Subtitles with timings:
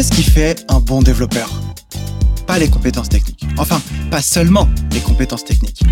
[0.00, 1.50] qu'est-ce qui fait un bon développeur?
[2.46, 3.44] Pas les compétences techniques.
[3.58, 5.82] Enfin, pas seulement les compétences techniques.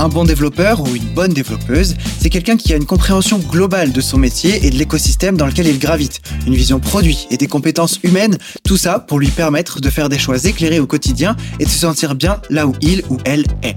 [0.00, 4.00] Un bon développeur ou une bonne développeuse, c'est quelqu'un qui a une compréhension globale de
[4.00, 8.00] son métier et de l'écosystème dans lequel il gravite, une vision produit et des compétences
[8.02, 11.70] humaines, tout ça pour lui permettre de faire des choix éclairés au quotidien et de
[11.70, 13.76] se sentir bien là où il ou elle est.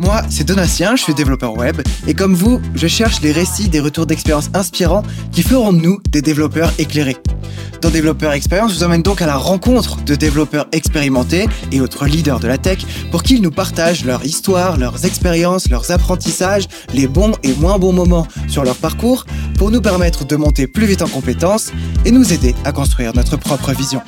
[0.00, 3.80] Moi, c'est Donatien, je suis développeur web, et comme vous, je cherche les récits des
[3.80, 7.16] retours d'expérience inspirants qui feront de nous des développeurs éclairés.
[7.80, 12.06] Dans Développeur Expérience, je vous emmène donc à la rencontre de développeurs expérimentés et autres
[12.06, 12.78] leaders de la tech
[13.10, 17.92] pour qu'ils nous partagent leur histoire, leurs expériences, leurs apprentissages, les bons et moins bons
[17.92, 19.26] moments sur leur parcours
[19.58, 21.72] pour nous permettre de monter plus vite en compétences
[22.06, 24.00] et nous aider à construire notre propre vision.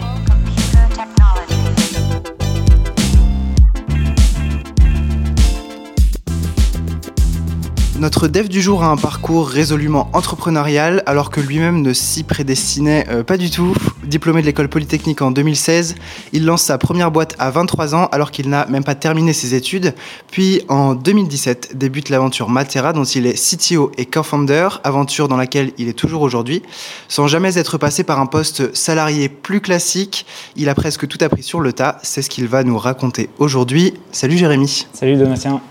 [7.99, 13.07] Notre dev du jour a un parcours résolument entrepreneurial alors que lui-même ne s'y prédestinait
[13.09, 13.75] euh, pas du tout.
[14.05, 15.95] Diplômé de l'école polytechnique en 2016,
[16.35, 19.55] il lance sa première boîte à 23 ans alors qu'il n'a même pas terminé ses
[19.55, 19.95] études.
[20.31, 25.73] Puis en 2017 débute l'aventure Matera dont il est CTO et co-founder, aventure dans laquelle
[25.79, 26.63] il est toujours aujourd'hui.
[27.09, 31.43] Sans jamais être passé par un poste salarié plus classique, il a presque tout appris
[31.43, 31.99] sur le tas.
[32.03, 33.95] C'est ce qu'il va nous raconter aujourd'hui.
[34.13, 34.87] Salut Jérémy.
[34.93, 35.63] Salut Donatien.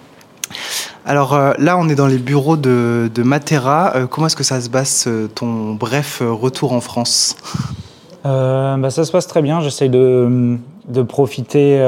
[1.05, 3.95] Alors euh, là, on est dans les bureaux de, Matera.
[3.95, 7.35] Euh, comment est-ce que ça se passe, euh, ton bref retour en France?
[8.23, 9.61] Bah, Ça se passe très bien.
[9.61, 10.57] J'essaye de,
[11.07, 11.79] profiter.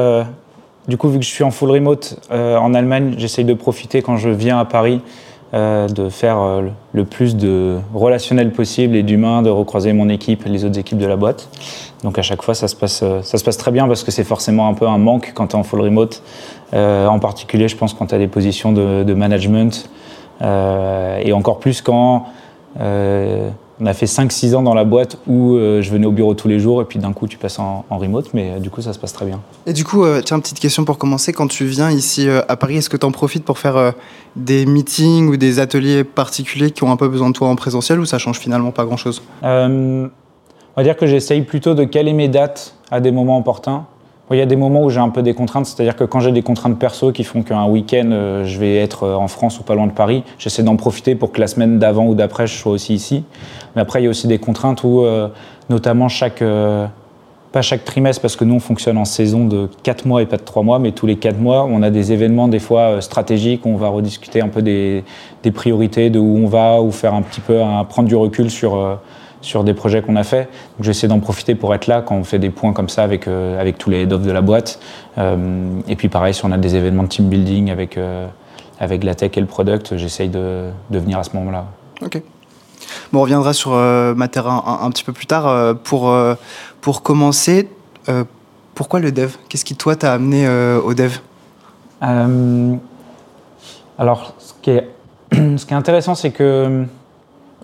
[0.87, 4.17] du coup, vu que je suis en full remote en Allemagne, j'essaye de profiter quand
[4.17, 5.01] je viens à Paris
[5.53, 6.61] de faire
[6.93, 10.99] le plus de relationnel possible et d'humain, de recroiser mon équipe et les autres équipes
[10.99, 11.49] de la boîte.
[12.03, 14.23] Donc à chaque fois, ça se passe, ça se passe très bien parce que c'est
[14.23, 16.21] forcément un peu un manque quand tu es en full remote
[16.73, 19.89] en particulier, je pense, quand tu as des positions de, management,
[20.41, 22.27] euh, et encore plus quand
[22.79, 26.47] euh, on a fait 5-6 ans dans la boîte où je venais au bureau tous
[26.47, 28.99] les jours et puis d'un coup tu passes en, remote, mais du coup ça se
[28.99, 29.39] passe très bien.
[29.65, 31.33] Et du coup, tiens, petite question pour commencer.
[31.33, 33.93] Quand tu viens ici à Paris, est-ce que tu en profites pour faire
[34.35, 37.99] des meetings ou des ateliers particuliers qui ont un peu besoin de toi en présentiel
[37.99, 39.21] ou ça change finalement pas grand-chose?
[40.77, 43.87] On va dire que j'essaye plutôt de caler mes dates à des moments opportuns.
[44.29, 46.33] Il y a des moments où j'ai un peu des contraintes, c'est-à-dire que quand j'ai
[46.33, 49.63] des contraintes perso qui font qu'un week-end euh, je vais être euh, en France ou
[49.63, 52.57] pas loin de Paris, j'essaie d'en profiter pour que la semaine d'avant ou d'après je
[52.57, 53.23] sois aussi ici.
[53.75, 55.29] Mais après, il y a aussi des contraintes où, euh,
[55.69, 56.43] notamment chaque,
[57.53, 60.37] pas chaque trimestre, parce que nous on fonctionne en saison de 4 mois et pas
[60.37, 63.65] de 3 mois, mais tous les 4 mois, on a des événements des fois stratégiques,
[63.65, 65.05] où on va rediscuter un peu des,
[65.43, 68.99] des, priorités, de où on va, ou faire un petit peu, prendre du recul sur
[69.41, 70.43] sur des projets qu'on a fait.
[70.77, 73.27] Donc j'essaie d'en profiter pour être là quand on fait des points comme ça avec,
[73.27, 74.79] euh, avec tous les head de la boîte.
[75.17, 78.27] Euh, et puis pareil, si on a des événements de team building avec, euh,
[78.79, 81.65] avec la tech et le product, j'essaye de, de, venir à ce moment-là.
[82.01, 82.21] Ok.
[83.11, 85.75] Bon, on reviendra sur Matera un, un, petit peu plus tard.
[85.83, 86.13] pour,
[86.81, 87.69] pour commencer,
[88.75, 89.35] pourquoi le dev?
[89.49, 91.17] Qu'est-ce qui, toi, t'a amené au dev?
[93.99, 94.89] Alors, ce qui est,
[95.33, 96.85] ce qui est intéressant, c'est que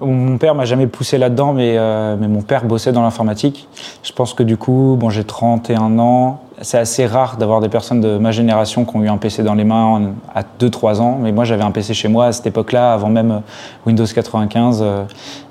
[0.05, 3.67] mon père m'a jamais poussé là-dedans, mais, euh, mais mon père bossait dans l'informatique.
[4.03, 6.41] Je pense que du coup, bon, j'ai 31 ans.
[6.61, 9.55] C'est assez rare d'avoir des personnes de ma génération qui ont eu un PC dans
[9.55, 11.17] les mains à 2-3 ans.
[11.21, 13.41] Mais moi, j'avais un PC chez moi à cette époque-là, avant même
[13.85, 14.79] Windows 95.
[14.81, 15.03] Euh,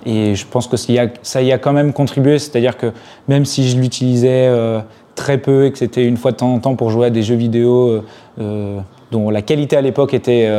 [0.07, 2.39] et je pense que ça y a quand même contribué.
[2.39, 2.93] C'est-à-dire que
[3.29, 4.81] même si je l'utilisais euh,
[5.15, 7.23] très peu et que c'était une fois de temps en temps pour jouer à des
[7.23, 8.03] jeux vidéo
[8.39, 10.51] dont la qualité à l'époque était,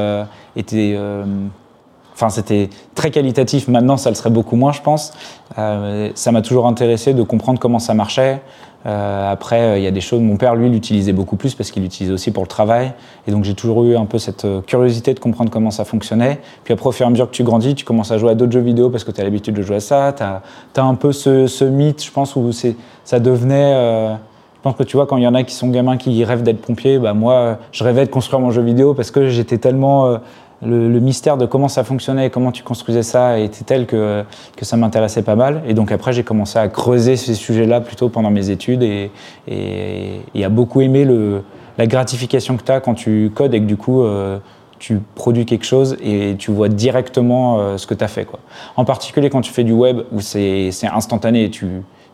[0.56, 0.96] était
[2.14, 3.68] Enfin, c'était très qualitatif.
[3.68, 5.14] Maintenant, ça le serait beaucoup moins, je pense.
[5.58, 8.42] Euh, ça m'a toujours intéressé de comprendre comment ça marchait.
[8.86, 10.22] Euh, après, euh, il y a des choses.
[10.22, 12.94] Mon père, lui, l'utilisait beaucoup plus parce qu'il l'utilisait aussi pour le travail.
[13.28, 16.40] Et donc, j'ai toujours eu un peu cette curiosité de comprendre comment ça fonctionnait.
[16.64, 18.36] Puis après, au fur et à mesure que tu grandis, tu commences à jouer à
[18.36, 20.14] d'autres jeux vidéo parce que tu as l'habitude de jouer à ça.
[20.16, 23.74] Tu as, un peu ce, mythe, je pense, où ça devenait.
[23.74, 26.44] je pense que tu vois, quand il y en a qui sont gamins qui rêvent
[26.44, 30.20] d'être pompiers, bah moi, je rêvais de construire mon jeu vidéo parce que j'étais tellement
[30.66, 34.24] le, mystère de comment ça fonctionnait et comment tu construisais ça était tel que,
[34.56, 35.62] que ça m'intéressait pas mal.
[35.68, 39.12] Et donc après, j'ai commencé à creuser ces sujets-là plutôt pendant mes études et,
[39.48, 41.08] et, à beaucoup aimer
[41.78, 44.40] la gratification que tu as quand tu codes et que du coup, euh,
[44.80, 48.26] tu produis quelque chose et tu vois directement euh, ce que tu as fait.
[48.26, 48.40] Quoi.
[48.76, 51.50] En particulier quand tu fais du web où c'est instantané.
[51.50, 51.68] Tu,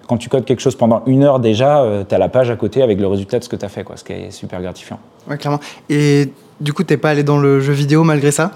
[0.08, 2.56] quand tu codes quelque chose pendant une heure déjà, euh, tu as la page à
[2.56, 4.60] côté avec le résultat de ce que tu as fait, quoi, ce qui est super
[4.60, 5.00] gratifiant.
[5.28, 5.60] Ouais, clairement.
[5.90, 8.52] Et du coup, t'es pas allé dans le jeu vidéo malgré ça?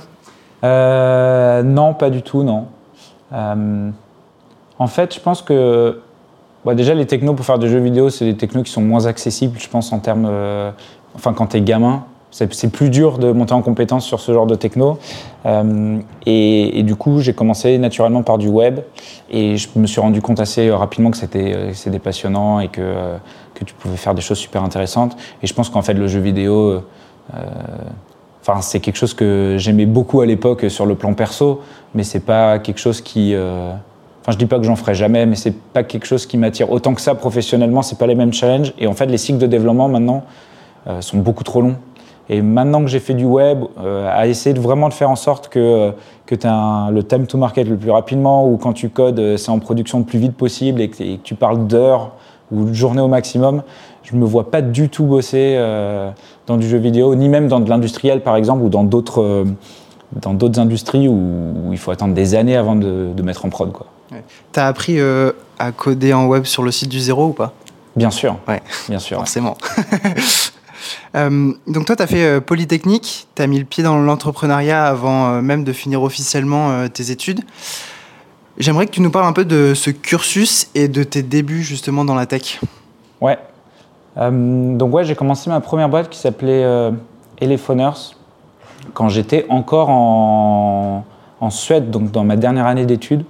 [0.63, 2.67] Euh, Non, pas du tout, non.
[3.33, 3.89] Euh,
[4.79, 5.99] en fait, je pense que
[6.65, 9.05] bah, déjà les technos pour faire des jeux vidéo, c'est des technos qui sont moins
[9.05, 10.71] accessibles, je pense en termes, euh,
[11.15, 14.55] enfin quand t'es gamin, c'est plus dur de monter en compétence sur ce genre de
[14.55, 14.97] techno.
[16.25, 18.79] Et, du coup, j'ai commencé naturellement par du web.
[19.29, 23.17] Et je me suis rendu compte assez rapidement que c'était c'était passionnant et que,
[23.53, 25.15] que tu pouvais faire des choses super intéressantes.
[25.43, 26.81] Et je pense qu'en fait, le jeu vidéo,
[27.31, 31.61] enfin, c'est quelque chose que j'aimais beaucoup à l'époque sur le plan perso,
[31.95, 33.35] mais c'est pas quelque chose qui
[34.23, 36.71] Enfin, je dis pas que j'en ferai jamais, mais c'est pas quelque chose qui m'attire
[36.71, 37.81] autant que ça professionnellement.
[37.81, 38.73] C'est pas les mêmes challenges.
[38.79, 40.23] Et en fait, les cycles de développement maintenant
[40.87, 41.75] euh, sont beaucoup trop longs.
[42.29, 45.17] Et maintenant que j'ai fait du web, euh, à essayer de vraiment de faire en
[45.17, 45.91] sorte que, euh,
[46.25, 49.49] que tu as le time to market le plus rapidement, ou quand tu codes, c'est
[49.49, 52.13] en production le plus vite possible et que, tu parles d'heures
[52.49, 53.61] ou de journées au maximum,
[54.03, 55.57] je me vois pas du tout bosser
[56.45, 59.45] dans du jeu vidéo, ni même dans de l'industriel par exemple, ou dans d'autres
[60.21, 63.71] dans d'autres industries où, il faut attendre des années avant de, de mettre en prod.
[63.71, 63.87] Quoi.
[64.51, 67.53] T'as appris euh, à coder en web sur le site du zéro ou pas?
[67.95, 68.37] Bien sûr.
[68.47, 68.61] Ouais.
[68.89, 69.17] Bien sûr.
[69.17, 69.57] Forcément.
[71.15, 74.85] Euh, donc toi, tu as fait euh, Polytechnique, tu as mis le pied dans l'entrepreneuriat
[74.85, 77.39] avant même de finir officiellement tes études.
[78.57, 82.03] J'aimerais que tu nous parles un peu de ce cursus et de tes débuts justement
[82.03, 82.59] dans la tech.
[83.21, 83.37] Ouais.
[84.15, 86.91] Donc ouais, j'ai commencé ma première boîte qui s'appelait
[87.39, 88.15] Elephoners
[88.93, 91.03] quand j'étais encore en,
[91.39, 93.23] en Suède, donc dans ma dernière année d'études.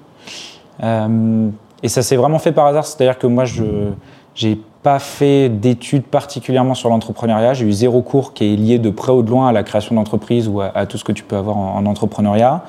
[0.84, 1.50] Euh,
[1.82, 3.64] et ça s'est vraiment fait par hasard, c'est-à-dire que moi, je
[4.42, 7.54] n'ai pas fait d'études particulièrement sur l'entrepreneuriat.
[7.54, 9.96] J'ai eu zéro cours qui est lié de près ou de loin à la création
[9.96, 12.64] d'entreprise ou à, tout ce que tu peux avoir en, entrepreneuriat.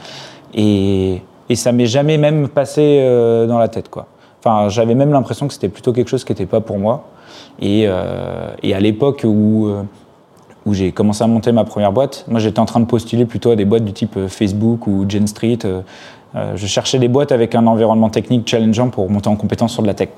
[0.55, 4.07] Et, et ça m'est jamais même passé euh, dans la tête, quoi.
[4.41, 7.05] Enfin, j'avais même l'impression que c'était plutôt quelque chose qui n'était pas pour moi.
[7.61, 9.69] Et, euh, et à l'époque où
[10.67, 12.25] où j'ai commencé à monter ma première boîte.
[12.27, 15.27] Moi, j'étais en train de postuler plutôt à des boîtes du type Facebook ou Gen
[15.27, 15.59] Street,
[16.37, 19.83] euh, je cherchais des boîtes avec un environnement technique challengeant pour monter en compétence sur
[19.83, 20.09] de la tech.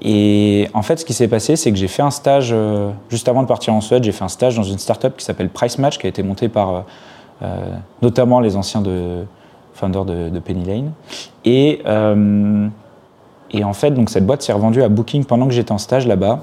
[0.00, 3.28] Et en fait, ce qui s'est passé, c'est que j'ai fait un stage, euh, juste
[3.28, 5.78] avant de partir en Suède, j'ai fait un stage dans une startup qui s'appelle Price
[5.78, 6.84] Match, qui a été montée par
[7.42, 7.56] euh,
[8.02, 9.24] notamment les anciens de,
[9.74, 10.92] founders de, Penny Lane.
[11.44, 11.82] Et,
[13.50, 16.06] et en fait, donc, cette boîte s'est revendue à Booking pendant que j'étais en stage
[16.06, 16.40] là-bas.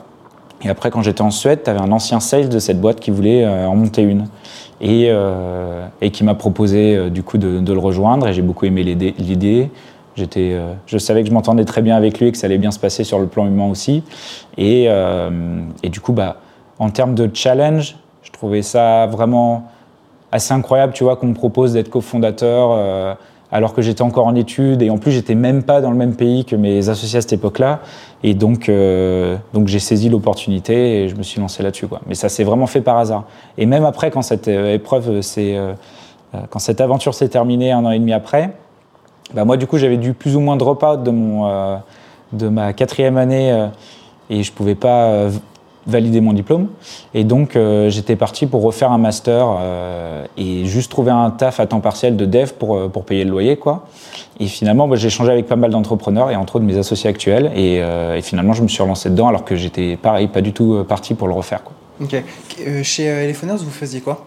[0.63, 3.12] Et après, quand j'étais en Suède, tu avais un ancien sales de cette boîte qui
[3.12, 4.28] voulait en monter une
[4.81, 8.84] et, euh, qui m'a proposé euh, du coup de, le rejoindre et j'ai beaucoup aimé
[8.84, 9.69] l'idée.
[10.16, 12.57] J'étais, euh, je savais que je m'entendais très bien avec lui et que ça allait
[12.57, 14.04] bien se passer sur le plan humain aussi.
[14.57, 14.86] Et,
[15.84, 16.38] et du coup, bah,
[16.80, 19.66] en termes de challenge, je trouvais ça vraiment
[20.31, 23.18] assez incroyable, tu vois, qu'on me propose d'être cofondateur
[23.51, 26.16] alors que j'étais encore en études et en plus j'étais même pas dans le même
[26.16, 27.80] pays que mes associés à cette époque-là.
[28.27, 31.86] Et donc, euh, donc j'ai saisi l'opportunité et je me suis lancé là-dessus.
[32.07, 33.25] Mais ça s'est vraiment fait par hasard.
[33.56, 35.74] Et même après, quand cette euh, épreuve, c'est, euh,
[36.50, 38.50] quand cette aventure s'est terminée un an et demi après,
[39.36, 41.80] bah moi du coup j'avais dû plus ou moins drop out de, mon,
[42.33, 43.68] de ma quatrième année
[44.30, 45.30] et je pouvais pas
[45.88, 46.68] valider mon diplôme.
[47.14, 51.60] Et donc, euh, j'étais parti pour refaire un master euh, et juste trouver un taf
[51.60, 53.58] à temps partiel de dev pour, euh, pour payer le loyer.
[53.58, 53.88] Quoi.
[54.40, 57.52] Et finalement, bah, j'ai échangé avec pas mal d'entrepreneurs et entre autres mes associés actuels.
[57.56, 60.84] Et, et, finalement, je me suis relancé dedans alors que j'étais pareil, pas du tout
[60.88, 61.64] parti pour le refaire.
[61.64, 61.74] Quoi.
[62.02, 62.22] Ok.
[62.84, 64.26] chez Elephoners, vous faisiez quoi?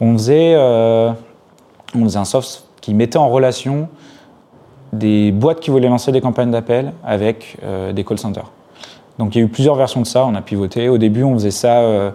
[0.00, 3.88] On faisait, on faisait un soft qui mettait en relation
[4.92, 7.58] des boîtes qui voulaient lancer des campagnes d'appel avec
[7.92, 8.50] des call centers.
[9.18, 10.88] Donc il y a eu plusieurs versions de ça, on a pivoté.
[10.88, 12.10] Au début, on faisait ça euh,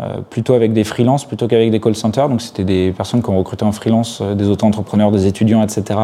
[0.00, 2.28] euh, plutôt avec des freelances plutôt qu'avec des call centers.
[2.28, 5.98] Donc c'était des personnes qui ont recruté en freelance, euh, des auto-entrepreneurs, des étudiants, etc.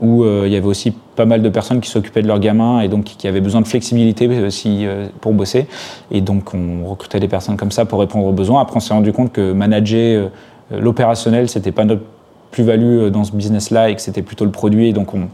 [0.00, 2.88] où il y avait aussi pas mal de personnes qui s'occupaient de leurs gamins et
[2.88, 4.86] donc qui avaient besoin de flexibilité aussi
[5.20, 5.66] pour bosser.
[6.10, 8.62] Et donc on recrutait des personnes comme ça pour répondre aux besoins.
[8.62, 10.30] Après, on s'est rendu compte que manager
[10.70, 12.04] l'opérationnel, c'était pas notre
[12.52, 14.88] plus-value dans ce business-là et que c'était plutôt le produit.
[14.88, 15.28] Et donc on,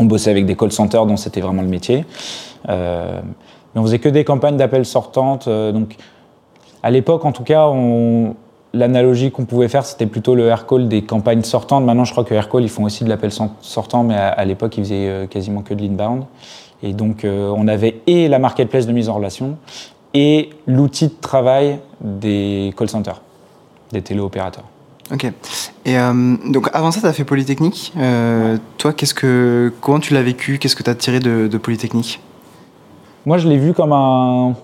[0.00, 2.04] on bossait avec des call centers dont c'était vraiment le métier.
[2.68, 3.20] Euh,
[3.74, 5.46] mais on faisait que des campagnes d'appels sortantes.
[5.46, 5.96] Euh, donc,
[6.82, 7.70] à l'époque, en tout cas,
[8.72, 11.84] l'analogie qu'on pouvait faire, c'était plutôt le aircall des campagnes sortantes.
[11.84, 13.30] Maintenant, je crois que aircall, ils font aussi de l'appel
[13.60, 16.24] sortant, mais à, l'époque, ils faisaient euh, quasiment que de l'inbound.
[16.82, 19.58] Et donc, on avait et la marketplace de mise en relation
[20.14, 23.20] et l'outil de travail des call centers,
[23.92, 24.69] des téléopérateurs.
[25.12, 25.26] Ok.
[25.84, 25.96] Et
[26.46, 27.92] donc avant ça, tu as fait Polytechnique.
[28.78, 30.58] toi, qu'est-ce que, comment tu l'as vécu?
[30.58, 32.20] Qu'est-ce que tu as tiré de, Polytechnique?
[33.26, 34.54] Moi, je l'ai vu comme un,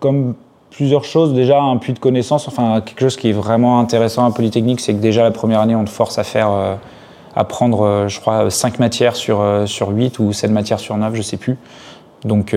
[0.00, 0.34] comme
[0.76, 1.32] plusieurs choses.
[1.32, 2.48] Déjà, un puits de connaissances.
[2.48, 5.74] Enfin, quelque chose qui est vraiment intéressant à Polytechnique, c'est que déjà la première année,
[5.74, 6.74] on te force à faire, euh,
[7.34, 10.96] à prendre, euh, je crois, 5 matières sur, euh, sur 8 ou 7 matières sur
[10.96, 11.56] 9, je sais plus.
[12.24, 12.56] Donc,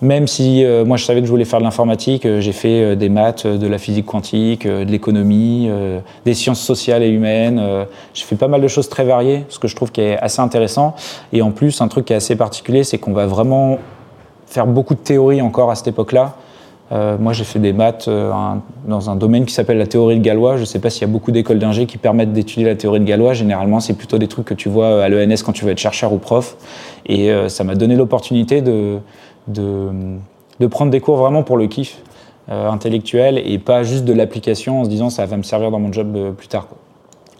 [0.00, 3.46] même si moi je savais que je voulais faire de l'informatique, j'ai fait des maths,
[3.46, 5.68] de la physique quantique, de l'économie,
[6.24, 7.60] des sciences sociales et humaines.
[8.14, 10.40] j'ai fait pas mal de choses très variées, ce que je trouve qui est assez
[10.40, 10.94] intéressant.
[11.32, 13.78] Et en plus, un truc qui est assez particulier, c'est qu'on va vraiment
[14.46, 16.34] faire beaucoup de théories encore à cette époque-là.
[16.90, 20.56] moi, j'ai fait des maths dans un domaine qui s'appelle la théorie de Galois.
[20.56, 23.00] Je ne sais pas s'il y a beaucoup d'écoles d'ingé qui permettent d'étudier la théorie
[23.00, 23.34] de Galois.
[23.34, 26.12] Généralement, c'est plutôt des trucs que tu vois à l'ENS quand tu veux être chercheur
[26.12, 26.56] ou prof.
[27.06, 28.98] Et ça m'a donné l'opportunité de,
[29.48, 32.02] de, prendre des cours vraiment pour le kiff
[32.48, 35.92] intellectuel et pas juste de l'application en se disant ça va me servir dans mon
[35.92, 36.68] job plus tard.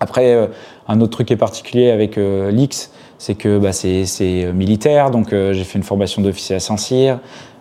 [0.01, 0.49] Après,
[0.87, 5.33] un autre truc qui est particulier avec l'X, c'est que bah, c'est euh, militaire, donc
[5.33, 7.19] euh, j'ai fait une formation d'officier à Saint-Cyr.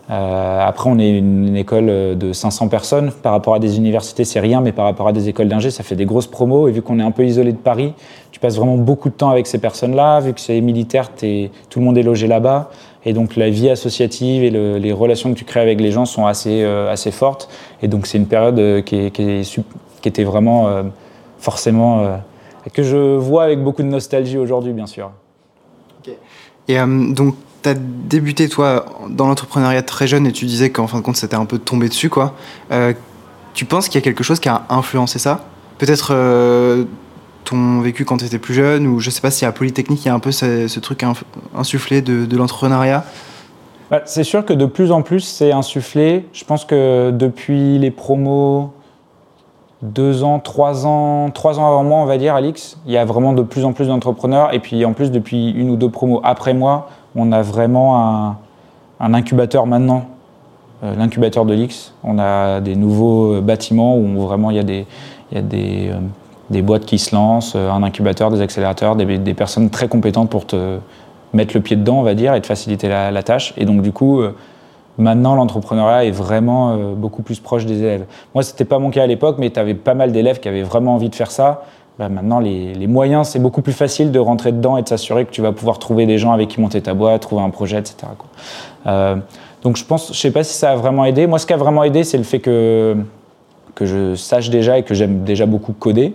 [0.10, 1.88] Euh, après, on est une, école
[2.18, 3.12] de 500 personnes.
[3.12, 5.84] Par rapport à des universités, c'est rien, mais par rapport à des écoles d'ingé, ça
[5.84, 6.70] fait des grosses promos.
[6.70, 7.94] Et vu qu'on est un peu isolé de Paris,
[8.32, 10.22] tu passes vraiment beaucoup de temps avec ces personnes-là.
[10.22, 12.70] Vu que c'est militaire, tout le monde est logé là-bas.
[13.08, 16.28] Et donc, la vie associative et les relations que tu crées avec les gens sont
[16.28, 17.50] assez, assez fortes.
[17.82, 19.44] Et donc, c'est une période qui, qui,
[20.02, 20.84] qui, était vraiment
[21.40, 22.20] forcément.
[22.74, 25.10] que je vois avec beaucoup de nostalgie aujourd'hui, bien sûr.
[26.68, 30.88] Et euh, donc, tu as débuté, toi, dans l'entrepreneuriat très jeune et tu disais qu'en
[30.88, 32.36] fin de compte, c'était un peu tombé dessus, quoi.
[32.72, 32.94] Euh,
[33.54, 35.46] tu penses qu'il y a quelque chose qui a influencé ça?
[35.78, 36.86] Peut-être euh,
[37.48, 40.08] ton vécu quand tu étais plus jeune, ou je sais pas si à Polytechnique, il
[40.08, 41.04] y a un peu ce, truc
[41.56, 43.04] insufflé de, l'entrepreneuriat?
[43.89, 46.27] Bah, C'est sûr que de plus en plus, c'est insufflé.
[46.34, 48.74] Je pense que depuis les promos
[49.82, 53.06] deux ans, trois ans, trois ans avant moi, on va dire, Alix, il y a
[53.06, 54.54] vraiment de plus en plus d'entrepreneurs.
[54.54, 58.36] Et puis en plus, depuis une ou deux promos après moi, on a vraiment
[59.00, 60.08] un, incubateur maintenant,
[60.84, 61.94] euh, l'incubateur de l'X.
[62.04, 65.92] On a des nouveaux euh, bâtiments où vraiment il y a des,
[66.50, 70.80] des boîtes qui se lancent, un incubateur, des accélérateurs, des, personnes très compétentes pour te
[71.34, 73.54] mettre le pied dedans, on va dire, et te faciliter la, tâche.
[73.58, 74.22] Et donc du coup,
[74.98, 78.06] Maintenant, l'entrepreneuriat est vraiment euh, beaucoup plus proche des élèves.
[78.34, 80.48] Moi, ce n'était pas mon cas à l'époque, mais tu avais pas mal d'élèves qui
[80.48, 81.63] avaient vraiment envie de faire ça.
[82.00, 85.42] Maintenant, les, moyens, c'est beaucoup plus facile de rentrer dedans et de s'assurer que tu
[85.42, 87.96] vas pouvoir trouver des gens avec qui monter ta boîte, trouver un projet, etc.
[88.86, 89.16] Euh,
[89.63, 91.25] donc, je pense, je sais pas si ça a vraiment aidé.
[91.25, 92.96] Moi, ce qui a vraiment aidé, c'est le fait que,
[93.74, 96.13] que je sache déjà et que j'aime déjà beaucoup coder.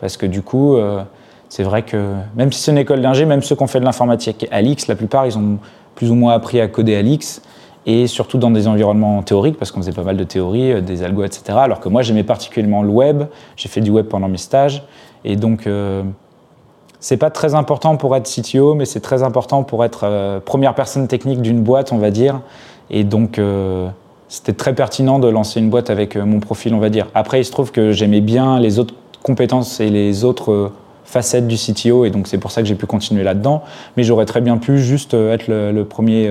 [0.00, 1.02] Parce que du coup, euh,
[1.48, 3.84] c'est vrai que même si c'est une école d'ingé, même ceux qui ont fait de
[3.84, 5.58] l'informatique à l'X, la plupart, ils ont
[5.94, 7.40] plus ou moins appris à coder à l'X
[7.86, 11.02] et surtout dans des environnements théoriques, parce qu'on faisait pas mal de théories, euh, des
[11.02, 11.58] algos, etc.
[11.60, 13.24] Alors que moi, j'aimais particulièrement le web,
[13.56, 14.84] j'ai fait du web pendant mes stages,
[15.24, 16.02] et donc euh,
[17.00, 20.74] c'est pas très important pour être CTO, mais c'est très important pour être euh, première
[20.74, 22.40] personne technique d'une boîte, on va dire,
[22.90, 23.40] et donc
[24.28, 27.06] c'était très pertinent de lancer une boîte avec mon profil, on va dire.
[27.14, 30.70] Après, il se trouve que j'aimais bien les autres compétences et les autres
[31.04, 33.64] facettes du CTO, et donc c'est pour ça que j'ai pu continuer là-dedans,
[33.96, 36.30] mais j'aurais très bien pu juste être le, premier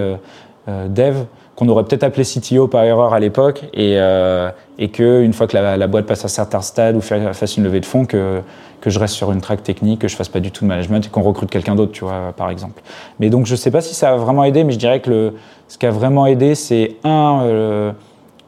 [0.68, 5.48] dev qu'on aurait peut-être appelé CTO par erreur à l'époque et, euh, et qu'une fois
[5.48, 8.42] que la, boîte passe à certains stades ou fasse une levée de fonds, que,
[8.82, 11.06] que je reste sur une track technique, que je fasse pas du tout de management
[11.06, 12.82] et qu'on recrute quelqu'un d'autre, tu vois, par exemple.
[13.20, 15.34] Mais donc je sais pas si ça a vraiment aidé, mais je dirais que
[15.68, 17.92] ce qui a vraiment aidé, c'est un, euh,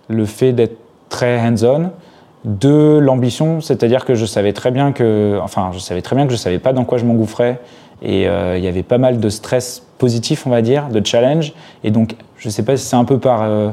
[0.08, 0.78] le fait d'être
[1.10, 1.92] très hands-on,
[2.46, 6.32] deux, l'ambition, c'est-à-dire que je savais très bien que, enfin, je savais très bien que
[6.32, 7.60] je savais pas dans quoi je m'engouffrais
[8.02, 11.54] et euh, il y avait pas mal de stress positif, on va dire, de challenge.
[11.84, 13.72] Et donc, je sais pas si c'est un peu par euh,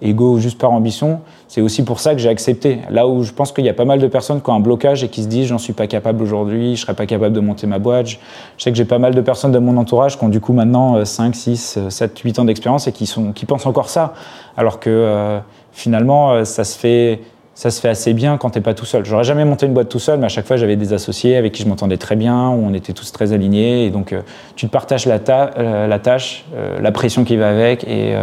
[0.00, 1.20] ego ou juste par ambition.
[1.48, 2.78] C'est aussi pour ça que j'ai accepté.
[2.88, 5.02] Là où je pense qu'il y a pas mal de personnes qui ont un blocage
[5.04, 7.66] et qui se disent j'en suis pas capable aujourd'hui, je serais pas capable de monter
[7.66, 8.06] ma boîte.
[8.08, 8.16] Je,
[8.58, 11.04] sais que j'ai pas mal de personnes de mon entourage qui ont du coup maintenant
[11.04, 14.14] 5, 6, 7, 8 ans d'expérience et qui, sont, qui pensent encore ça.
[14.56, 15.40] Alors que euh,
[15.72, 17.20] finalement, ça se fait
[17.58, 19.04] ça se fait assez bien quand t'es pas tout seul.
[19.04, 21.52] J'aurais jamais monté une boîte tout seul, mais à chaque fois j'avais des associés avec
[21.52, 24.20] qui je m'entendais très bien, où on était tous très alignés, et donc euh,
[24.54, 28.14] tu te partages la, euh, la tâche, euh, la pression qui va avec, et,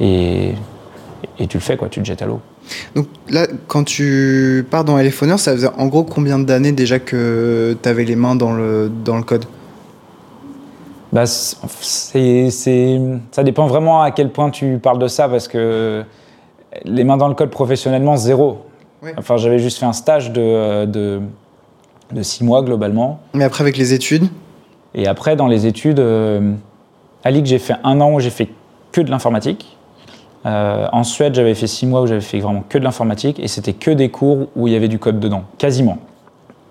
[0.00, 0.54] et,
[1.38, 2.40] et, tu le fais, quoi, tu te jettes à l'eau.
[2.96, 7.76] Donc là, quand tu pars dans Elephoneur, ça faisait en gros combien d'années déjà que
[7.80, 9.44] tu avais les mains dans le, dans le code?
[11.12, 16.02] Bah, c'est, ça dépend vraiment à quel point tu parles de ça, parce que
[16.84, 18.66] les mains dans le code professionnellement, zéro.
[19.18, 21.20] Enfin, j'avais juste fait un stage de, de,
[22.22, 23.20] six mois globalement.
[23.34, 24.28] Mais après, avec les études
[24.94, 26.54] Et après, dans les études, euh,
[27.22, 28.48] à Ligue, j'ai fait un an où j'ai fait
[28.92, 29.76] que de l'informatique.
[30.46, 33.48] Euh, en Suède, j'avais fait six mois où j'avais fait vraiment que de l'informatique et
[33.48, 35.98] c'était que des cours où il y avait du code dedans, quasiment.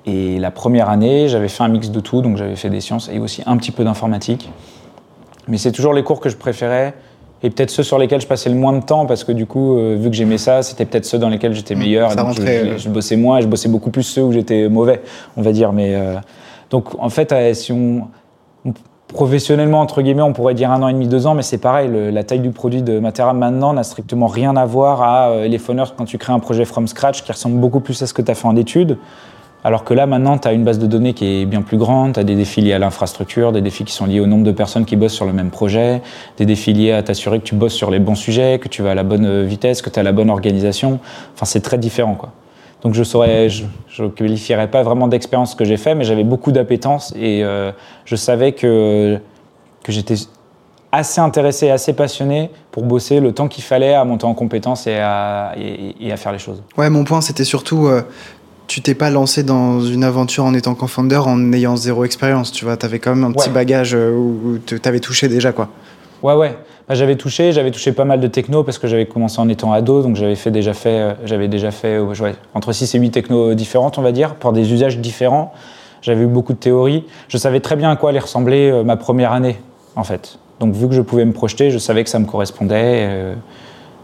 [0.06, 3.10] Et la première année, j'avais fait un mix de tout, donc j'avais fait des sciences
[3.10, 4.50] et aussi un petit peu d'informatique.
[5.48, 6.94] Mais c'est toujours les cours que je préférais
[7.44, 9.78] et peut-être ceux sur lesquels je passais le moins de temps parce que du coup,
[9.78, 12.16] euh, vu que j'aimais ça, c'était peut-être ceux dans lesquels j'étais mmh, meilleur.
[12.16, 15.02] donc je, bossais moins et je bossais beaucoup plus ceux où j'étais mauvais,
[15.36, 15.74] on va dire.
[15.74, 16.16] Mais euh,
[16.70, 18.08] donc en fait, euh, si on
[19.10, 21.88] professionnellement entre guillemets, on pourrait dire un an et demi, deux ans, mais c'est pareil.
[22.12, 25.96] la taille du produit de Matera maintenant n'a strictement rien à voir à les phoneurs
[25.96, 28.32] quand tu crées un projet from scratch qui ressemble beaucoup plus à ce que tu
[28.32, 28.98] as fait en études.
[29.66, 32.14] Alors que là, maintenant, tu as une base de données qui est bien plus grande,
[32.14, 34.52] tu as des défis liés à l'infrastructure, des défis qui sont liés au nombre de
[34.52, 36.02] personnes qui bossent sur le même projet,
[36.38, 38.92] des défis liés à t'assurer que tu bosses sur les bons sujets, que tu vas
[38.92, 41.00] à la bonne euh, vitesse, que tu as la bonne organisation.
[41.34, 42.32] Enfin, c'est très différent, quoi.
[42.82, 46.52] Donc je saurais, je, je qualifierais pas vraiment d'expérience que j'ai fait, mais j'avais beaucoup
[46.52, 47.72] d'appétence et euh,
[48.04, 49.18] je savais que,
[49.84, 50.16] que j'étais
[50.92, 54.98] assez intéressé, assez passionné pour bosser le temps qu'il fallait à monter en compétences et
[54.98, 56.62] à, et, à faire les choses.
[56.78, 58.02] Ouais, mon point c'était surtout, euh,
[58.74, 62.66] tu t'es pas lancé dans une aventure en étant co-founder en ayant zéro expérience, tu
[62.66, 65.70] vois, t'avais quand même un petit bagage euh, où tu t'avais touché déjà quoi.
[66.24, 66.58] Ouais, ouais.
[66.90, 69.74] Bah, j'avais touché, j'avais touché pas mal de techno parce que j'avais commencé en étant
[69.74, 72.98] ado, donc j'avais fait déjà fait, euh, j'avais déjà fait euh, ouais, entre 6 et
[72.98, 75.54] 8 technos différentes, on va dire, pour des usages différents.
[76.02, 77.04] J'avais eu beaucoup de théories.
[77.28, 79.58] Je savais très bien à quoi allait ressembler euh, ma première année,
[79.96, 80.40] en fait.
[80.60, 83.06] Donc vu que je pouvais me projeter, je savais que ça me correspondait.
[83.08, 83.36] euh,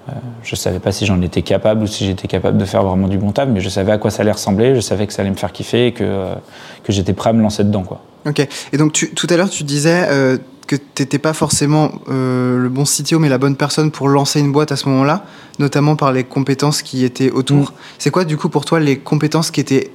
[0.09, 3.07] euh, je savais pas si j'en étais capable ou si j'étais capable de faire vraiment
[3.07, 5.21] du bon taf, mais je savais à quoi ça allait ressembler, je savais que ça
[5.21, 6.35] allait me faire kiffer et que, euh,
[6.83, 8.01] que j'étais prêt à me lancer dedans, quoi.
[8.27, 8.45] Ok.
[8.73, 10.37] Et donc tu, tout à l'heure tu disais euh,
[10.67, 14.51] que t'étais pas forcément euh, le bon CTO mais la bonne personne pour lancer une
[14.51, 15.23] boîte à ce moment-là,
[15.57, 17.71] notamment par les compétences qui étaient autour.
[17.71, 17.73] Mm.
[17.97, 19.91] C'est quoi du coup pour toi les compétences qui étaient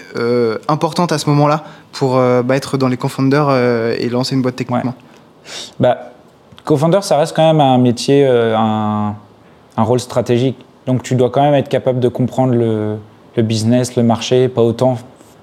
[0.69, 3.51] importantes à ce moment-là pour bah, être dans les co-founders
[3.99, 4.95] et lancer une boîte techniquement?
[5.79, 6.13] Bah,
[6.65, 9.15] co-founder, ça reste quand même un métier, un,
[9.77, 10.57] un rôle stratégique.
[10.87, 12.99] Donc tu dois quand même être capable de comprendre le,
[13.43, 14.97] business, le marché, pas autant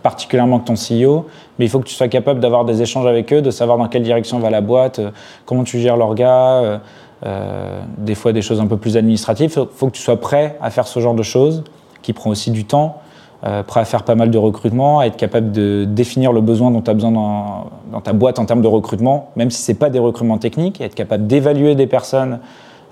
[0.04, 1.28] particulièrement que ton CEO,
[1.60, 3.88] mais il faut que tu sois capable d'avoir des échanges avec eux, de savoir dans
[3.88, 5.12] quelle direction va la boîte, euh,
[5.46, 6.78] comment tu gères l'orga, euh,
[7.24, 9.52] euh, des fois des choses un peu plus administratives.
[9.56, 11.64] Il faut, que tu sois prêt à faire ce genre de choses,
[12.02, 12.98] qui prend aussi du temps,
[13.44, 16.72] euh, prêt à faire pas mal de recrutement, à être capable de définir le besoin
[16.72, 19.78] dont tu as besoin dans, ta boîte en termes de recrutement, même si ce n'est
[19.78, 22.40] pas des recrutements techniques, être capable d'évaluer des personnes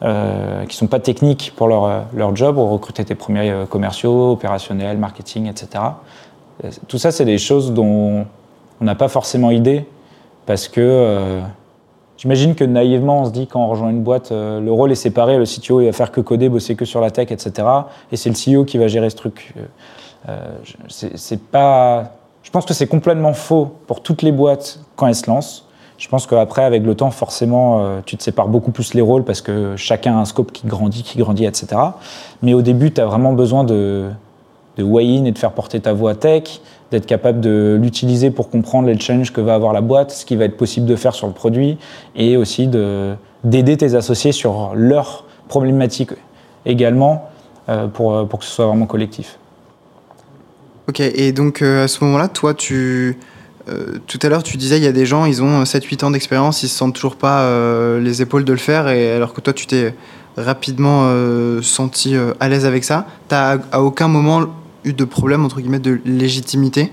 [0.02, 3.52] euh, qui ne sont pas techniques pour leur, euh, leur job, ou recruter tes premiers
[3.52, 5.84] euh, commerciaux, opérationnels, marketing, etc.
[6.88, 8.26] Tout ça, c'est des choses dont
[8.80, 9.86] on n'a pas forcément idée,
[10.46, 11.40] parce que
[12.18, 15.38] j'imagine que naïvement, on se dit quand on rejoint une boîte, le rôle est séparé,
[15.38, 17.66] le CTO il va faire que coder, bosser que sur la tech, etc.
[18.12, 19.54] Et c'est le CEO qui va gérer ce truc.
[20.90, 22.12] C'est pas.
[22.44, 25.69] Je pense que c'est complètement faux pour toutes les boîtes quand elles se lancent.
[26.00, 29.26] Je pense qu'après, avec le temps, forcément, euh, tu te sépares beaucoup plus les rôles
[29.26, 31.68] parce que chacun a un scope qui grandit, qui grandit, etc.
[32.42, 34.10] Mais au début, tu as vraiment besoin de,
[34.78, 38.88] de weigh-in et de faire porter ta voix tech, d'être capable de l'utiliser pour comprendre
[38.88, 41.28] les challenges que va avoir la boîte, ce qui va être possible de faire sur
[41.28, 41.78] le produit,
[42.16, 46.12] et aussi de- d'aider tes associés sur leurs problématiques
[46.66, 47.30] également
[47.68, 49.38] euh, pour, euh, pour que ce soit vraiment collectif.
[50.88, 53.20] Ok, et donc à ce moment-là, toi, tu.
[53.70, 56.12] Euh, tout à l'heure, tu disais, il y a des gens, ils ont 7-8 ans
[56.12, 59.42] d'expérience, ils se sentent toujours pas euh, les épaules de le faire, et alors que
[59.42, 59.94] toi, tu t'es
[60.38, 63.06] rapidement euh, senti euh, à l'aise avec ça.
[63.28, 64.46] T'as à aucun moment
[64.84, 66.92] eu de problème, entre guillemets, de légitimité?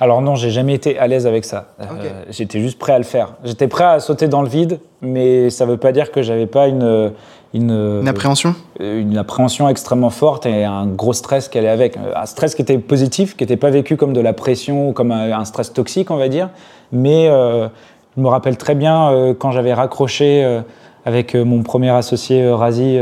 [0.00, 1.74] Alors non, j'ai jamais été à l'aise avec ça.
[1.80, 2.24] Euh.
[2.28, 3.34] J'étais juste prêt à le faire.
[3.44, 6.66] J'étais prêt à sauter dans le vide, mais ça veut pas dire que j'avais pas
[6.66, 7.12] une
[7.54, 11.96] une, Une appréhension euh, une appréhension extrêmement forte et un gros stress qu'elle est avec.
[11.96, 14.92] Euh, Un stress qui était positif, qui n'était pas vécu comme de la pression ou
[14.92, 16.50] comme un, un stress toxique, on va dire.
[16.90, 17.68] Mais euh,
[18.16, 20.60] je me rappelle très bien euh, quand j'avais raccroché euh,
[21.04, 22.98] avec mon premier associé Razi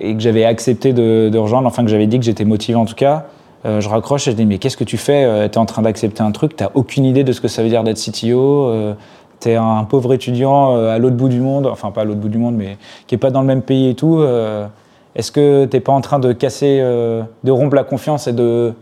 [0.00, 2.84] et que j'avais accepté de, de rejoindre, enfin que j'avais dit que j'étais motivé en
[2.84, 3.26] tout cas.
[3.64, 6.22] je raccroche et je dis mais qu'est-ce que tu fais Tu es en train d'accepter
[6.22, 8.94] un truc, tu n'as aucune idée de ce que ça veut dire d'être CTO.
[9.38, 12.20] Euh, T'es un pauvre étudiant euh, à l'autre bout du monde, enfin pas à l'autre
[12.20, 14.18] bout du monde, mais qui est pas dans le même pays et tout.
[14.18, 14.66] euh,
[15.14, 18.74] Est-ce que t'es pas en train de casser, euh, de rompre la confiance et de,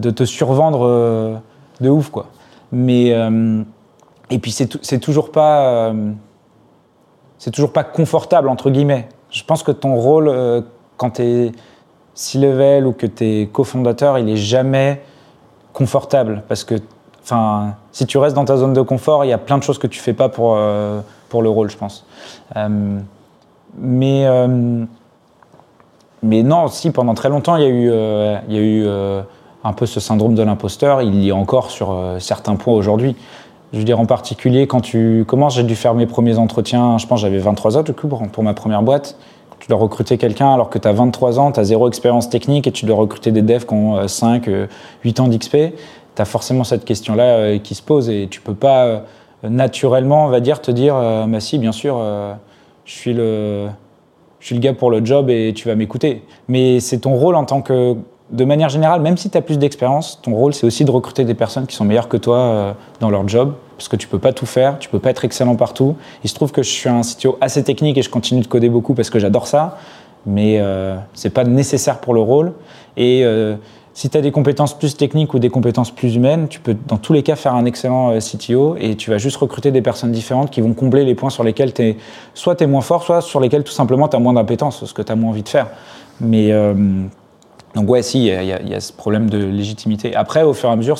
[0.00, 1.40] te survendre
[1.80, 2.26] de ouf quoi
[2.72, 3.08] Mais
[4.30, 5.92] et puis c'est tou- c'est toujours pas,
[7.38, 9.08] c'est toujours pas confortable entre guillemets.
[9.30, 10.32] Je pense que ton rôle
[10.96, 11.50] quand t'es
[12.14, 15.02] C-level ou que t'es cofondateur, il est jamais
[15.72, 16.74] confortable parce que
[17.22, 19.78] Enfin, si tu restes dans ta zone de confort, il y a plein de choses
[19.78, 22.06] que tu fais pas pour, euh, pour le rôle, je pense.
[22.56, 22.98] Euh,
[23.78, 24.84] mais, euh,
[26.22, 27.90] mais non, si, pendant très longtemps, il y a eu,
[28.48, 28.86] il y a eu
[29.62, 31.02] un peu ce syndrome de l'imposteur.
[31.02, 33.16] Il y a encore sur certains points aujourd'hui.
[33.72, 37.06] Je veux dire, en particulier, quand tu commences, j'ai dû faire mes premiers entretiens, je
[37.06, 39.16] pense j'avais 23 ans du coup pour, ma première boîte.
[39.60, 42.66] Tu dois recruter quelqu'un alors que tu as 23 ans, tu as zéro expérience technique
[42.66, 44.66] et tu dois recruter des devs qui ont euh, 5, euh,
[45.04, 45.56] 8 ans d'XP.
[46.16, 49.00] Tu as forcément cette question-là euh, qui se pose et tu peux pas euh,
[49.42, 52.02] naturellement, on va dire, te dire, euh, bah si, bien sûr,
[52.84, 53.68] je suis le
[54.40, 56.24] je le gars pour le job et tu vas m'écouter.
[56.48, 57.94] Mais c'est ton rôle en tant que,
[58.30, 61.24] de manière générale, même si tu as plus d'expérience, ton rôle c'est aussi de recruter
[61.24, 64.32] des personnes qui sont meilleures que toi dans leur job, parce que tu peux pas
[64.32, 65.94] tout faire, tu peux pas être excellent partout.
[66.24, 68.70] Il se trouve que je suis un CTO assez technique et je continue de coder
[68.70, 69.76] beaucoup parce que j'adore ça,
[70.26, 72.52] mais euh, c'est pas nécessaire pour le rôle.
[72.96, 73.22] Et
[73.92, 76.96] si tu as des compétences plus techniques ou des compétences plus humaines, tu peux dans
[76.96, 80.12] tous les cas faire un excellent euh, CTO et tu vas juste recruter des personnes
[80.12, 81.96] différentes qui vont combler les points sur lesquels es,
[82.34, 84.94] soit tu es moins fort, soit sur lesquels tout simplement tu as moins d'impétence, ce
[84.94, 85.68] que tu as moins envie de faire.
[86.20, 86.74] Mais euh,
[87.74, 90.14] donc ouais, si, il y, a ce problème de légitimité.
[90.14, 90.98] Après, au fur et à mesure,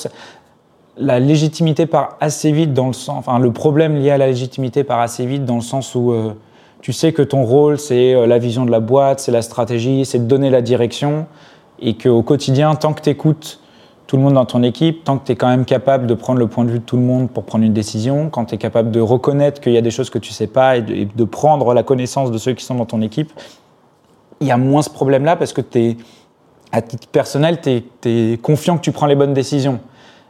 [0.96, 4.84] la légitimité part assez vite dans le sens, enfin le problème lié à la légitimité
[4.84, 6.32] part assez vite dans le sens où euh,
[6.80, 10.18] tu sais que ton rôle c'est la vision de la boîte, c'est la stratégie, c'est
[10.18, 11.26] de donner la direction
[11.80, 13.60] et qu'au quotidien, tant que tu écoutes
[14.06, 16.40] tout le monde dans ton équipe, tant que tu es quand même capable de prendre
[16.40, 18.58] le point de vue de tout le monde pour prendre une décision, quand tu es
[18.58, 21.72] capable de reconnaître qu'il y a des choses que tu sais pas et de, prendre
[21.74, 23.32] la connaissance de ceux qui sont dans ton équipe,
[24.40, 25.96] il y a moins ce problème-là parce que es,
[26.72, 29.78] à titre personnel, tu es, confiant que tu prends les bonnes décisions.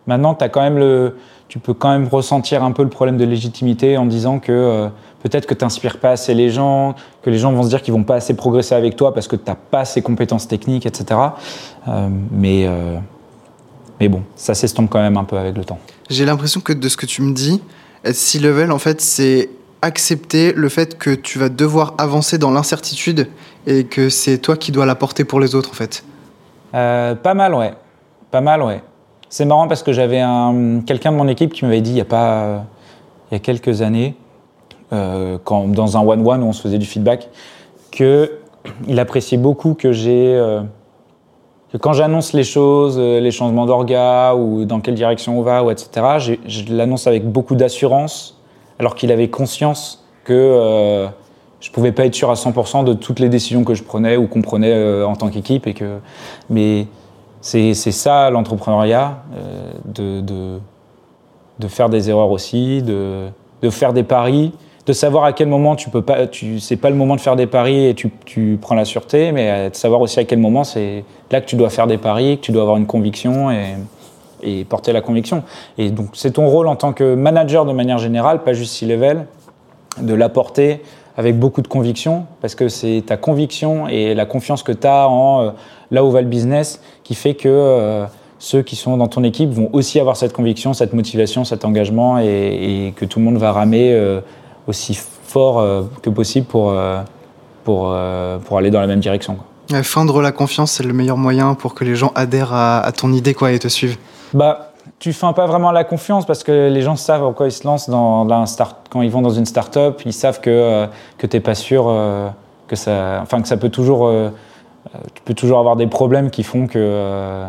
[0.06, 1.16] Maintenant, as quand même le,
[1.48, 4.88] tu peux quand même ressentir un peu le problème de légitimité en disant que euh,
[5.22, 7.94] peut-être que tu n'inspires pas assez les gens, que les gens vont se dire qu'ils
[7.94, 11.20] vont pas assez progresser avec toi parce que tu n'as pas ces compétences techniques, etc.
[11.88, 12.96] Euh, mais, euh,
[14.00, 15.78] mais bon, ça s'estompe quand même un peu avec le temps.
[16.08, 17.62] J'ai l'impression que de ce que tu me dis,
[18.04, 19.50] être C-level, en fait, c'est
[19.82, 23.28] accepter le fait que tu vas devoir avancer dans l'incertitude
[23.66, 26.04] et que c'est toi qui dois la porter pour les autres, en fait.
[26.74, 27.72] Euh, pas mal, ouais.
[28.30, 28.82] Pas mal, ouais.
[29.28, 30.22] C'est marrant parce que j'avais
[30.86, 32.64] quelqu'un de mon équipe qui m'avait dit il y a pas
[33.30, 34.16] il y a quelques années,
[34.92, 37.28] euh, quand, dans un one-one où on se faisait du feedback,
[37.92, 40.34] qu'il appréciait beaucoup que j'ai.
[40.36, 40.62] Euh,
[41.72, 45.62] que quand j'annonce les choses, euh, les changements d'orga ou dans quelle direction on va,
[45.62, 48.40] ou etc., je l'annonce avec beaucoup d'assurance,
[48.80, 51.06] alors qu'il avait conscience que
[51.60, 54.16] je ne pouvais pas être sûr à 100% de toutes les décisions que je prenais
[54.16, 55.66] ou qu'on prenait en tant qu'équipe.
[55.66, 55.98] Et que,
[56.48, 56.86] mais
[57.40, 59.22] c'est ça l'entrepreneuriat,
[59.84, 60.58] de, de,
[61.58, 63.28] de, faire des erreurs aussi, de,
[63.62, 64.52] de faire des paris
[64.86, 67.36] de savoir à quel moment tu peux pas, tu, c'est pas le moment de faire
[67.36, 70.64] des paris et tu, tu prends la sûreté, mais de savoir aussi à quel moment
[70.64, 73.74] c'est là que tu dois faire des paris, que tu dois avoir une conviction et,
[74.42, 75.42] et porter la conviction.
[75.78, 79.26] Et donc c'est ton rôle en tant que manager de manière générale, pas juste C-level,
[80.00, 80.82] de l'apporter
[81.16, 85.08] avec beaucoup de conviction, parce que c'est ta conviction et la confiance que tu as
[85.08, 85.50] en euh,
[85.90, 88.06] là où va le business qui fait que euh,
[88.38, 92.18] ceux qui sont dans ton équipe vont aussi avoir cette conviction, cette motivation, cet engagement
[92.18, 93.92] et, que tout le monde va ramer.
[93.92, 94.20] Euh,
[94.70, 97.02] aussi fort euh, que possible pour, euh,
[97.64, 99.36] pour, euh, pour aller dans la même direction.
[99.36, 99.82] Quoi.
[99.82, 103.34] Feindre la confiance, c'est le meilleur moyen pour que les gens adhèrent à, ton idée
[103.34, 103.98] quoi, et te suivent.
[104.34, 107.52] Bah, tu feins pas vraiment la confiance parce que les gens savent en quoi ils
[107.52, 110.02] se lancent dans, un start, quand ils vont dans une start-up.
[110.04, 110.86] Ils savent que,
[111.18, 111.84] que tu n'es pas sûr
[112.66, 114.10] que, ça, enfin, que ça peut toujours.
[115.14, 117.44] tu peux toujours avoir des problèmes qui font que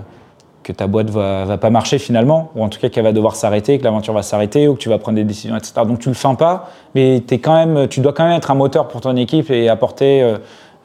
[0.72, 3.36] que ta boîte va, va pas marcher finalement, ou en tout cas qu'elle va devoir
[3.36, 5.74] s'arrêter, que l'aventure va s'arrêter, ou que tu vas prendre des décisions, etc.
[5.86, 8.56] Donc tu le feins pas, mais es quand même, tu dois quand même être un
[8.56, 10.38] moteur pour ton équipe et apporter euh,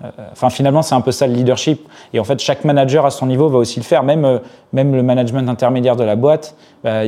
[0.05, 1.89] euh, enfin, finalement, c'est un peu ça le leadership.
[2.13, 4.03] Et en fait, chaque manager à son niveau va aussi le faire.
[4.03, 4.39] Même, euh,
[4.73, 7.03] même le management intermédiaire de la boîte, bah,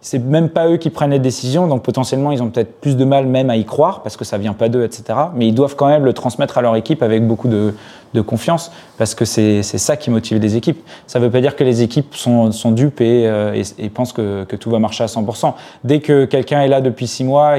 [0.00, 1.66] c'est même pas eux qui prennent les décisions.
[1.66, 4.38] Donc, potentiellement, ils ont peut-être plus de mal même à y croire parce que ça
[4.38, 5.18] vient pas d'eux, etc.
[5.34, 7.74] Mais ils doivent quand même le transmettre à leur équipe avec beaucoup de,
[8.14, 10.80] de confiance parce que c'est ça qui motive les équipes.
[11.06, 13.62] Ça veut pas dire que les équipes sont, sont dupes et, euh,
[13.94, 15.54] pensent que, tout va marcher à 100%.
[15.84, 17.56] Dès que quelqu'un est là depuis six mois,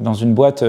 [0.00, 0.64] dans une boîte,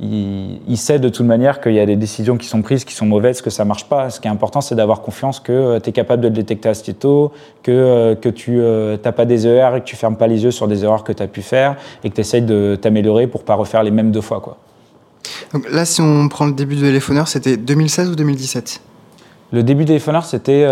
[0.00, 3.06] il, sait de toute manière qu'il y a des décisions qui sont prises, qui sont
[3.06, 4.10] mauvaises, que ça marche pas.
[4.10, 6.68] Ce qui est important, c'est d'avoir confiance que euh, tu es capable de le détecter
[6.68, 7.32] assez tôt,
[7.62, 10.44] que, euh, que tu n'as euh, pas des erreurs et que tu fermes pas les
[10.44, 13.26] yeux sur des erreurs que tu as pu faire et que tu essayes de t'améliorer
[13.26, 14.40] pour pas refaire les mêmes deux fois.
[14.40, 14.56] Quoi.
[15.52, 18.80] Donc là, si on prend le début de Téléphoneur, c'était 2016 ou 2017
[19.52, 20.66] Le début de Téléphoneur, c'était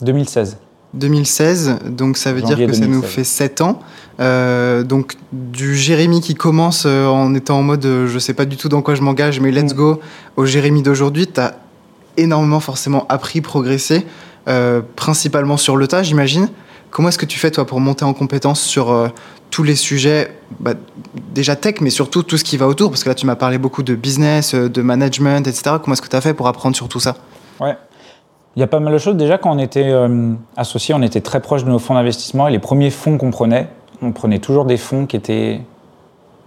[0.00, 0.58] 2016.
[0.94, 3.80] 2016, donc ça veut dire que ça nous fait 7 ans.
[4.20, 8.44] Euh, donc du Jérémy qui commence euh, en étant en mode euh, je sais pas
[8.44, 9.76] du tout dans quoi je m'engage, mais let's mm.
[9.76, 10.00] go,
[10.36, 11.56] au Jérémy d'aujourd'hui, tu as
[12.16, 14.06] énormément forcément appris, progressé,
[14.94, 16.48] principalement sur le tas, j'imagine.
[16.90, 19.10] Comment est-ce que tu fais toi pour monter en compétence sur
[19.54, 20.72] tous les sujets, bah,
[21.32, 23.56] déjà tech, mais surtout tout ce qui va autour Parce que là, tu m'as parlé
[23.56, 25.76] beaucoup de business, de management, etc.
[25.80, 27.14] Comment est-ce que tu as fait pour apprendre sur tout ça?
[27.60, 27.76] Ouais.
[28.56, 29.14] Il y a pas mal de choses.
[29.14, 32.50] Déjà, quand on était euh, associés, on était très proche de nos fonds d'investissement et
[32.50, 33.68] les premiers fonds qu'on prenait,
[34.02, 35.60] on prenait toujours des fonds qui étaient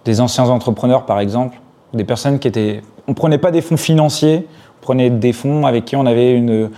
[0.04, 1.62] des anciens entrepreneurs, par exemple,
[1.93, 2.82] des personnes qui étaient.
[3.08, 4.46] On prenait pas des fonds financiers,
[4.82, 6.72] on prenait des fonds avec qui on avait une,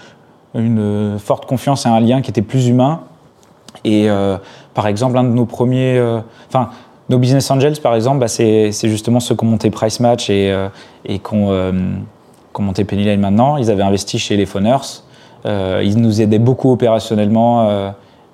[0.53, 3.01] une forte confiance et un lien qui était plus humain.
[3.83, 4.37] Et euh,
[4.79, 5.97] par exemple, un de nos premiers.
[5.97, 6.69] Euh, enfin,
[7.09, 10.55] nos business angels, par exemple, bah, c'est justement ceux qui ont monté Price Match et,
[11.03, 11.73] et qui ont,
[12.59, 13.57] monté Penny Lane maintenant.
[13.57, 15.03] Ils avaient investi chez les Phoners.
[15.45, 17.89] Euh, ils nous aidaient beaucoup opérationnellement euh,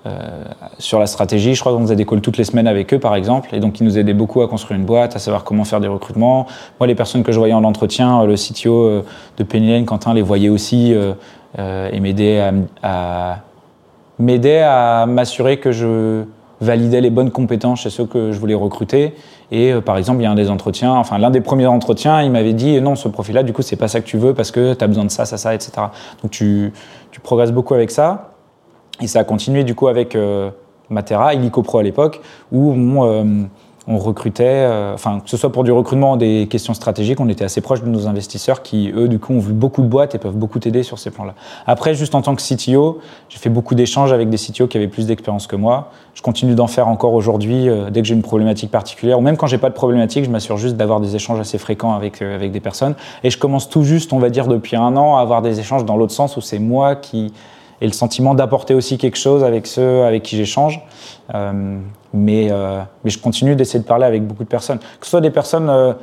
[0.05, 0.43] euh,
[0.77, 1.55] sur la stratégie.
[1.55, 3.55] Je crois qu'on faisait des calls toutes les semaines avec eux, par exemple.
[3.55, 5.87] Et donc, ils nous aidaient beaucoup à construire une boîte, à savoir comment faire des
[5.87, 6.45] recrutements.
[6.79, 9.03] Moi, les personnes que je voyais en entretien, le CTO
[9.37, 10.93] de Penny Lane, Quentin, les voyait aussi
[11.57, 12.51] et m'aidait
[12.83, 13.39] à,
[14.19, 16.23] m'aidait à m'assurer que je
[16.61, 19.13] validais les bonnes compétences chez ceux que je voulais recruter.
[19.51, 22.21] Et euh, par exemple, il y a un des entretiens, enfin l'un des premiers entretiens,
[22.21, 24.51] il m'avait dit non, ce profil-là, du coup, c'est pas ça que tu veux parce
[24.51, 25.71] que tu as besoin de ça, ça, ça, etc.
[26.21, 26.73] Donc tu,
[27.11, 28.31] tu, progresses beaucoup avec ça.
[29.01, 30.49] Et ça a continué du coup avec euh,
[30.89, 33.49] Matera, Illico à l'époque, où on,
[33.87, 37.43] on recrutait, euh, enfin, que ce soit pour du recrutement des questions stratégiques, on était
[37.43, 40.17] assez proche de nos investisseurs qui, eux, du coup, ont vu beaucoup de boîtes et
[40.17, 41.35] peuvent beaucoup t'aider sur ces plans-là.
[41.67, 44.87] Après, juste en tant que CTO, j'ai fait beaucoup d'échanges avec des CTO qui avaient
[44.87, 45.91] plus d'expérience que moi.
[46.15, 49.37] Je continue d'en faire encore aujourd'hui euh, dès que j'ai une problématique particulière, ou même
[49.37, 52.35] quand j'ai pas de problématique, je m'assure juste d'avoir des échanges assez fréquents avec, euh,
[52.35, 52.95] avec des personnes.
[53.23, 55.85] Et je commence tout juste, on va dire, depuis un an, à avoir des échanges
[55.85, 57.33] dans l'autre sens où c'est moi qui
[57.81, 60.81] et le sentiment d'apporter aussi quelque chose avec ceux avec qui j'échange.
[61.33, 61.79] Euh,
[62.13, 65.21] mais, euh, mais je continue d'essayer de parler avec beaucoup de personnes, que ce soit
[65.21, 65.93] des personnes euh,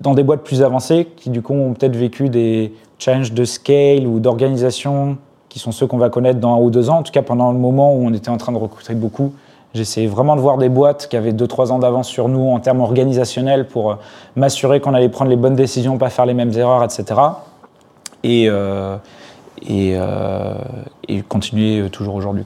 [0.00, 4.06] dans des boîtes plus avancées qui du coup ont peut-être vécu des challenges de scale
[4.06, 6.98] ou d'organisation qui sont ceux qu'on va connaître dans un ou deux ans.
[6.98, 9.32] En tout cas, pendant le moment où on était en train de recruter beaucoup,
[9.74, 12.58] j'essayais vraiment de voir des boîtes qui avaient deux, trois ans d'avance sur nous en
[12.58, 13.98] termes organisationnels pour
[14.34, 17.20] m'assurer qu'on allait prendre les bonnes décisions, pas faire les mêmes erreurs, etc.
[18.24, 18.50] Et,
[19.70, 20.54] euh,
[21.08, 22.44] et, continuer toujours aujourd'hui.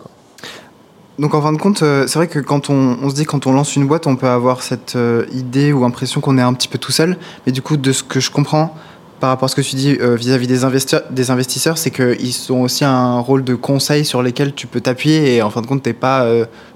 [1.18, 3.53] Donc en fin de compte, euh, c'est vrai que quand on, se dit quand on
[3.53, 6.68] lance une boîte, on peut avoir cette euh, idée ou impression qu'on est un petit
[6.68, 7.18] peu tout seul.
[7.46, 8.75] Mais du coup, de ce que je comprends
[9.20, 13.18] par rapport à ce que tu dis vis-à-vis des, investisseurs, c'est qu'ils ont aussi un
[13.18, 15.37] rôle de conseil sur lesquels tu peux t'appuyer.
[15.37, 16.27] Et en fin de compte, tu n'es pas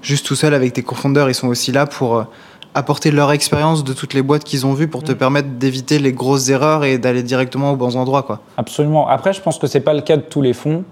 [0.03, 1.27] juste tout seul avec tes cofondeurs.
[1.27, 2.23] Ils sont aussi là pour
[2.75, 5.15] apporter leur expérience de toutes les boîtes qu'ils ont vues pour te mm.
[5.15, 8.23] permettre d'éviter les grosses erreurs et d'aller directement aux bons endroits.
[8.23, 8.41] Quoi.
[8.57, 9.07] Absolument.
[9.07, 10.83] Après, je pense que ce n'est pas le cas de tous les fonds,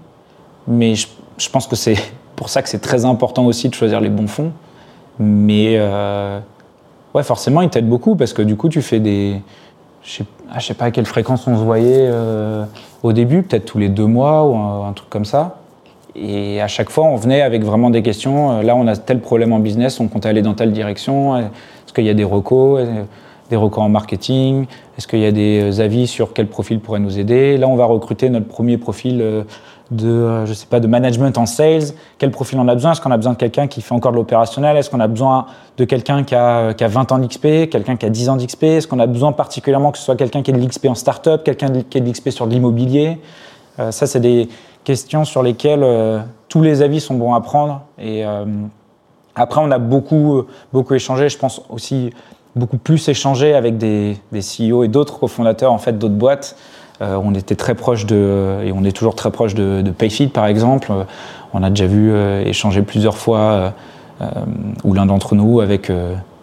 [0.66, 1.96] mais je, pense que c'est
[2.36, 4.52] pour ça que c'est très important aussi de choisir les bons fonds.
[5.20, 6.40] Mais euh,
[7.12, 9.40] ouais, forcément, ils t'aident beaucoup parce que du coup, tu fais des.
[10.02, 12.64] Je ne ah, sais, pas à quelle fréquence on se voyait euh,
[13.02, 15.60] au début, peut-être tous les deux mois ou un, truc comme ça.
[16.16, 18.52] Et à chaque fois, on venait avec vraiment des questions.
[18.52, 21.36] Euh, là, on a tel problème en business, on compte aller dans telle direction.
[21.36, 23.04] Est-ce qu'il y a des recos, euh,
[23.50, 24.66] des recos en marketing?
[24.96, 27.56] Est-ce qu'il y a des euh, avis sur quel profil pourrait nous aider?
[27.56, 29.44] Là, on va recruter notre premier profil euh,
[29.90, 31.92] de, je sais pas, de management en sales.
[32.18, 32.92] Quel profil on a besoin?
[32.92, 34.76] Est-ce qu'on a besoin de quelqu'un qui fait encore de l'opérationnel?
[34.76, 35.46] Est-ce qu'on a besoin
[35.76, 38.62] de quelqu'un qui a, qui a 20 ans d'XP Quelqu'un qui a 10 ans d'XP
[38.64, 41.42] Est-ce qu'on a besoin particulièrement que ce soit quelqu'un qui ait de l'XP en startup
[41.44, 43.18] Quelqu'un qui ait de l'XP sur de l'immobilier?
[43.90, 44.48] Ça, c'est des
[44.84, 45.84] questions sur lesquelles
[46.48, 47.82] tous les avis sont bons à prendre.
[47.98, 48.24] Et
[49.34, 51.28] après, on a beaucoup, beaucoup échangé.
[51.28, 52.12] Je pense aussi
[52.56, 56.56] beaucoup plus échangé avec des, des CEO et d'autres cofondateurs en fait d'autres boîtes.
[57.02, 60.28] Euh, on était très proche de et on est toujours très proche de, de Payfit
[60.28, 60.92] par exemple.
[61.52, 63.72] On a déjà vu euh, échanger plusieurs fois
[64.20, 64.26] euh,
[64.84, 65.90] ou l'un d'entre nous avec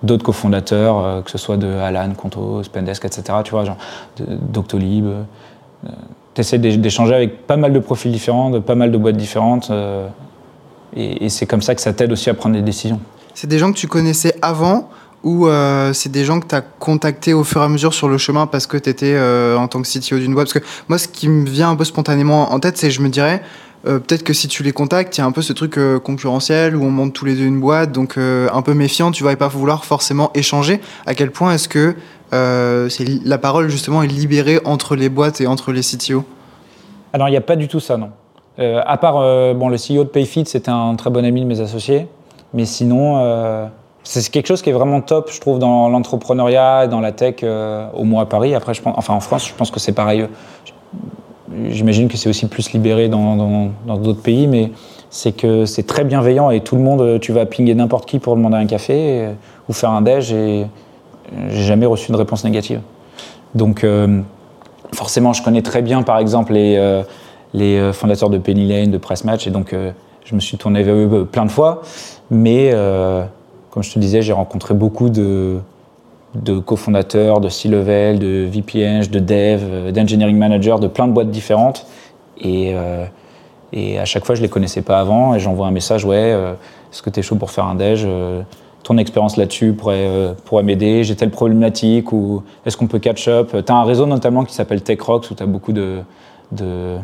[0.03, 3.39] d'autres cofondateurs, que ce soit de Alan, Conto, Spendesk, etc.
[3.43, 3.77] Tu vois, genre
[4.19, 5.05] Doctolib.
[6.33, 9.71] Tu essaies d'échanger avec pas mal de profils différents, de pas mal de boîtes différentes.
[10.95, 12.99] Et, c'est comme ça que ça t'aide aussi à prendre des décisions.
[13.33, 14.89] C'est des gens que tu connaissais avant
[15.23, 18.09] ou euh, c'est des gens que tu as contactés au fur et à mesure sur
[18.09, 20.51] le chemin parce que tu étais euh, en tant que CTO d'une boîte?
[20.51, 23.09] Parce que moi, ce qui me vient un peu spontanément en tête, c'est je me
[23.09, 23.41] dirais,
[23.87, 26.75] euh, peut-être que si tu les contactes, il y a un peu ce truc concurrentiel
[26.75, 29.47] où on monte tous les deux une boîte, donc un peu méfiant, tu vas pas
[29.47, 30.81] vouloir forcément échanger.
[31.05, 31.95] À quel point est-ce que
[32.31, 36.23] la parole justement est libérée entre les boîtes et entre les CTO
[37.13, 38.09] Alors il n'y a pas du tout ça, non.
[38.59, 41.45] Euh, à part euh, bon, le CEO de Payfit, c'était un très bon ami de
[41.45, 42.07] mes associés.
[42.53, 43.65] Mais sinon, euh,
[44.03, 47.43] c'est quelque chose qui est vraiment top, je trouve, dans l'entrepreneuriat et dans la tech,
[47.43, 48.53] au moins à Paris.
[48.55, 50.27] Après, je pense, enfin en France, je pense que c'est pareil.
[51.69, 54.71] J'imagine que c'est aussi plus libéré dans d'autres pays, mais
[55.09, 58.35] c'est que c'est très bienveillant et tout le monde, tu vas pinguer n'importe qui pour
[58.35, 59.29] demander un café
[59.67, 60.65] ou faire un déj et
[61.49, 62.81] j'ai jamais reçu de réponse négative.
[63.55, 63.85] Donc,
[64.93, 67.03] forcément, je connais très bien, par exemple, les
[67.53, 69.91] les euh, fondateurs de Penny Lane, de Press Match, et donc euh,
[70.25, 71.81] je me suis tourné vers eux euh, plein de fois.
[72.29, 72.71] Mais
[73.71, 75.59] comme je te disais, j'ai rencontré beaucoup de,
[76.65, 81.85] cofondateurs, de C-level, de VPN, de dev, d'engineering manager, de plein de boîtes différentes.
[82.39, 85.35] Et, à chaque fois, je les connaissais pas avant.
[85.35, 86.31] Et j'envoie un message ouais,
[86.91, 88.07] est-ce que tu es chaud pour faire un déj
[88.91, 91.05] Ton expérience là-dessus pourrait, pourrait m'aider?
[91.05, 93.55] J'ai telle problématique ou est-ce qu'on peut catch up?
[93.65, 95.99] Tu as un réseau notamment qui s'appelle TechRox où tu as beaucoup de,
[96.51, 96.97] de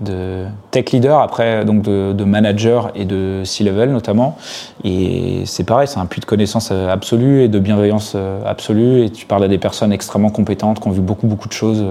[0.00, 4.38] de tech leader, après donc de, de manager et de C-level notamment.
[4.82, 9.04] Et c'est pareil, c'est un puits de connaissances euh, absolue et de bienveillance euh, absolue.
[9.04, 11.84] Et tu parles à des personnes extrêmement compétentes qui ont vu beaucoup, beaucoup de choses.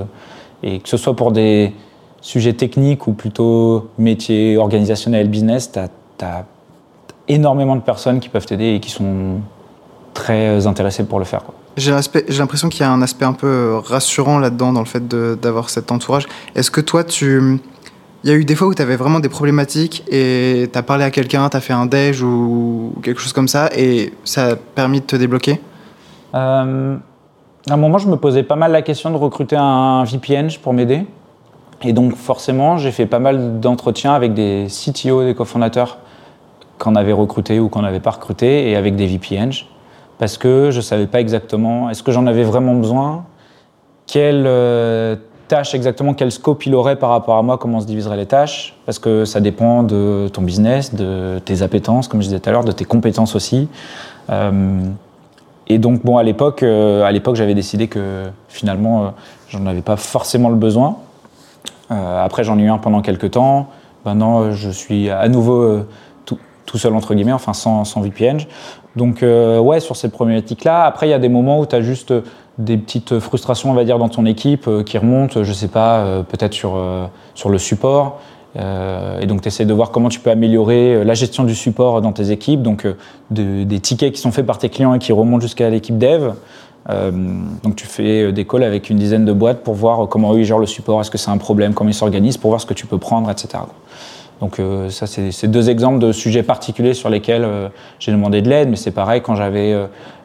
[0.63, 1.71] Et que ce soit pour des
[2.21, 6.25] sujets techniques ou plutôt métiers organisationnels, business, tu
[7.27, 9.39] énormément de personnes qui peuvent t'aider et qui sont
[10.13, 11.41] très intéressées pour le faire.
[11.75, 15.69] J'ai l'impression qu'il y a un aspect un peu rassurant là-dedans, dans le fait d'avoir
[15.69, 16.27] cet entourage.
[16.55, 17.59] Est-ce que toi, tu
[18.23, 20.83] Il y a eu des fois où tu avais vraiment des problématiques et tu as
[20.83, 24.51] parlé à quelqu'un, tu as fait un déj ou quelque chose comme ça et ça
[24.51, 25.59] a permis de te débloquer?
[26.35, 26.95] Euh,
[27.69, 30.73] À un moment, je me posais pas mal la question de recruter un VPN pour
[30.73, 31.05] m'aider.
[31.81, 35.97] Et donc, forcément, j'ai fait pas mal d'entretiens avec des CTO, des cofondateurs
[36.83, 39.51] qu'on avait recrutés ou qu'on n'avait pas recrutés et avec des VPN
[40.17, 43.23] parce que je ne savais pas exactement est-ce que j'en avais vraiment besoin,
[44.05, 45.15] quelle euh,
[45.47, 48.75] tâche exactement, quel scope il aurait par rapport à moi, comment se diviserait les tâches,
[48.85, 52.51] parce que ça dépend de ton business, de tes appétences, comme je disais tout à
[52.51, 53.69] l'heure, de tes compétences aussi.
[54.29, 54.81] Euh,
[55.67, 59.13] et donc, bon, à l'époque, euh, à l'époque, j'avais décidé que finalement,
[59.47, 60.97] j'en avais pas forcément le besoin.
[61.89, 63.67] après, j'en ai eu un pendant quelques temps.
[64.05, 65.85] Maintenant, je suis à nouveau
[66.73, 68.39] tout, seul, entre guillemets, enfin sans, sans VPN.
[68.95, 70.85] Donc, ouais, sur cette problématique-là.
[70.85, 72.13] Après, il y a des moments où tu as juste
[72.57, 75.99] des petites frustrations, on va dire, dans ton équipe euh, qui remontent, je sais pas,
[75.99, 78.19] euh, peut-être sur, euh, sur le support.
[78.55, 82.11] et donc, tu essaies de voir comment tu peux améliorer la gestion du support dans
[82.11, 82.61] tes équipes.
[82.61, 82.85] Donc,
[83.31, 86.33] des tickets qui sont faits par tes clients et qui remontent jusqu'à l'équipe dev.
[86.87, 90.45] donc, tu fais des calls avec une dizaine de boîtes pour voir comment eux ils
[90.45, 92.75] gèrent le support, est-ce que c'est un problème, comment ils s'organisent, pour voir ce que
[92.75, 93.63] tu peux prendre, etc.
[94.43, 97.47] Donc ça, c'est deux exemples de sujets particuliers sur lesquels
[97.97, 99.73] j'ai demandé de l'aide, mais c'est pareil quand j'avais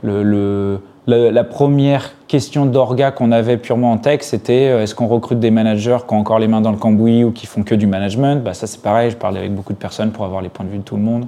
[0.03, 5.41] le, la, première question d'orga qu'on avait purement en tech, c'était euh, est-ce qu'on recrute
[5.41, 7.87] des managers qui ont encore les mains dans le cambouis ou qui font que du
[7.87, 8.43] management?
[8.45, 10.71] Bah, Ça, c'est pareil, je parlais avec beaucoup de personnes pour avoir les points de
[10.71, 11.27] vue de tout le monde.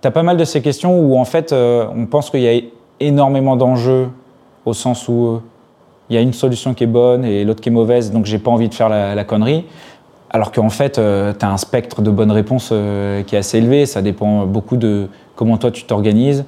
[0.00, 2.48] Tu as pas mal de ces questions où, en fait, euh, on pense qu'il y
[2.48, 2.60] a
[3.00, 4.08] énormément d'enjeux
[4.64, 5.42] au sens où euh,
[6.08, 8.38] il y a une solution qui est bonne et l'autre qui est mauvaise, donc j'ai
[8.38, 9.64] pas envie de faire la, connerie.
[10.32, 13.84] Alors qu'en fait, tu as un spectre de bonnes réponses qui est assez élevé.
[13.84, 16.44] Ça dépend beaucoup de comment toi tu t'organises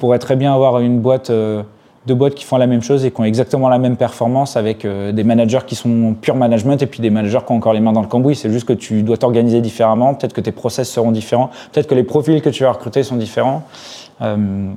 [0.00, 1.62] pourrait très bien avoir une boîte, euh,
[2.06, 4.84] deux boîtes qui font la même chose et qui ont exactement la même performance avec
[4.84, 7.80] euh, des managers qui sont pure management et puis des managers qui ont encore les
[7.80, 8.34] mains dans le cambouis.
[8.34, 11.94] C'est juste que tu dois t'organiser différemment, peut-être que tes process seront différents, peut-être que
[11.94, 13.62] les profils que tu vas recruter sont différents.
[14.22, 14.72] Euh,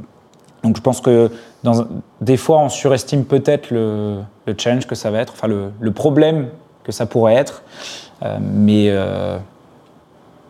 [0.64, 1.32] donc je pense que
[1.64, 1.86] dans,
[2.22, 6.48] des fois, on surestime peut-être le, le, challenge que ça va être, enfin le problème
[6.84, 7.64] que ça pourrait être.
[8.40, 8.92] mais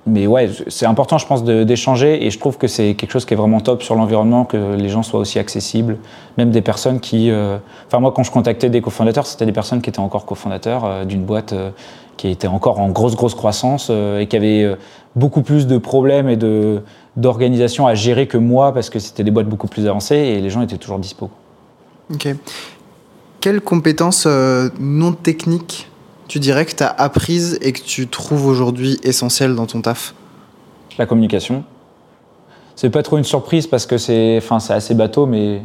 [0.06, 3.34] mais ouais, c'est important, je pense, d'échanger et je trouve que c'est quelque chose qui
[3.34, 5.98] est vraiment top sur l'environnement, que les gens soient aussi accessibles,
[6.38, 7.32] même des personnes qui.
[7.32, 10.84] Euh, enfin, moi, quand je contactais des cofondateurs, c'était des personnes qui étaient encore cofondateurs
[10.84, 11.70] euh, d'une boîte euh,
[12.18, 14.78] qui était encore en grosse, grosse croissance et qui avait
[15.16, 16.38] beaucoup plus de problèmes et
[17.18, 20.52] d'organisation à gérer que moi parce que c'était des boîtes beaucoup plus avancées et les
[20.52, 21.32] gens étaient toujours dispo.
[22.14, 22.28] Ok.
[23.42, 24.28] Quelles compétences
[24.80, 25.90] non techniques
[26.34, 30.16] tu dirais que tu as apprise et que tu trouves aujourd'hui essentielle dans ton taf?
[30.98, 31.64] La communication.
[32.76, 35.62] C'est pas trop une surprise parce que c'est enfin, assez bateau, mais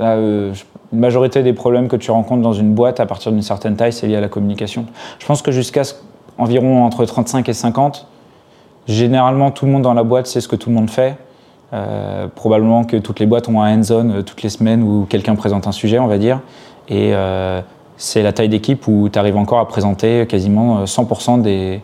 [0.00, 0.54] euh,
[0.94, 3.92] une majorité des problèmes que tu rencontres dans une boîte à partir d'une certaine taille,
[3.92, 4.86] c'est lié à la communication.
[5.18, 5.82] Je pense que jusqu'à
[6.38, 8.06] environ entre 35 et 50,
[8.88, 11.18] généralement tout le monde dans la boîte sait ce que tout le monde fait.
[11.74, 15.34] Euh, probablement que toutes les boîtes ont un hands-on euh, toutes les semaines où quelqu'un
[15.34, 16.40] présente un sujet, on va dire.
[17.96, 21.78] C'est la taille d'équipe où tu arrives encore à présenter quasiment 100% euh,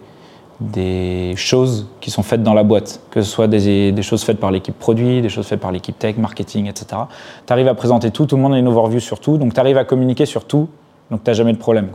[0.60, 4.50] des, choses qui sont faites dans la boîte, que ce soit des, choses faites par
[4.50, 7.02] l'équipe produit, des choses faites par l'équipe tech, marketing, etc.
[7.46, 9.60] Tu arrives à présenter tout, tout le monde a une overview sur tout, donc tu
[9.60, 10.68] arrives à communiquer sur tout,
[11.10, 11.88] donc tu n'as jamais de problème.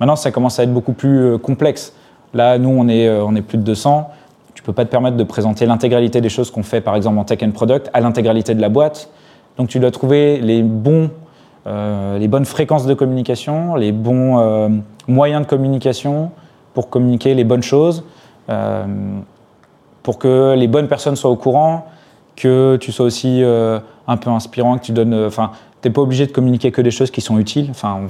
[0.00, 1.94] Maintenant, ça commence à être beaucoup plus euh, complexe.
[2.34, 4.08] Là, nous, on est, euh, plus de 200.
[4.54, 7.24] Tu peux pas te permettre de présenter l'intégralité des choses qu'on fait, par exemple en
[7.24, 9.10] tech and product, à l'intégralité de la boîte.
[9.56, 11.10] Donc tu dois trouver les bons
[11.70, 14.68] euh, les bonnes fréquences de communication, les bons euh,
[15.06, 16.32] moyens de communication
[16.74, 18.02] pour communiquer les bonnes choses,
[18.48, 18.84] euh,
[20.02, 21.86] pour que les bonnes personnes soient au courant,
[22.34, 25.14] que tu sois aussi un peu inspirant, que tu donnes.
[25.26, 27.68] Enfin, t'es pas obligé de communiquer que des choses qui sont utiles.
[27.70, 28.00] Enfin,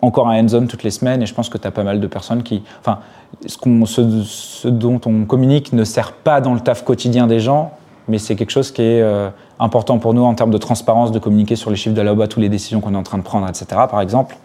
[0.00, 2.06] encore un hands-on toutes les semaines, et je pense que tu as pas mal de
[2.06, 2.62] personnes qui.
[2.80, 3.00] Enfin,
[3.46, 7.72] ce, dont on communique ne sert pas dans le taf quotidien des gens,
[8.08, 11.56] mais c'est quelque chose qui est important pour nous en termes de transparence, de communiquer
[11.56, 13.48] sur les chiffres de la boîte, toutes les décisions qu'on est en train de prendre,
[13.48, 13.66] etc.
[13.90, 14.36] par exemple.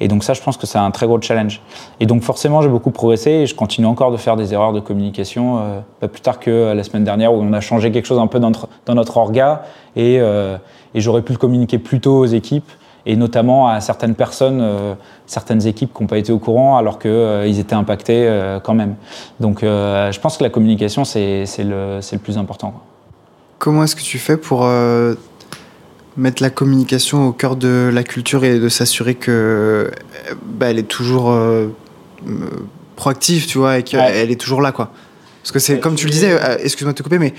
[0.00, 1.60] Et donc ça, je pense que c'est un très gros challenge.
[2.00, 4.80] Et donc forcément, j'ai beaucoup progressé et je continue encore de faire des erreurs de
[4.80, 8.06] communication, euh, pas plus tard que euh, la semaine dernière où on a changé quelque
[8.06, 9.64] chose un peu dans notre, dans orga
[9.96, 10.56] et, euh,
[10.94, 12.70] et j'aurais pu le communiquer plus tôt aux équipes
[13.08, 14.62] et notamment à certaines personnes,
[15.26, 18.30] certaines équipes qui n'ont pas été au courant alors qu'ils étaient impactés
[18.62, 18.94] quand même.
[19.40, 22.74] Donc je pense que la communication, c'est le, le plus important.
[23.58, 25.14] Comment est-ce que tu fais pour euh,
[26.16, 29.90] mettre la communication au cœur de la culture et de s'assurer que
[30.44, 31.66] bah, elle est toujours euh,
[32.94, 34.90] proactive, tu vois, et qu'elle est toujours là, quoi?
[35.42, 37.34] Parce que c'est comme tu le disais, euh, excuse-moi de te couper, mais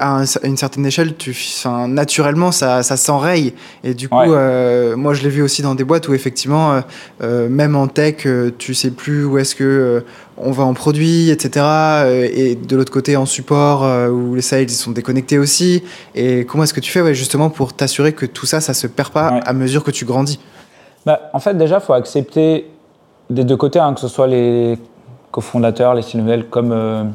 [0.00, 1.36] à, une certaine échelle, tu,
[1.88, 3.54] naturellement, ça, ça s'enraye.
[3.84, 6.80] Et du coup, euh, moi, je l'ai vu aussi dans des boîtes où, effectivement, euh,
[7.22, 8.26] euh, même en tech,
[8.58, 10.04] tu sais plus où est-ce que
[10.40, 11.66] on va en produit, etc.
[12.32, 15.82] et de l'autre côté, en support, où les sales ils sont déconnectés aussi.
[16.14, 18.86] Et comment est-ce que tu fais, ouais, justement, pour t'assurer que tout ça, ça se
[18.86, 20.38] perd pas à mesure que tu grandis?
[21.04, 22.70] Bah, En fait, déjà, il faut accepter
[23.30, 24.78] des deux côtés, hein, que ce soit les
[25.30, 26.18] cofondateurs, les c
[26.50, 27.12] comme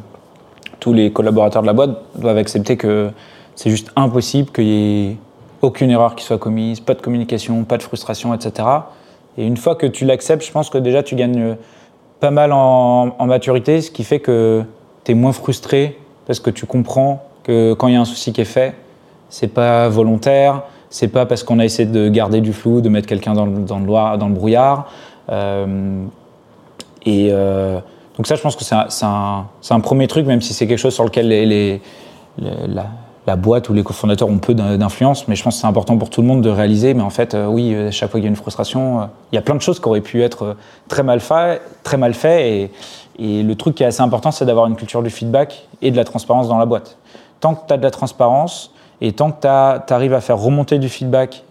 [0.80, 3.10] tous les collaborateurs de la boîte doivent accepter que
[3.56, 5.18] c'est juste impossible qu'il y ait
[5.62, 8.68] aucune erreur qui soit commise, pas de communication, pas de frustration, etc.
[9.38, 11.56] Et une fois que tu l'acceptes, je pense que déjà tu gagnes
[12.20, 14.64] pas mal en, maturité, ce qui fait que
[15.04, 18.32] tu es moins frustré parce que tu comprends que quand il y a un souci
[18.34, 18.76] qui est fait,
[19.30, 23.08] c'est pas volontaire, c'est pas parce qu'on a essayé de garder du flou, de mettre
[23.08, 24.90] quelqu'un dans, dans, le brouillard.
[25.30, 26.06] Euh,
[27.06, 27.80] et, euh,
[28.18, 31.04] donc ça, je pense que c'est un, premier truc, même si c'est quelque chose sur
[31.04, 31.82] lequel
[32.38, 36.12] la, boîte ou les cofondateurs ont peu d'influence, mais je pense que c'est important pour
[36.12, 36.94] tout le monde de réaliser.
[36.94, 39.36] Mais en fait, euh, oui, euh, chaque fois qu'il y a une frustration, euh, il
[39.36, 40.56] y a plein de choses qui auraient pu être
[40.88, 42.52] très mal faites, très mal fait.
[42.52, 42.72] Et,
[43.18, 45.98] et le truc qui est assez important, c'est d'avoir une culture du feedback et de
[45.98, 46.98] la transparence dans la boîte.
[47.40, 50.78] Tant que tu as de la transparence et tant que tu arrives à faire remonter
[50.78, 51.44] du feedback,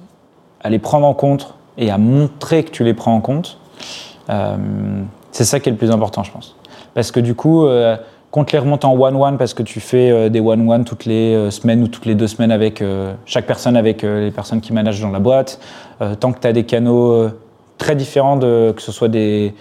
[0.62, 3.58] à les prendre en compte et à montrer que tu les prends en compte,
[5.32, 6.54] c'est ça qui est le plus important, je pense.
[6.94, 7.96] Parce que du coup, euh,
[8.30, 11.50] compte les remonter en one-one parce que tu fais euh, des one-one toutes les euh,
[11.50, 12.84] semaines ou toutes les deux semaines avec
[13.24, 15.58] chaque personne, avec les personnes qui managent dans la boîte.
[16.20, 17.28] tant que tu as des canaux
[17.78, 19.54] très différents, que ce soit des,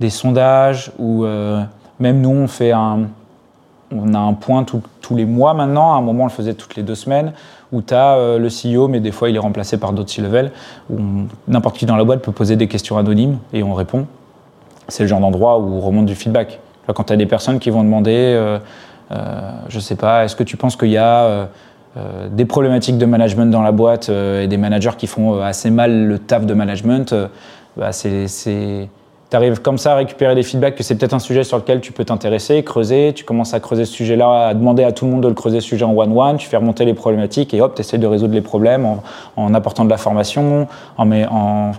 [0.00, 1.24] des sondages ou
[1.98, 3.08] même nous, on fait un.
[3.94, 5.94] On a un point tous les mois maintenant.
[5.94, 7.32] À un moment, on le faisait toutes les deux semaines
[7.72, 10.50] où tu as le CEO, mais des fois, il est remplacé par d'autres C-level,
[10.90, 10.98] où
[11.46, 14.06] n'importe qui dans la boîte peut poser des questions anonymes et on répond
[14.88, 16.60] c'est le genre d'endroit où on remonte du feedback.
[16.86, 18.58] Quand tu as des personnes qui vont demander, euh,
[19.12, 21.46] euh, je sais pas, est-ce que tu penses qu'il y a euh,
[21.96, 26.06] euh, des problématiques de management dans la boîte et des managers qui font assez mal
[26.06, 27.14] le taf de management,
[27.76, 28.26] bah c'est
[29.28, 31.80] tu arrives comme ça à récupérer des feedbacks que c'est peut-être un sujet sur lequel
[31.80, 35.10] tu peux t'intéresser, creuser, tu commences à creuser ce sujet-là, à demander à tout le
[35.10, 37.74] monde de le creuser ce sujet en one-one, tu fais remonter les problématiques et hop,
[37.74, 38.86] tu essaies de résoudre les problèmes
[39.36, 41.72] en, apportant de la formation, en,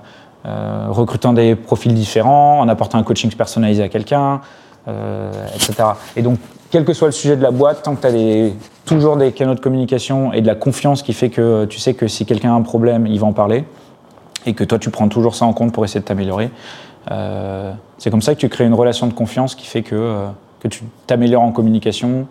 [0.47, 4.39] euh, recrutant des profils différents, en apportant un coaching personnalisé à quelqu'un,
[4.87, 5.89] euh, etc.
[6.15, 6.39] Et donc,
[6.71, 8.51] quel que soit le sujet de la boîte, tant que tu as
[8.85, 12.07] toujours des canaux de communication et de la confiance qui fait que tu sais que
[12.07, 13.65] si quelqu'un a un problème, il va en parler,
[14.45, 16.49] et que toi, tu prends toujours ça en compte pour essayer de t'améliorer,
[17.11, 20.27] euh, c'est comme ça que tu crées une relation de confiance qui fait que,
[20.61, 22.25] que tu t'améliores en communication.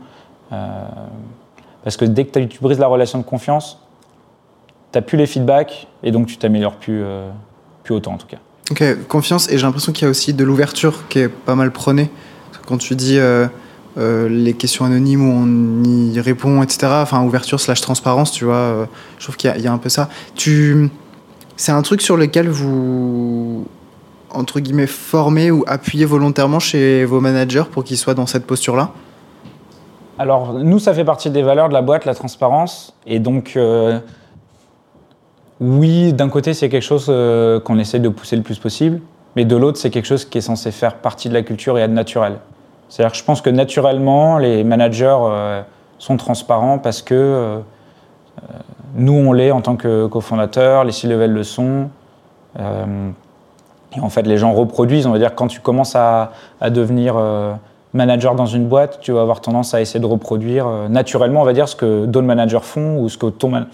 [1.85, 3.79] parce que dès que tu brises la relation de confiance,
[4.93, 7.05] tu n'as plus les feedbacks, et donc tu t'améliores plus
[7.95, 8.39] autant en tout cas.
[8.70, 11.70] Ok, confiance, et j'ai l'impression qu'il y a aussi de l'ouverture qui est pas mal
[11.70, 12.11] prônée.
[12.66, 13.47] Quand tu dis euh,
[13.97, 18.55] euh, les questions anonymes où on y répond, etc., enfin ouverture slash transparence, tu vois,
[18.55, 18.87] euh,
[19.18, 20.09] je trouve qu'il y, y, a un peu ça.
[20.34, 20.91] Tu...
[21.57, 23.66] C'est un truc sur lequel vous,
[24.30, 28.91] entre guillemets, formez ou appuyez volontairement chez vos managers pour qu'ils soient dans cette posture-là?
[30.18, 32.95] Alors, nous, ça fait partie des valeurs de la boîte, la transparence.
[33.07, 33.57] Et donc,
[35.61, 39.01] oui, d'un côté, c'est quelque chose euh, qu'on essaie de pousser le plus possible,
[39.37, 41.83] mais de l'autre, c'est quelque chose qui est censé faire partie de la culture et
[41.83, 42.37] être naturel.
[42.89, 45.63] C'est-à-dire que je pense que naturellement, les managers euh,
[45.99, 47.59] sont transparents parce que euh,
[48.97, 51.89] nous, on l'est en tant que cofondateurs, les C-level le sont.
[52.59, 55.07] et en fait, les gens reproduisent.
[55.07, 56.33] On va dire quand tu commences à,
[56.71, 57.17] devenir
[57.93, 61.53] manager dans une boîte, tu vas avoir tendance à essayer de reproduire naturellement, on va
[61.53, 63.67] dire, ce que d'autres managers font ou ce que ton,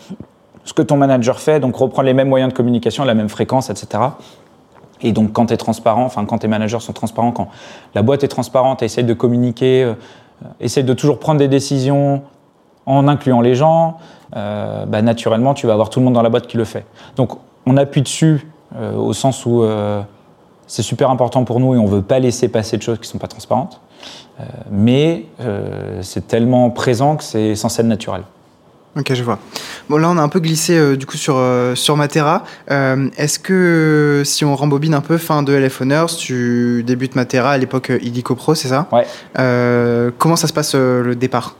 [0.64, 3.70] ce que ton manager fait, donc reprendre les mêmes moyens de communication, la même fréquence,
[3.70, 4.02] etc.
[5.02, 7.48] Et donc quand tu es transparent, enfin quand tes managers sont transparents, quand
[7.94, 9.94] la boîte est transparente, essaie de communiquer, euh,
[10.60, 12.22] essaie de toujours prendre des décisions
[12.86, 13.98] en incluant les gens,
[14.36, 16.86] euh, bah, naturellement tu vas avoir tout le monde dans la boîte qui le fait.
[17.16, 17.32] Donc
[17.66, 18.46] on appuie dessus
[18.76, 19.64] euh, au sens où
[20.66, 23.08] c'est super important pour nous et on ne veut pas laisser passer de choses qui
[23.08, 23.80] ne sont pas transparentes.
[24.70, 25.26] mais
[26.00, 28.22] c'est tellement présent que c'est censé être naturel.
[28.98, 29.38] Ok, je vois.
[29.88, 32.44] Bon, là, on a un peu glissé euh, du coup sur, euh, sur Matera.
[32.70, 37.52] Euh, est-ce que si on rembobine un peu, fin de LF Honors, tu débutes Matera
[37.52, 38.88] à l'époque Illico Pro, c'est ça?
[38.92, 39.06] Ouais.
[40.18, 41.56] comment ça se passe le départ?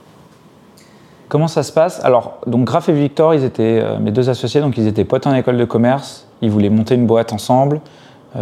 [1.27, 2.05] Comment ça se passe?
[2.05, 5.33] Alors, donc Graf et Victor, ils étaient mes deux associés, donc ils étaient potes en
[5.33, 6.27] école de commerce.
[6.43, 7.81] Ils voulaient monter une boîte ensemble,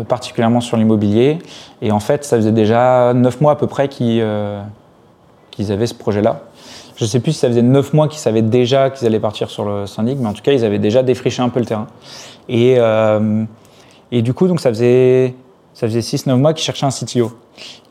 [0.10, 1.40] particulièrement sur l'immobilier.
[1.82, 4.12] Et en fait, ça faisait déjà neuf mois à peu près qu'ils
[5.72, 6.42] avaient ce projet-là.
[7.02, 9.50] Je ne sais plus si ça faisait 9 mois qu'ils savaient déjà qu'ils allaient partir
[9.50, 11.88] sur le syndic, mais en tout cas, ils avaient déjà défriché un peu le terrain.
[12.48, 13.44] Et, euh,
[14.12, 15.34] du coup, donc, ça faisait
[15.74, 17.32] ça faisait 6-9 mois qu'ils cherchaient un CTO.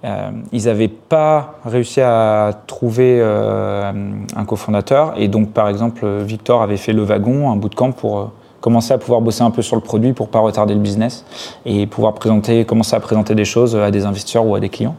[0.04, 3.90] Euh, ils n'avaient pas réussi à trouver euh,
[4.36, 5.14] un cofondateur.
[5.16, 8.30] Et donc, par exemple, Victor avait fait le wagon, un bootcamp pour
[8.60, 11.24] commencer à pouvoir bosser un peu sur le produit pour pas retarder le business
[11.66, 14.94] et pouvoir présenter, commencer à présenter des choses à des investisseurs ou à des clients.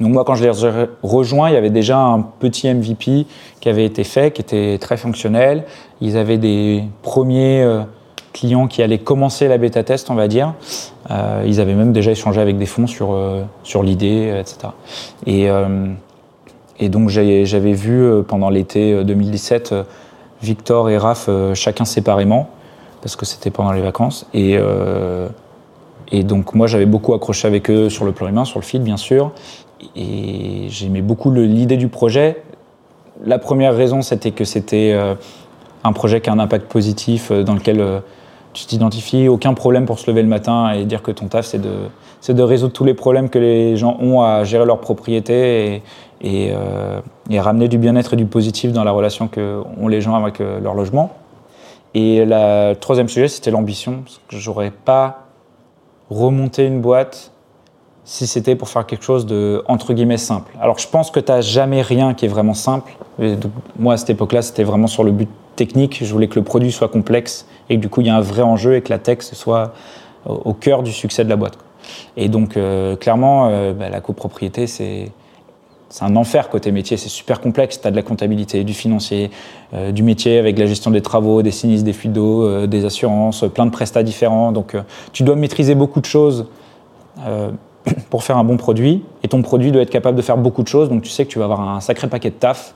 [0.00, 0.50] Donc moi, quand je les
[1.02, 3.26] rejoins, il y avait déjà un petit MVP
[3.60, 5.64] qui avait été fait, qui était très fonctionnel.
[6.00, 7.84] Ils avaient des premiers
[8.34, 10.52] clients qui allaient commencer la bêta test, on va dire.
[11.10, 14.58] Euh, ils avaient même déjà échangé avec des fonds sur, euh, sur l'idée, euh, etc.
[15.26, 15.48] Et,
[16.78, 19.74] et donc j'avais vu pendant l'été 2017
[20.42, 22.50] Victor et Raph chacun séparément,
[23.00, 24.26] parce que c'était pendant les vacances.
[24.34, 24.58] Et,
[26.10, 28.82] et donc moi j'avais beaucoup accroché avec eux sur le plan humain, sur le feed
[28.82, 29.30] bien sûr.
[29.96, 32.42] Et j'aimais beaucoup l'idée du projet.
[33.24, 34.96] La première raison c'était que c'était
[35.84, 38.02] un projet qui a un impact positif dans lequel
[38.54, 41.60] tu t'identifies, aucun problème pour se lever le matin et dire que ton taf, c'est
[41.60, 45.82] de, résoudre tous les problèmes que les gens ont à gérer leur propriété
[46.22, 50.40] et, euh, ramener du bien-être et du positif dans la relation qu'ont les gens avec
[50.40, 51.12] euh, leur logement.
[51.92, 54.04] Et le troisième sujet, c'était l'ambition.
[54.28, 55.26] Je j'aurais pas
[56.10, 57.32] remonté une boîte
[58.04, 60.52] si c'était pour faire quelque chose de, entre guillemets, simple.
[60.60, 62.92] Alors je pense que tu n'as jamais rien qui est vraiment simple.
[63.78, 66.00] moi, à cette époque-là, c'était vraiment sur le but technique.
[66.04, 68.20] Je voulais que le produit soit complexe et que du coup, il y a un
[68.20, 69.72] vrai enjeu et que la tech soit
[70.26, 71.58] au cœur du succès de la boîte.
[72.16, 75.12] Et donc, euh, clairement, euh, bah, la copropriété, c'est
[76.00, 77.80] un enfer côté métier, c'est super complexe.
[77.80, 79.30] Tu as de la comptabilité, du financier,
[79.74, 83.44] euh, du métier avec la gestion des travaux, des sinistres, des fuites d'eau, des assurances,
[83.52, 84.52] plein de prestats différents.
[84.52, 84.76] Donc
[85.12, 86.46] tu dois maîtriser beaucoup de choses
[88.10, 89.04] pour faire un bon produit.
[89.22, 90.88] Et ton produit doit être capable de faire beaucoup de choses.
[90.88, 92.74] Donc tu sais que tu vas avoir un sacré paquet de taf.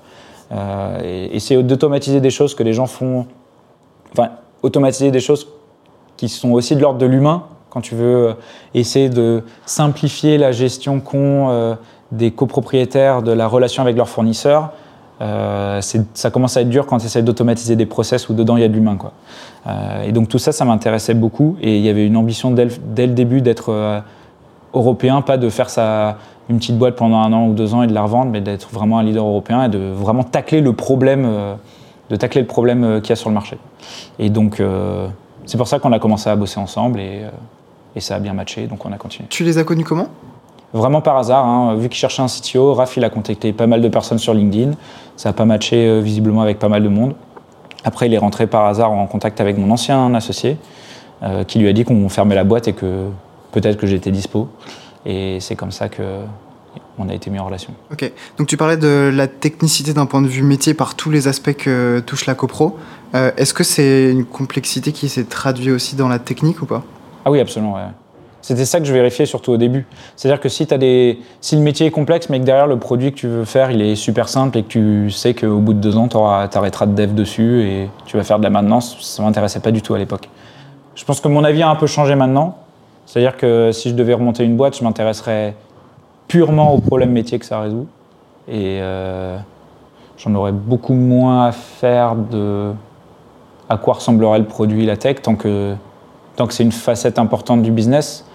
[1.04, 3.26] et essayer d'automatiser des choses que les gens font.
[4.12, 4.30] Enfin,
[4.62, 5.48] automatiser des choses
[6.16, 8.34] qui sont aussi de l'ordre de l'humain, quand tu veux
[8.74, 11.74] essayer de simplifier la gestion qu'ont euh,
[12.12, 14.72] des copropriétaires de la relation avec leurs fournisseurs,
[15.20, 15.80] euh,
[16.14, 18.64] ça commence à être dur quand tu essaies d'automatiser des process où dedans il y
[18.64, 18.96] a de l'humain.
[19.66, 21.56] Euh, et donc tout ça, ça m'intéressait beaucoup.
[21.60, 24.02] Et il y avait une ambition dès le, début d'être
[24.74, 27.86] européen, pas de faire ça une petite boîte pendant un an ou deux ans et
[27.86, 31.56] de la revendre, mais d'être vraiment un leader européen et de vraiment tacler le problème
[32.10, 33.58] de tacler le problème euh, qu'il y a sur le marché.
[34.18, 35.08] Et donc, euh,
[35.46, 37.30] c'est pour ça qu'on a commencé à bosser ensemble et, euh,
[37.96, 39.28] et, ça a bien matché, donc on a continué.
[39.28, 40.08] Tu les as connus comment?
[40.72, 41.76] Vraiment par hasard, hein.
[41.76, 44.72] vu qu'il cherchait un CTO, Raph il a contacté pas mal de personnes sur LinkedIn,
[45.16, 47.14] ça n'a pas matché visiblement avec pas mal de monde.
[47.84, 50.58] Après, il est rentré par hasard en contact avec mon ancien associé,
[51.46, 53.06] qui lui a dit qu'on fermait la boîte et que
[53.52, 54.48] peut-être que j'étais dispo.
[55.06, 56.02] Et c'est comme ça que
[56.98, 57.72] on a été mis en relation.
[57.92, 61.28] Ok, donc tu parlais de la technicité d'un point de vue métier par tous les
[61.28, 62.76] aspects que touche la copro.
[63.14, 66.82] Euh, est-ce que c'est une complexité qui s'est traduite aussi dans la technique ou pas?
[67.24, 67.76] Ah oui, absolument.
[68.40, 69.86] C'était ça que je vérifiais surtout au début.
[70.16, 71.18] C'est-à-dire que si, as des...
[71.40, 73.82] si le métier est complexe, mais que derrière le produit que tu veux faire, il
[73.82, 76.94] est super simple et que tu sais qu'au bout de deux ans, tu arrêteras de
[76.94, 79.94] dev dessus et tu vas faire de la maintenance, ça ne m'intéressait pas du tout
[79.94, 80.28] à l'époque.
[80.94, 82.58] Je pense que mon avis a un peu changé maintenant.
[83.08, 85.54] C'est-à-dire que si je devais remonter une boîte, je m'intéresserais
[86.26, 87.86] purement au problème métier que ça résout.
[88.46, 89.38] Et euh,
[90.18, 92.70] j'en aurais beaucoup moins à faire de
[93.70, 95.74] à quoi ressemblerait le produit, la tech, tant que,
[96.50, 98.26] c'est une facette importante du business.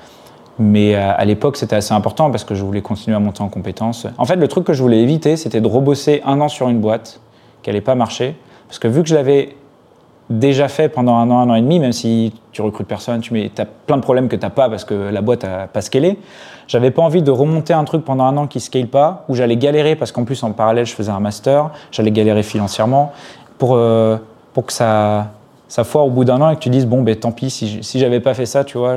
[0.58, 3.50] Mais euh, à, l'époque, c'était assez important parce que je voulais continuer à monter en
[3.50, 4.08] compétences.
[4.18, 6.80] En fait, le truc que je voulais éviter, c'était de rebosser un an sur une
[6.80, 7.20] boîte
[7.62, 8.36] qui n'allait pas marcher.
[8.68, 9.56] Parce que vu que je l'avais
[10.30, 13.34] déjà fait pendant un an, un an et demi, même si tu recrutes personne, tu
[13.34, 15.82] mets, as plein de problèmes que tu n'as pas parce que la boîte n'a pas
[15.82, 16.18] scalé.
[16.68, 19.36] J'avais pas envie de remonter un truc pendant un an qui ne scale pas, où
[19.36, 23.12] j'allais galérer parce qu'en plus en parallèle je faisais un master, j'allais galérer financièrement
[23.58, 24.18] pour, euh,
[24.54, 25.32] pour que ça,
[25.68, 27.84] ça foire au bout d'un an et que tu dises bon ben tant pis si,
[27.84, 28.96] si j'avais pas fait ça, tu vois,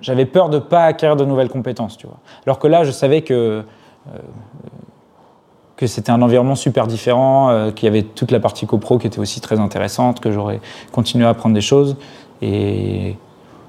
[0.00, 2.18] j'avais, peur de pas acquérir de nouvelles compétences, tu vois.
[2.46, 3.62] Alors que là je savais que
[4.14, 4.18] euh,
[5.78, 9.06] que c'était un environnement super différent, euh, qu'il y avait toute la partie copro qui
[9.06, 10.60] était aussi très intéressante, que j'aurais
[10.90, 11.96] continué à apprendre des choses.
[12.42, 13.14] Et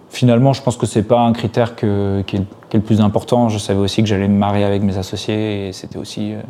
[0.10, 2.44] finalement, je pense que c'est pas un critère que, qui, est,
[2.74, 3.48] le plus important.
[3.50, 6.42] Je savais aussi que j'allais me marier avec mes associés et c'était aussi, euh,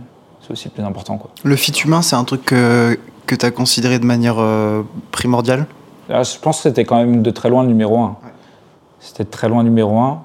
[0.49, 1.17] aussi le plus important.
[1.17, 1.29] Quoi.
[1.43, 5.67] Le fit humain, c'est un truc que, que tu as considéré de manière euh, primordiale?
[6.09, 8.15] Ah, Je pense que c'était quand même de très loin le numéro un.
[9.01, 10.23] C'était de très loin le numéro un.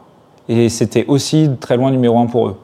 [0.48, 2.56] Et c'était aussi de très loin le numéro un pour eux.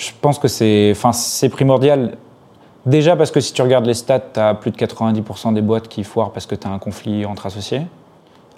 [0.00, 2.16] Je pense que c'est primordial.
[2.86, 5.88] Déjà parce que si tu regardes les stats, tu as plus de 90% des boîtes
[5.88, 7.82] qui foirent parce que tu as un conflit entre associés.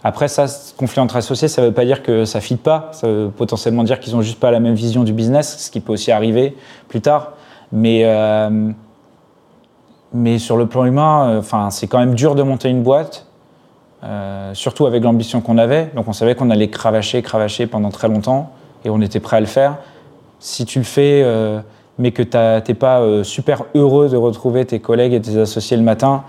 [0.04, 2.54] Après, ça, ce conflit entre associés, ça ne veut pas dire que ça ne fit
[2.54, 2.90] pas.
[2.92, 5.80] Ça veut potentiellement dire qu'ils n'ont juste pas la même vision du business, ce qui
[5.80, 7.32] peut aussi arriver plus tard.
[7.72, 8.70] Mais, euh,
[10.12, 13.26] mais sur le plan humain, euh, enfin, c'est quand même dur de monter une boîte.
[14.52, 15.90] surtout avec l'ambition qu'on avait.
[15.96, 18.52] Donc on savait qu'on allait cravacher, cravacher pendant très longtemps
[18.84, 19.78] et on était prêt à le faire.
[20.44, 21.24] Si tu le fais,
[21.98, 25.84] mais que tu n'es pas super heureux de retrouver tes collègues et tes associés le
[25.84, 26.24] matin,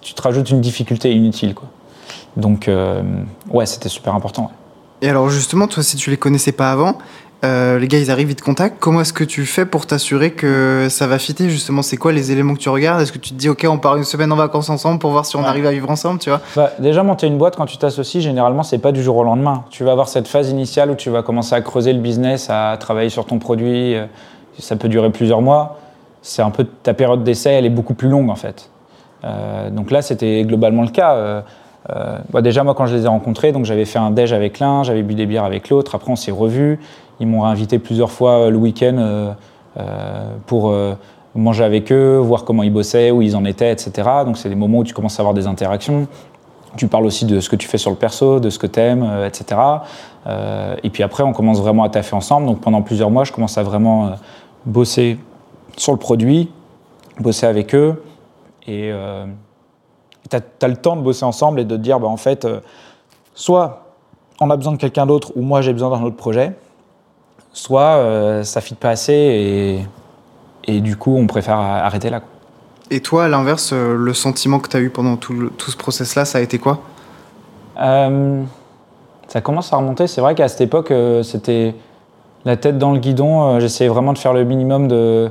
[0.00, 1.54] tu te rajoutes une difficulté inutile.
[1.54, 1.68] Quoi.
[2.36, 2.70] Donc,
[3.50, 4.52] ouais, c'était super important.
[5.02, 6.98] Et alors justement, toi, si tu les connaissais pas avant,
[7.44, 8.78] euh, les gars, ils arrivent, ils te contactent.
[8.80, 12.32] Comment est-ce que tu fais pour t'assurer que ça va fitter Justement, c'est quoi les
[12.32, 13.00] éléments que tu regardes?
[13.00, 15.24] Est-ce que tu te dis, OK, on part une semaine en vacances ensemble pour voir
[15.24, 16.40] si on arrive à vivre ensemble, tu vois?
[16.56, 19.64] Bah, Déjà, monter une boîte, quand tu t'associes, généralement, c'est pas du jour au lendemain.
[19.70, 22.76] Tu vas avoir cette phase initiale où tu vas commencer à creuser le business, à
[22.78, 23.94] travailler sur ton produit.
[23.94, 24.06] Euh,
[24.58, 25.78] ça peut durer plusieurs mois.
[26.22, 28.70] C'est un peu ta période d'essai, elle est beaucoup plus longue en fait.
[29.24, 31.44] Euh, donc là, c'était globalement le cas.
[32.32, 34.82] Bah, déjà, moi, quand je les ai rencontrés, donc j'avais fait un déj avec l'un,
[34.82, 35.94] j'avais bu des bières avec l'autre.
[35.94, 36.78] Après, on s'est revus.
[37.20, 39.32] Ils m'ont invité plusieurs fois euh, le week-end euh,
[39.78, 40.74] euh, pour
[41.34, 44.08] manger avec eux, voir comment ils bossaient, où ils en étaient, etc.
[44.24, 46.08] Donc c'est des moments où tu commences à avoir des interactions.
[46.76, 48.80] Tu parles aussi de ce que tu fais sur le perso, de ce que tu
[48.80, 49.60] aimes, etc.
[50.82, 52.46] et puis après, on commence vraiment à taffer ensemble.
[52.46, 54.12] Donc pendant plusieurs mois, je commence à vraiment
[54.66, 55.18] bosser
[55.76, 56.50] sur le produit,
[57.20, 58.02] bosser avec eux.
[58.66, 58.92] Et
[60.28, 62.46] tu as, le temps de bosser ensemble et de te dire, bah, en fait,
[63.34, 63.84] soit
[64.40, 66.54] on a besoin de quelqu'un d'autre ou moi j'ai besoin d'un autre projet
[67.52, 69.84] soit euh, ça fit pas assez
[70.66, 72.20] et, du coup on préfère arrêter là.
[72.90, 76.24] Et toi, à l'inverse, euh, le sentiment que tu as eu pendant tout, ce process-là,
[76.24, 76.80] ça a été quoi?
[77.80, 78.42] Euh,
[79.28, 80.06] Ça commence à remonter.
[80.06, 80.92] C'est vrai qu'à cette époque,
[81.22, 81.74] c'était
[82.46, 83.60] la tête dans le guidon.
[83.60, 85.30] J'essayais vraiment de faire le minimum de,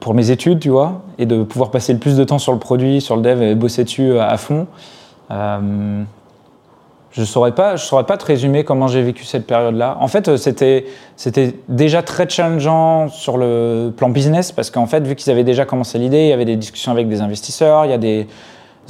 [0.00, 2.58] pour mes études, tu vois, et de pouvoir passer le plus de temps sur le
[2.58, 4.66] produit, sur le dev et bosser dessus à, fond.
[7.12, 9.98] Je saurais, pas, je saurais pas te résumer comment j'ai vécu cette période-là.
[10.00, 10.86] En fait, euh, c'était,
[11.16, 15.66] c'était déjà très challengeant sur le plan business parce qu'en fait, vu qu'ils avaient déjà
[15.66, 18.26] commencé l'idée, il y avait des discussions avec des investisseurs, il y a des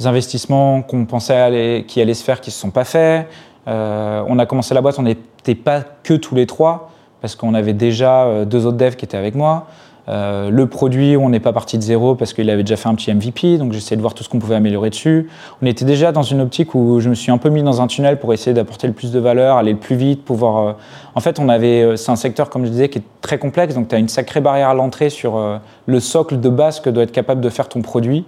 [0.05, 3.27] investissements qu'on pensait aller, qui allaient se faire qui se sont pas faits.
[3.67, 7.53] Euh, on a commencé la boîte, on n'était pas que tous les trois parce qu'on
[7.53, 9.67] avait déjà euh, deux autres devs qui étaient avec moi.
[10.09, 12.95] Euh, le produit, on n'est pas parti de zéro parce qu'il avait déjà fait un
[12.95, 15.29] petit MVP, donc j'essayais de voir tout ce qu'on pouvait améliorer dessus.
[15.61, 17.87] On était déjà dans une optique où je me suis un peu mis dans un
[17.87, 20.57] tunnel pour essayer d'apporter le plus de valeur, aller le plus vite, pouvoir.
[20.57, 20.73] Euh,
[21.15, 23.75] en fait, on avait, euh, c'est un secteur comme je disais qui est très complexe,
[23.75, 25.39] donc tu as une sacrée barrière à l'entrée sur
[25.85, 28.25] le socle de base que doit être capable de faire ton produit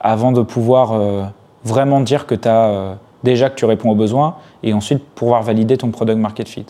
[0.00, 1.32] avant de pouvoir
[1.64, 5.76] vraiment dire que tu as déjà que tu réponds aux besoins et ensuite pouvoir valider
[5.76, 6.66] ton product market fit.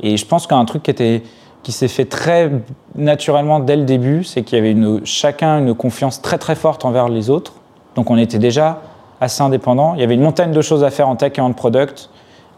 [0.00, 1.22] Et je pense qu'un truc qui était
[1.64, 2.52] qui s'est fait très
[2.94, 7.08] naturellement dès le début, c'est qu'il y avait chacun une confiance très très forte envers
[7.08, 7.54] les autres.
[7.96, 8.82] Donc on était déjà
[9.20, 9.94] assez indépendants.
[9.94, 12.10] Il y avait une montagne de choses à faire en tech et en product,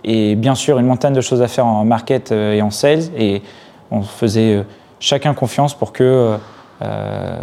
[0.04, 3.04] et bien sûr une montagne de choses à faire en market euh, et en sales.
[3.16, 3.42] Et
[3.90, 4.62] on faisait euh,
[5.00, 6.36] chacun confiance pour que
[6.82, 7.36] euh,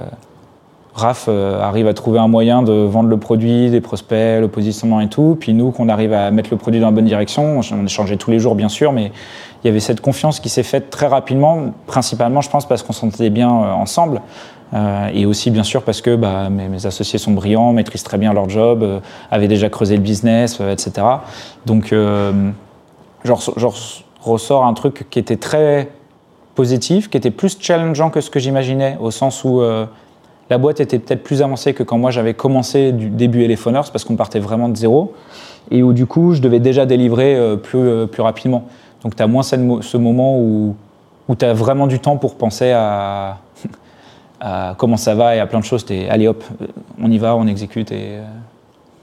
[0.93, 5.07] Raph arrive à trouver un moyen de vendre le produit, des prospects, le positionnement et
[5.07, 5.35] tout.
[5.39, 7.59] Puis nous, qu'on arrive à mettre le produit dans la bonne direction.
[7.59, 9.11] On échangeait tous les jours, bien sûr, mais
[9.63, 12.91] il y avait cette confiance qui s'est faite très rapidement, principalement, je pense, parce qu'on
[12.91, 14.21] s'entendait bien euh, ensemble.
[14.73, 18.33] Euh, et aussi, bien sûr, parce que bah, mes, associés sont brillants, maîtrisent très bien
[18.33, 18.99] leur job, euh,
[19.31, 21.07] avaient déjà creusé le business, etc.
[21.65, 23.33] Donc, je
[24.21, 25.89] ressors un truc qui était très
[26.55, 29.61] positif, qui était plus challengeant que ce que j'imaginais, au sens où
[30.49, 34.03] la boîte était peut-être plus avancée que quand moi j'avais commencé du début Elephoners, parce
[34.03, 35.13] qu'on partait vraiment de zéro,
[35.71, 38.65] et où du coup je devais déjà délivrer plus, plus rapidement.
[39.03, 40.75] Donc tu as moins ce moment où,
[41.27, 43.37] où tu as vraiment du temps pour penser à,
[44.77, 45.85] comment ça va et à plein de choses.
[45.89, 46.43] Es, allez hop,
[47.01, 47.91] on y va, on exécute.
[47.91, 48.19] Et,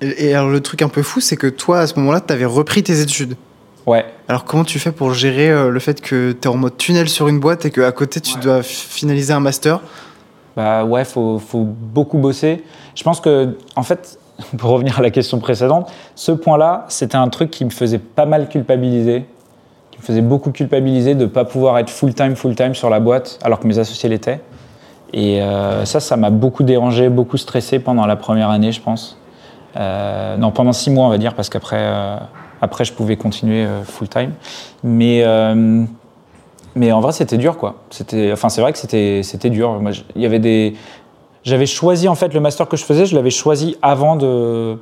[0.03, 0.13] euh.
[0.19, 2.45] et, alors le truc un peu fou, c'est que toi, à ce moment-là, tu avais
[2.45, 3.37] repris tes études.
[3.87, 4.05] Ouais.
[4.29, 7.09] Alors comment tu fais pour gérer euh, le fait que tu es en mode tunnel
[7.09, 9.81] sur une boîte et qu'à côté, tu dois finaliser un master?
[10.57, 12.63] Bah ouais, faut, faut beaucoup bosser.
[12.95, 14.19] Je pense que, en fait,
[14.59, 18.27] pour revenir à la question précédente, ce point-là, c'était un truc qui me faisait pas
[18.27, 19.25] mal culpabiliser
[20.01, 23.61] me faisait beaucoup culpabiliser de ne pas pouvoir être full-time, full-time sur la boîte, alors
[23.61, 24.41] que mes associés l'étaient.
[25.13, 29.19] Et euh, ça, ça m'a beaucoup dérangé, beaucoup stressé pendant la première année, je pense.
[29.77, 32.17] Euh, non, pendant six mois, on va dire, parce qu'après, euh,
[32.61, 34.33] après, je pouvais continuer full-time.
[34.83, 35.25] Mais,
[36.75, 37.77] mais en vrai, c'était dur, quoi.
[38.33, 39.81] Enfin, c'est vrai que c'était, c'était dur.
[40.15, 40.75] Il y avait des,
[41.43, 44.79] j'avais choisi en fait le master que je faisais, je l'avais choisi avant de,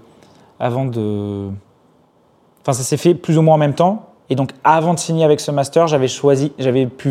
[0.59, 1.49] avant de,
[2.63, 4.08] enfin, ça s'est fait plus ou moins en même temps.
[4.31, 7.11] Et donc, avant de signer avec ce master, j'avais choisi, j'avais pu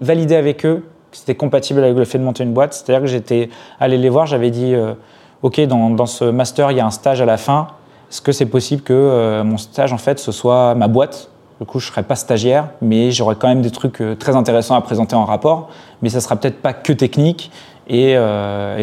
[0.00, 2.74] valider avec eux que c'était compatible avec le fait de monter une boîte.
[2.74, 4.94] C'est-à-dire que j'étais allé les voir, j'avais dit, euh,
[5.42, 7.68] OK, dans, ce master, il y a un stage à la fin.
[8.10, 11.30] Est-ce que c'est possible que euh, mon stage, en fait, ce soit ma boîte?
[11.60, 14.34] Du coup, je ne serai pas stagiaire, mais j'aurai quand même des trucs euh, très
[14.36, 15.68] intéressants à présenter en rapport.
[16.02, 17.50] Mais ça ne sera peut-être pas que technique.
[17.88, 18.16] Et,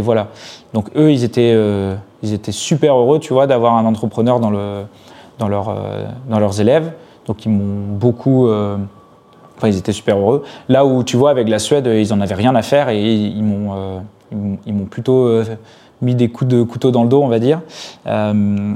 [0.01, 0.27] voilà.
[0.73, 1.53] Donc eux, ils étaient,
[2.23, 4.49] ils étaient super heureux, tu vois, d'avoir un entrepreneur dans
[5.49, 6.93] leurs élèves.
[7.27, 8.47] Donc ils m'ont beaucoup
[9.57, 10.43] Enfin, ils étaient super heureux.
[10.69, 13.43] Là où, tu vois, avec la Suède, ils n'en avaient rien à faire et ils
[13.43, 13.99] m'ont, euh,
[14.65, 15.45] ils m'ont plutôt euh,
[16.01, 17.61] mis des coups de couteau dans le dos, on va dire.
[18.07, 18.73] Euh,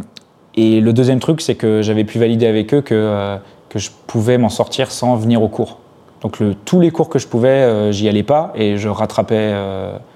[0.56, 3.38] et le deuxième truc, c'est que j'avais pu valider avec eux que,
[3.70, 5.80] que je pouvais m'en sortir sans venir au cours.
[6.22, 9.54] Donc tous les cours que je pouvais, j'y allais pas et je rattrapais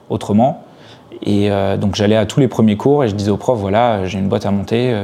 [0.09, 0.63] autrement.
[1.21, 4.17] Et donc j'allais à tous les premiers cours et je disais au prof, voilà, j'ai
[4.17, 4.95] une boîte à monter.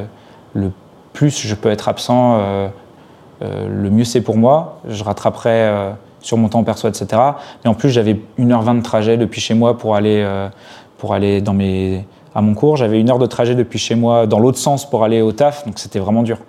[0.54, 0.72] le
[1.14, 2.72] plus je peux être absent
[3.42, 4.80] euh, le mieux c'est pour moi.
[4.88, 7.08] Je rattraperai euh, sur mon temps perso, etc.
[7.64, 10.50] Mais en plus, j'avais 1h20 de trajet depuis chez moi pour aller, euh,
[10.98, 12.78] pour aller dans mes, à mon cours.
[12.78, 15.66] J'avais une heure de trajet depuis chez moi dans l'autre sens pour aller au taf,
[15.66, 16.40] donc c'était vraiment dur.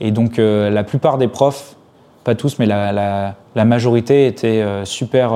[0.00, 1.76] Et donc la plupart des profs,
[2.24, 3.34] pas tous, mais la,
[3.64, 5.32] majorité étaient super,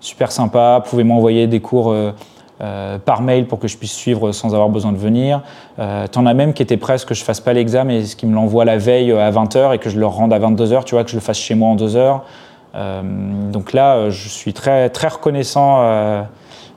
[0.00, 1.94] super sympas, pouvaient m'envoyer des cours
[2.60, 5.42] euh, par mail pour que je puisse suivre sans avoir besoin de venir.
[5.78, 8.34] Euh, T'en as même qui étaient presque que je fasse pas l'examen et qui me
[8.34, 11.04] l'envoient la veille euh, à 20h et que je leur rende à 22h, tu vois,
[11.04, 12.24] que je le fasse chez moi en 2 heures.
[13.52, 15.80] Donc là, je suis très, très reconnaissant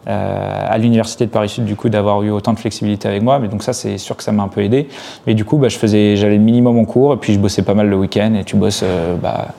[0.07, 3.37] à l'université de Paris Sud du coup d'avoir eu autant de flexibilité avec moi.
[3.37, 4.87] Mais donc ça, c'est sûr que ça m'a un peu aidé.
[5.27, 7.61] Mais du coup, bah, je faisais, j'allais le minimum en cours et puis je bossais
[7.61, 8.83] pas mal le week-end et tu bosses,
[9.21, 9.49] bah,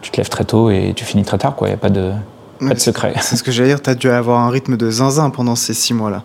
[0.00, 1.68] tu te lèves très tôt et tu finis très tard, quoi.
[1.68, 2.12] Il y a pas de
[2.58, 3.14] pas de secret.
[3.20, 5.74] C'est ce que j'allais dire, tu as dû avoir un rythme de zinzin pendant ces
[5.74, 6.22] six mois-là.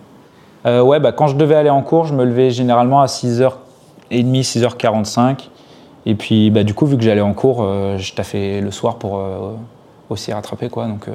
[0.66, 3.52] Euh, ouais, bah, quand je devais aller en cours, je me levais généralement à 6h30,
[4.10, 5.48] 6h45.
[6.06, 8.96] Et puis, bah, du coup, vu que j'allais en cours, euh, je taffais le soir
[8.96, 9.52] pour euh,
[10.10, 10.68] aussi rattraper.
[10.68, 10.86] Quoi.
[10.86, 11.06] Donc,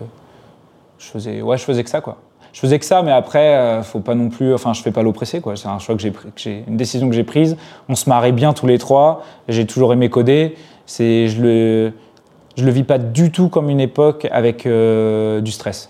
[0.98, 2.02] je, faisais, ouais, je faisais que ça.
[2.02, 2.18] Quoi.
[2.54, 4.54] Je faisais que ça, mais après, faut pas non plus.
[4.54, 5.42] Enfin, je fais pas l'oppressé.
[5.56, 6.30] C'est un choix que j'ai pris,
[6.68, 7.58] une décision que j'ai prise.
[7.88, 9.24] On se marrait bien tous les trois.
[9.48, 10.56] J'ai toujours aimé coder.
[10.88, 11.94] C'est, je le
[12.60, 15.90] je le vis pas du tout comme une époque avec euh, du stress.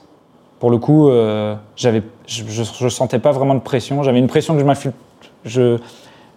[0.60, 2.44] Pour le coup, euh, j'avais, je,
[2.84, 4.04] ne sentais pas vraiment de pression.
[4.04, 4.90] J'avais une pression que je
[5.46, 5.78] je,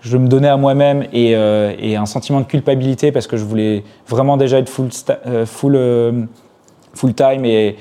[0.00, 3.44] je me donnais à moi-même et, euh, et, un sentiment de culpabilité parce que je
[3.44, 4.90] voulais vraiment déjà être full,
[5.44, 6.28] full,
[6.94, 7.76] full time et,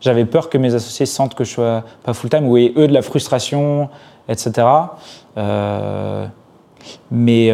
[0.00, 2.92] j'avais peur que mes associés sentent que je sois pas full time ou eux de
[2.92, 3.88] la frustration,
[4.28, 4.66] etc.
[7.10, 7.52] mais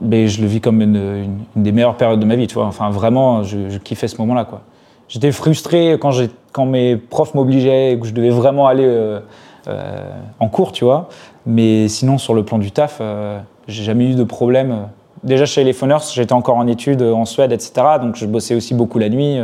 [0.00, 2.66] mais je le vis comme une, des meilleures périodes de ma vie, tu vois.
[2.66, 4.62] Enfin, vraiment, je, kiffais ce moment-là, quoi.
[5.08, 6.12] J'étais frustré quand,
[6.52, 9.20] quand mes profs m'obligeaient et que je devais vraiment aller euh,
[9.68, 11.08] euh, en cours, tu vois.
[11.44, 13.38] Mais sinon, sur le plan du taf, euh,
[13.68, 14.88] j'ai jamais eu de problème.
[15.22, 17.72] Déjà chez les Phoners, j'étais encore en études en Suède, etc.
[18.00, 19.38] Donc je bossais aussi beaucoup la nuit.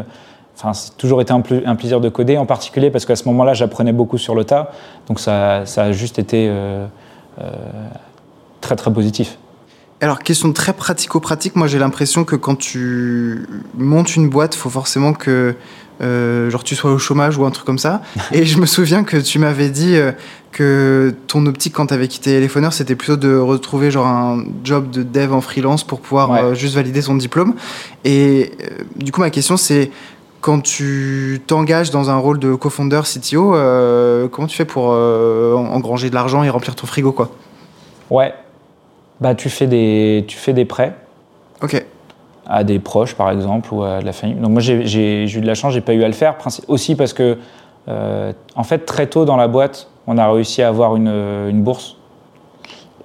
[0.56, 3.52] Enfin, c'est toujours été un, un, plaisir de coder, en particulier parce qu'à ce moment-là,
[3.52, 4.72] j'apprenais beaucoup sur le tas.
[5.06, 6.50] Donc ça, ça a juste été
[8.60, 9.38] très très positif.
[10.00, 13.46] Alors, question très pratico-pratique, moi j'ai l'impression que quand tu
[13.76, 15.56] montes une boîte, il faut forcément que
[16.00, 18.02] euh, genre tu sois au chômage ou un truc comme ça.
[18.32, 20.12] Et je me souviens que tu m'avais dit euh,
[20.52, 24.90] que ton optique quand tu avais quitté Téléphoneur, c'était plutôt de retrouver genre un job
[24.90, 27.54] de dev en freelance pour pouvoir euh, juste valider son diplôme.
[28.04, 28.52] Et
[28.94, 29.90] du coup, ma question c'est
[30.40, 33.56] quand tu t'engages dans un rôle de co-founder CTO,
[34.30, 37.32] comment tu fais pour engranger de l'argent et remplir ton frigo quoi?
[38.08, 38.32] Ouais,
[39.20, 40.94] bah, tu fais des, tu fais des prêts.
[41.62, 41.84] Ok.
[42.46, 44.36] À des proches, par exemple, ou à de la famille.
[44.36, 46.36] Donc, moi, j'ai eu de la chance, j'ai pas eu à le faire.
[46.68, 47.36] Aussi parce que,
[47.88, 51.62] euh, en fait, très tôt dans la boîte, on a réussi à avoir une, une
[51.62, 51.96] bourse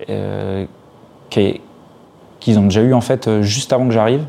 [0.09, 0.66] euh,
[1.30, 4.24] qu'ils ont déjà eu, en fait, juste avant que j'arrive.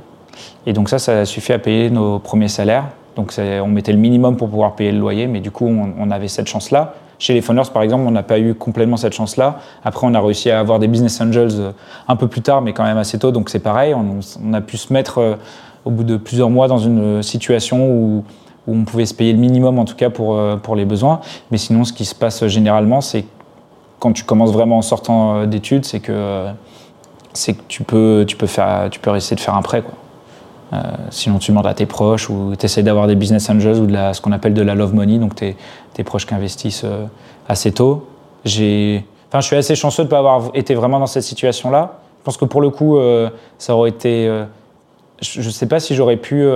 [0.66, 2.86] Et donc, ça, ça a suffi à payer nos premiers salaires.
[3.14, 6.10] Donc, on mettait le minimum pour pouvoir payer le loyer, mais du coup, on, on
[6.10, 6.94] avait cette chance-là.
[7.24, 9.58] Chez les Phoners, par exemple, on n'a pas eu complètement cette chance-là.
[9.82, 11.72] Après, on a réussi à avoir des business angels euh,
[12.06, 13.30] un peu plus tard, mais quand même assez tôt.
[13.30, 15.34] Donc c'est pareil, on, a pu se mettre euh,
[15.86, 18.24] au bout de plusieurs mois dans une situation où,
[18.68, 21.20] on pouvait se payer le minimum, en tout cas pour, euh, les besoins.
[21.50, 23.24] Mais sinon, ce qui se passe généralement, c'est
[24.00, 26.48] quand tu commences vraiment en sortant d'études, c'est que,
[27.68, 29.82] tu, peux, tu, essayer de faire un prêt.
[30.74, 33.86] Euh, sinon, tu demandes à tes proches ou tu essaies d'avoir des business angels ou
[33.86, 35.56] de ce qu'on appelle de la love money, donc tes,
[35.92, 37.06] tes proches qui investissent euh,
[37.48, 38.06] assez tôt.
[38.44, 41.98] Enfin, je suis assez chanceux de ne pas avoir été vraiment dans cette situation-là.
[42.20, 44.26] Je pense que pour le coup, euh, ça aurait été.
[45.20, 46.46] je ne sais pas si j'aurais pu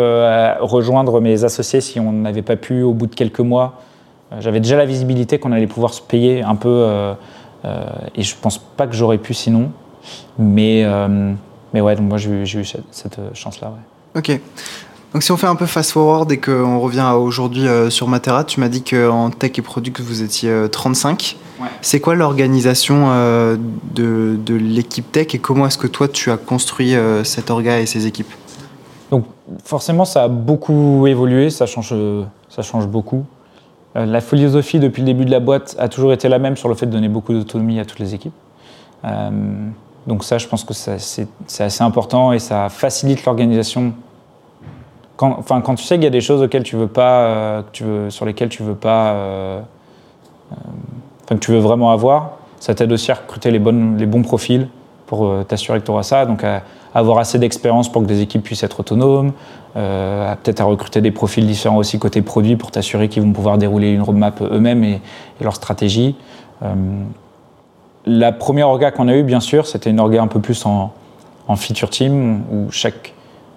[0.60, 3.74] rejoindre mes associés si on n'avait pas pu au bout de quelques mois.
[4.40, 7.14] J'avais déjà la visibilité qu'on allait pouvoir se payer un peu,
[8.14, 9.70] et je pense pas que j'aurais pu sinon.
[10.38, 10.86] Mais,
[11.72, 13.72] mais ouais, donc moi j'ai eu cette, chance-là.
[14.18, 14.40] Ok.
[15.14, 18.08] Donc si on fait un peu fast forward et qu'on revient à aujourd'hui euh, sur
[18.08, 21.36] Matera, tu m'as dit qu'en tech et product vous étiez 35.
[21.60, 23.56] Euh, C'est quoi l'organisation euh,
[23.94, 26.94] de, de l'équipe tech et comment est-ce que toi tu as construit
[27.24, 28.30] cet orga et ces équipes?
[29.10, 29.24] Donc
[29.64, 31.94] forcément ça a beaucoup évolué, ça change,
[32.50, 33.24] ça change beaucoup.
[33.94, 36.74] la philosophie depuis le début de la boîte a toujours été la même sur le
[36.74, 38.34] fait de donner beaucoup d'autonomie à toutes les équipes.
[40.06, 41.28] donc ça, je pense que c'est
[41.60, 43.94] assez important et ça facilite l'organisation.
[45.18, 48.48] Quand, tu sais qu'il y a des choses auxquelles tu veux pas, veux, sur lesquelles
[48.48, 49.62] tu veux pas,
[51.28, 54.68] que tu veux vraiment avoir, ça t'aide aussi à recruter les, bons profils
[55.06, 56.24] pour t'assurer que tu auras ça.
[56.24, 56.44] Donc
[56.94, 59.32] avoir assez d'expérience pour que des équipes puissent être autonomes,
[59.76, 63.58] euh, peut-être à recruter des profils différents aussi côté produit pour t'assurer qu'ils vont pouvoir
[63.58, 65.00] dérouler une roadmap eux-mêmes et,
[65.40, 66.16] leur stratégie.
[66.62, 66.74] Euh,
[68.06, 70.92] la première orga qu'on a eue, bien sûr, c'était une orga un peu plus en,
[71.56, 73.14] feature team, où chaque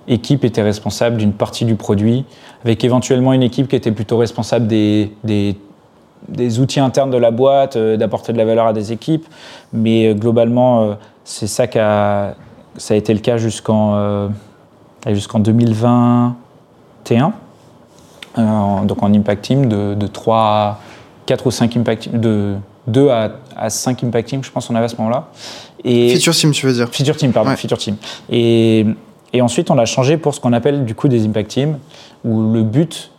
[0.07, 2.25] équipe était responsable d'une partie du produit,
[2.63, 7.75] avec éventuellement une équipe qui était plutôt responsable des, des, outils internes de la boîte,
[7.75, 9.25] euh, d'apporter de la valeur à des équipes.
[9.73, 12.35] Mais globalement, c'est ça qui a
[12.77, 14.27] ça a été le cas jusqu'en euh,
[15.07, 17.33] jusqu'en 2021.
[18.37, 20.79] Euh, donc en impact team de, de 3 à
[21.25, 22.55] 4 ou 5 impact team, de
[22.87, 25.27] 2 à, à 5 impact team, je pense qu'on avait à ce moment-là.
[25.83, 27.97] Et feature team, tu veux dire Feature team, pardon, feature team.
[28.29, 28.85] Et,
[29.33, 31.77] et ensuite, on a changé pour ce qu'on appelle du coup des impact teams,
[32.25, 33.11] où le but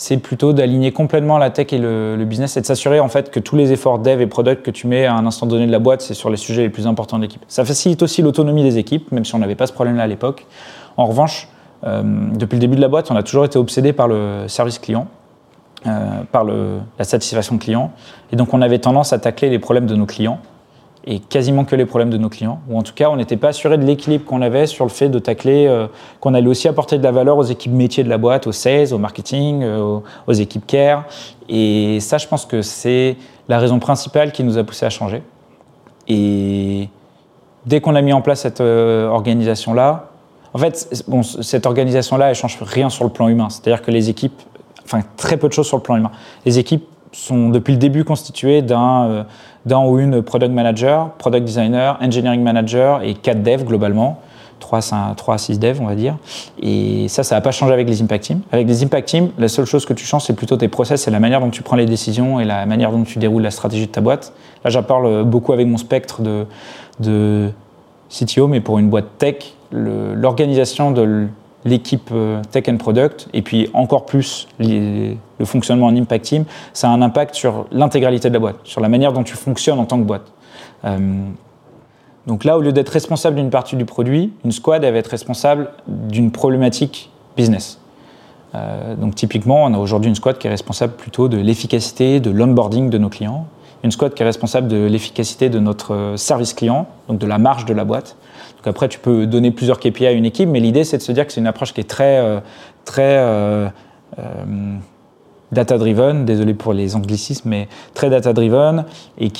[0.00, 3.38] c'est plutôt d'aligner complètement la tech et le, business et de s'assurer en fait que
[3.38, 5.78] tous les efforts dev et product que tu mets à un instant donné de la
[5.78, 7.44] boîte, c'est sur les sujets les plus importants de l'équipe.
[7.48, 10.46] Ça facilite aussi l'autonomie des équipes, même si on n'avait pas ce problème-là à l'époque.
[10.96, 11.48] En revanche,
[11.84, 12.02] euh,
[12.34, 15.06] depuis le début de la boîte, on a toujours été obsédé par le service client,
[15.86, 17.92] euh, par la satisfaction client,
[18.32, 20.40] et donc on avait tendance à tacler les problèmes de nos clients
[21.04, 22.60] et quasiment que les problèmes de nos clients.
[22.68, 25.08] Ou en tout cas, on n'était pas assuré de l'équilibre qu'on avait sur le fait
[25.08, 25.86] de tacler, euh,
[26.20, 28.92] qu'on allait aussi apporter de la valeur aux équipes métiers de la boîte, aux sales,
[28.92, 31.04] au marketing, euh, aux, équipes care.
[31.48, 33.16] Et ça, je pense que c'est
[33.48, 35.22] la raison principale qui nous a poussé à changer.
[36.06, 36.88] Et
[37.64, 40.10] dès qu'on a mis en place cette euh, organisation-là,
[40.52, 43.48] en fait, bon, cette organisation-là, elle change rien sur le plan humain.
[43.48, 44.38] C'est-à-dire que les équipes,
[44.84, 46.10] enfin très peu de choses sur le plan humain.
[46.44, 49.26] Les équipes sont depuis le début constituées d'un
[49.66, 54.20] d'un ou une product manager, product designer, engineering manager et quatre devs globalement.
[54.60, 54.80] 3,
[55.16, 56.16] 3 à 6 devs, on va dire.
[56.62, 58.40] Et ça, ça n'a pas changé avec les impact teams.
[58.52, 61.10] Avec les impact teams, la seule chose que tu changes, c'est plutôt tes process, c'est
[61.10, 63.86] la manière dont tu prends les décisions et la manière dont tu déroules la stratégie
[63.86, 64.32] de ta boîte.
[64.62, 66.46] Là, j'en parle beaucoup avec mon spectre de,
[67.00, 67.48] de
[68.10, 71.28] CTO, mais pour une boîte tech, l'organisation de
[71.64, 76.88] l'équipe euh, tech and product, et puis encore plus le fonctionnement en impact team, ça
[76.88, 79.84] a un impact sur l'intégralité de la boîte, sur la manière dont tu fonctionnes en
[79.84, 80.32] tant que boîte.
[80.84, 80.98] Euh,
[82.26, 85.08] donc là, au lieu d'être responsable d'une partie du produit, une squad elle va être
[85.08, 87.78] responsable d'une problématique business.
[88.54, 92.30] Euh, donc typiquement, on a aujourd'hui une squad qui est responsable plutôt de l'efficacité de
[92.30, 93.46] l'onboarding de nos clients,
[93.84, 97.64] une squad qui est responsable de l'efficacité de notre service client, donc de la marge
[97.64, 98.16] de la boîte,
[98.68, 101.26] après, tu peux donner plusieurs KPI à une équipe, mais l'idée, c'est de se dire
[101.26, 102.40] que c'est une approche qui est très, euh,
[102.84, 103.68] très euh,
[104.18, 104.22] euh,
[105.52, 108.84] data-driven, désolé pour les anglicismes, mais très data-driven,
[109.18, 109.30] et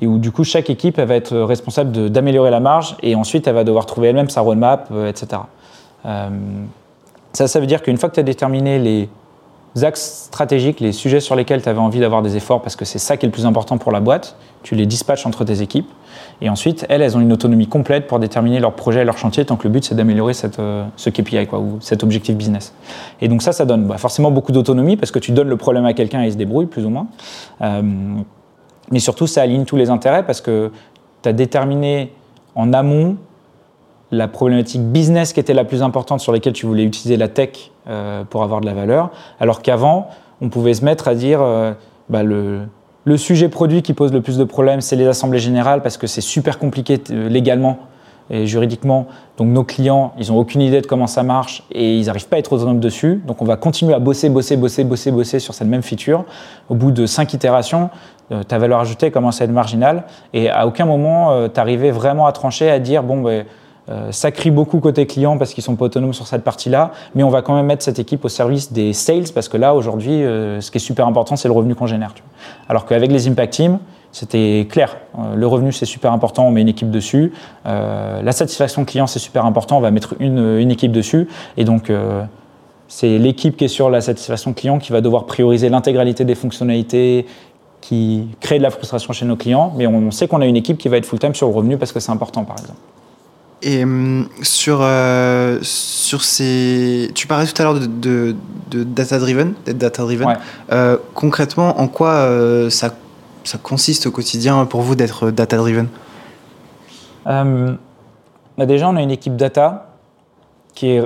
[0.00, 3.54] et où du coup chaque équipe va être responsable d'améliorer la marge, et ensuite elle
[3.54, 5.42] va devoir trouver elle-même sa roadmap, etc.
[7.32, 9.08] ça, ça veut dire qu'une fois que tu as déterminé les
[9.84, 12.98] axes stratégiques, les sujets sur lesquels tu avais envie d'avoir des efforts, parce que c'est
[12.98, 15.88] ça qui est le plus important pour la boîte, tu les dispatches entre tes équipes.
[16.40, 19.44] Et ensuite, elles, elles ont une autonomie complète pour déterminer leur projet et leur chantier,
[19.44, 22.74] tant que le but, c'est d'améliorer euh, ce KPI, quoi, ou cet objectif business.
[23.20, 25.84] Et donc ça, ça donne bah, forcément beaucoup d'autonomie, parce que tu donnes le problème
[25.84, 27.06] à quelqu'un et il se débrouille, plus ou moins.
[27.62, 27.82] Euh,
[28.90, 30.70] mais surtout, ça aligne tous les intérêts, parce que
[31.22, 32.12] tu as déterminé
[32.54, 33.16] en amont
[34.10, 37.70] la problématique business qui était la plus importante sur laquelle tu voulais utiliser la tech
[37.88, 39.10] euh, pour avoir de la valeur,
[39.40, 40.08] alors qu'avant,
[40.40, 41.40] on pouvait se mettre à dire
[42.10, 42.62] bah, le,
[43.04, 46.06] le, sujet produit qui pose le plus de problèmes, c'est les assemblées générales parce que
[46.06, 47.78] c'est super compliqué euh, légalement
[48.30, 49.06] et juridiquement.
[49.36, 52.36] Donc nos clients, ils n'ont aucune idée de comment ça marche et ils n'arrivent pas
[52.36, 53.22] à être autonomes dessus.
[53.26, 56.24] Donc on va continuer à bosser, bosser, bosser, bosser, bosser sur cette même feature.
[56.70, 57.90] Au bout de cinq itérations,
[58.48, 62.32] ta valeur ajoutée commence à être marginale et à aucun moment tu arrivais vraiment à
[62.32, 63.44] trancher, à dire bon ben
[63.90, 67.22] euh, ça crie beaucoup côté client parce qu'ils sont pas autonomes sur cette partie-là, mais
[67.22, 70.22] on va quand même mettre cette équipe au service des sales parce que là aujourd'hui,
[70.24, 72.14] euh, ce qui est super important, c'est le revenu qu'on génère.
[72.68, 73.78] Alors qu'avec les impact teams,
[74.10, 74.96] c'était clair.
[75.18, 77.32] Euh, le revenu c'est super important, on met une équipe dessus.
[77.64, 81.28] la satisfaction client c'est super important, on va mettre une, une équipe dessus.
[81.56, 81.92] Et donc
[82.88, 87.26] c'est l'équipe qui est sur la satisfaction client qui va devoir prioriser l'intégralité des fonctionnalités
[87.80, 90.78] qui créent de la frustration chez nos clients, mais on sait qu'on a une équipe
[90.78, 92.78] qui va être full-time sur le revenu parce que c'est important par exemple.
[93.62, 97.10] Et hum, sur, euh, sur ces.
[97.14, 97.86] Tu parlais tout à l'heure de,
[98.70, 100.38] de, data-driven, d'être data-driven.
[100.70, 102.94] Euh, concrètement, en quoi euh, ça,
[103.44, 105.88] ça consiste au quotidien pour vous d'être data-driven
[107.26, 109.94] bah Déjà, on a une équipe data
[110.74, 111.02] qui est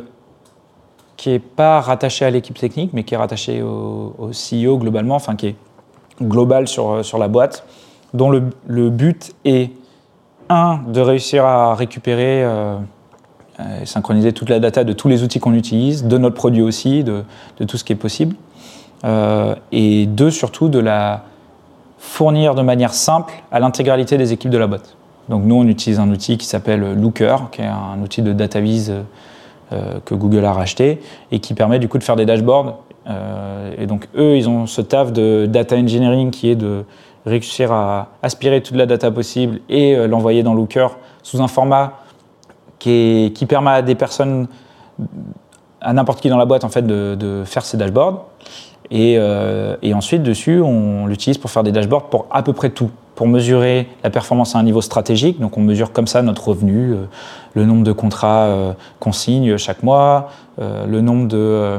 [1.16, 5.34] qui n'est pas rattaché à l'équipe technique, mais qui est rattaché au, CEO globalement, enfin
[5.34, 5.56] qui est
[6.22, 7.66] global sur, sur la boîte,
[8.14, 9.72] dont le, le but est,
[10.48, 15.54] un, de réussir à récupérer et synchroniser toute la data de tous les outils qu'on
[15.54, 17.24] utilise, de notre produit aussi, de,
[17.66, 18.36] tout ce qui est possible.
[19.72, 21.24] et deux, surtout, de la
[21.98, 24.96] fournir de manière simple à l'intégralité des équipes de la boîte.
[25.28, 28.58] Donc nous, on utilise un outil qui s'appelle Looker, qui est un outil de data
[28.58, 29.02] euh,
[29.72, 32.78] euh, que Google a racheté et qui permet du coup de faire des dashboards.
[33.08, 36.84] Euh, et donc eux, ils ont ce taf de data engineering qui est de
[37.28, 40.88] réussir à aspirer toute la data possible et l'envoyer dans Looker
[41.22, 41.94] sous un format
[42.78, 44.48] qui, permet à des personnes,
[45.80, 48.24] à n'importe qui dans la boîte en fait, de, faire ces dashboards.
[48.92, 52.90] Euh, et, ensuite, dessus, on l'utilise pour faire des dashboards pour à peu près tout.
[53.14, 56.92] Pour mesurer la performance à un niveau stratégique, donc on mesure comme ça notre revenu,
[56.92, 57.04] euh,
[57.54, 60.28] le nombre de contrats euh, qu'on signe chaque mois,
[60.60, 61.78] le nombre de,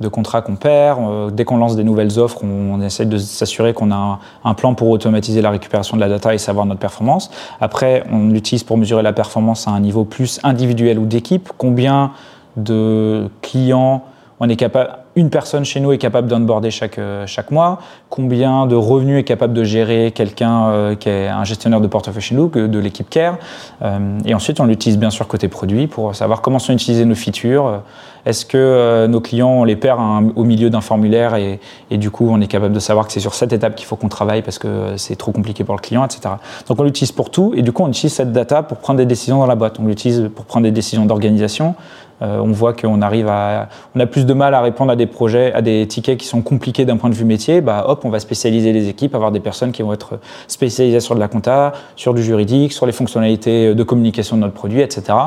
[0.00, 1.34] de contrats qu'on perd.
[1.34, 4.90] dès qu'on lance des nouvelles offres, on, essaie de s'assurer qu'on a un, plan pour
[4.90, 7.30] automatiser la récupération de la data et savoir notre performance.
[7.60, 11.50] Après, on l'utilise pour mesurer la performance à un niveau plus individuel ou d'équipe.
[11.56, 12.12] Combien
[12.56, 14.02] de clients
[14.40, 17.78] on est capable une personne chez nous est capable d'onboarder chaque, euh, chaque mois,
[18.10, 22.20] combien de revenus est capable de gérer quelqu'un euh, qui est un gestionnaire de portefeuille
[22.22, 23.38] chez nous, de l'équipe Care.
[23.80, 27.14] Euh, et ensuite, on l'utilise bien sûr côté produit pour savoir comment sont utilisées nos
[27.14, 27.80] features.
[28.26, 30.00] Est-ce que nos clients, on les perd
[30.34, 31.60] au milieu d'un formulaire et,
[31.92, 33.94] et, du coup, on est capable de savoir que c'est sur cette étape qu'il faut
[33.94, 36.34] qu'on travaille parce que c'est trop compliqué pour le client, etc.
[36.68, 39.06] Donc, on l'utilise pour tout et du coup, on utilise cette data pour prendre des
[39.06, 39.78] décisions dans la boîte.
[39.78, 41.76] On l'utilise pour prendre des décisions d'organisation,
[42.22, 45.06] euh, on voit qu'on arrive à, on a plus de mal à répondre à des
[45.06, 47.60] projets, à des tickets qui sont compliqués d'un point de vue métier.
[47.60, 51.14] Bah, hop, on va spécialiser les équipes, avoir des personnes qui vont être spécialisées sur
[51.14, 55.18] de la compta, sur du juridique, sur les fonctionnalités de communication de notre produit, etc.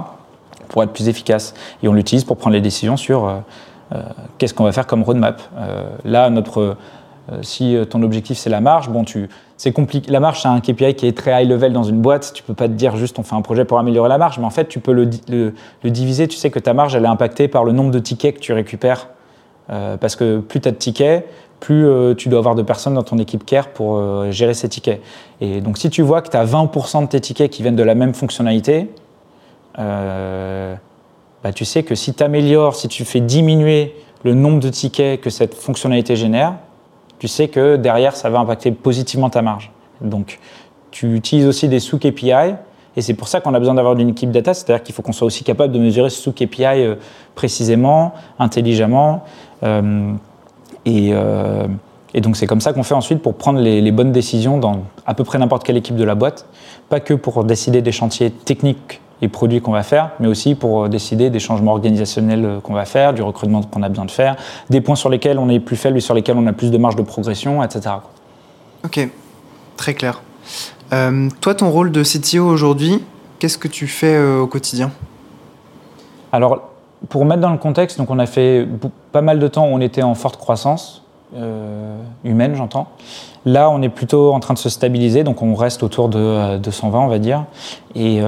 [0.67, 1.53] pour être plus efficace.
[1.83, 3.35] Et on l'utilise pour prendre les décisions sur euh,
[3.93, 4.01] euh,
[4.37, 5.41] qu'est-ce qu'on va faire comme roadmap.
[6.05, 6.75] là, notre
[7.41, 10.11] si euh, ton objectif c'est la marge, bon, tu, c'est compliqué.
[10.11, 12.31] La marge, c'est un KPI qui est très high level dans une boîte.
[12.33, 14.45] Tu peux pas te dire juste on fait un projet pour améliorer la marge, mais
[14.45, 16.27] en fait, tu peux le, le, diviser.
[16.27, 18.53] Tu sais que ta marge, elle est impactée par le nombre de tickets que tu
[18.53, 19.09] récupères.
[19.69, 21.27] Euh, parce que plus tu as de tickets,
[21.59, 24.01] plus tu dois avoir de personnes dans ton équipe care pour
[24.31, 25.01] gérer ces tickets.
[25.41, 27.83] Et donc, si tu vois que tu as 20% de tes tickets qui viennent de
[27.83, 28.87] la même fonctionnalité,
[29.75, 35.21] bah, tu sais que si tu améliores, si tu fais diminuer le nombre de tickets
[35.21, 36.55] que cette fonctionnalité génère,
[37.19, 39.71] tu sais que derrière, ça va impacter positivement ta marge.
[40.01, 40.39] Donc,
[40.91, 42.55] tu utilises aussi des sous-KPI,
[42.95, 45.11] et c'est pour ça qu'on a besoin d'avoir une équipe data, c'est-à-dire qu'il faut qu'on
[45.11, 46.95] soit aussi capable de mesurer ce sous-KPI euh,
[47.35, 49.23] précisément, intelligemment.
[49.63, 50.13] Euh,
[50.87, 51.67] euh,
[52.13, 54.83] et, donc, c'est comme ça qu'on fait ensuite pour prendre les, les bonnes décisions dans
[55.05, 56.45] à peu près n'importe quelle équipe de la boîte,
[56.87, 60.85] pas que pour décider des chantiers techniques les produits qu'on va faire, mais aussi pour
[60.85, 64.11] euh, décider des changements organisationnels euh, qu'on va faire, du recrutement qu'on a besoin de
[64.11, 64.35] faire,
[64.69, 66.77] des points sur lesquels on est plus faible et sur lesquels on a plus de
[66.77, 67.95] marge de progression, etc.
[68.85, 69.07] Ok,
[69.75, 70.21] très clair.
[70.93, 73.03] Euh, toi, ton rôle de CTO aujourd'hui,
[73.39, 74.91] qu'est-ce que tu fais au quotidien?
[76.31, 76.69] Alors,
[77.09, 78.67] pour mettre dans le contexte, donc on a fait
[79.11, 81.03] pas mal de temps où on était en forte croissance,
[82.23, 82.87] humaine j'entends.
[83.45, 86.99] Là, on est plutôt en train de se stabiliser, donc on reste autour de 220,
[86.99, 87.45] on va dire.
[87.95, 88.21] Et,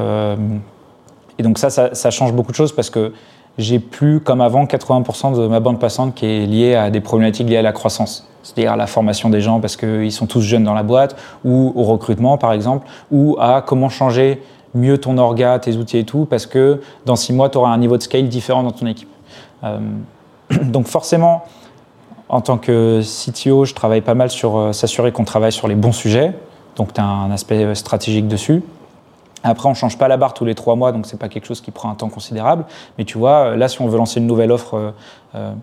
[1.41, 3.13] et donc ça, ça, change beaucoup de choses parce que
[3.57, 7.49] j'ai plus, comme avant, 80% de ma bande passante qui est liée à des problématiques
[7.49, 8.27] liées à la croissance.
[8.43, 11.73] C'est-à-dire à la formation des gens parce qu'ils sont tous jeunes dans la boîte, ou
[11.75, 14.39] au recrutement par exemple, ou à comment changer
[14.75, 17.77] mieux ton orga, tes outils et tout, parce que dans six mois, tu auras un
[17.79, 19.09] niveau de scale différent dans ton équipe.
[19.63, 19.79] Euh,
[20.61, 21.45] donc forcément,
[22.29, 25.75] en tant que CTO, je travaille pas mal sur euh, s'assurer qu'on travaille sur les
[25.75, 26.35] bons sujets,
[26.75, 28.61] donc tu as un aspect stratégique dessus.
[29.43, 31.29] Après, on ne change pas la barre tous les trois mois, donc ce n'est pas
[31.29, 32.65] quelque chose qui prend un temps considérable.
[32.97, 34.91] Mais tu vois, là, si on veut lancer une nouvelle offre euh,
[35.35, 35.53] euh,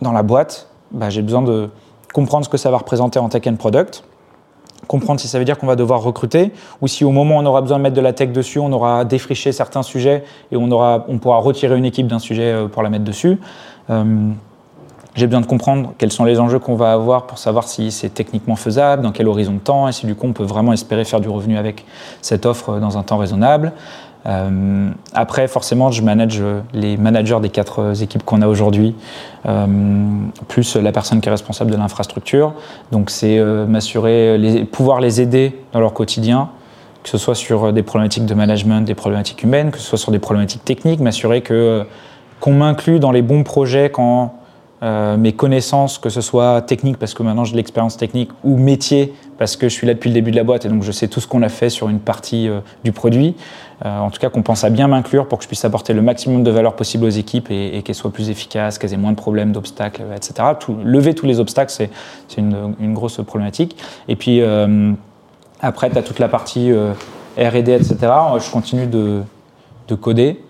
[0.00, 1.70] dans la boîte, bah, j'ai besoin de
[2.12, 4.04] comprendre ce que ça va représenter en tech and product,
[4.86, 7.46] comprendre si ça veut dire qu'on va devoir recruter, ou si au moment où on
[7.46, 11.18] aura besoin de mettre de la tech dessus, on aura défriché certains sujets et on,
[11.18, 13.38] pourra retirer une équipe d'un sujet euh, pour la mettre dessus.
[15.18, 18.10] J'ai besoin de comprendre quels sont les enjeux qu'on va avoir pour savoir si c'est
[18.10, 21.04] techniquement faisable, dans quel horizon de temps, et si du coup on peut vraiment espérer
[21.04, 21.84] faire du revenu avec
[22.22, 23.72] cette offre dans un temps raisonnable.
[24.26, 26.40] Euh, après, forcément, je manage
[26.72, 28.94] les managers des quatre équipes qu'on a aujourd'hui,
[29.46, 29.66] euh,
[30.46, 32.54] plus la personne qui est responsable de l'infrastructure.
[32.92, 36.50] Donc, c'est euh, m'assurer, pouvoir les aider dans leur quotidien,
[37.02, 40.12] que ce soit sur des problématiques de management, des problématiques humaines, que ce soit sur
[40.12, 41.84] des problématiques techniques, m'assurer que
[42.38, 44.37] qu'on m'inclut dans les bons projets quand
[44.82, 48.56] euh, mes connaissances, que ce soit technique, parce que maintenant j'ai de l'expérience technique, ou
[48.56, 50.92] métier, parce que je suis là depuis le début de la boîte et donc je
[50.92, 53.34] sais tout ce qu'on a fait sur une partie euh, du produit.
[53.84, 56.02] Euh, en tout cas, qu'on pense à bien m'inclure pour que je puisse apporter le
[56.02, 59.16] maximum de valeur possible aux équipes et, qu'elles soient plus efficaces, qu'elles aient moins de
[59.16, 60.34] problèmes, d'obstacles, etc.
[60.84, 61.90] lever tous les obstacles, c'est
[62.36, 63.76] une, grosse problématique.
[64.08, 64.42] Et puis
[65.60, 67.96] après, tu as toute la partie RD, etc.
[68.40, 69.22] Je continue de,
[69.86, 70.40] de coder.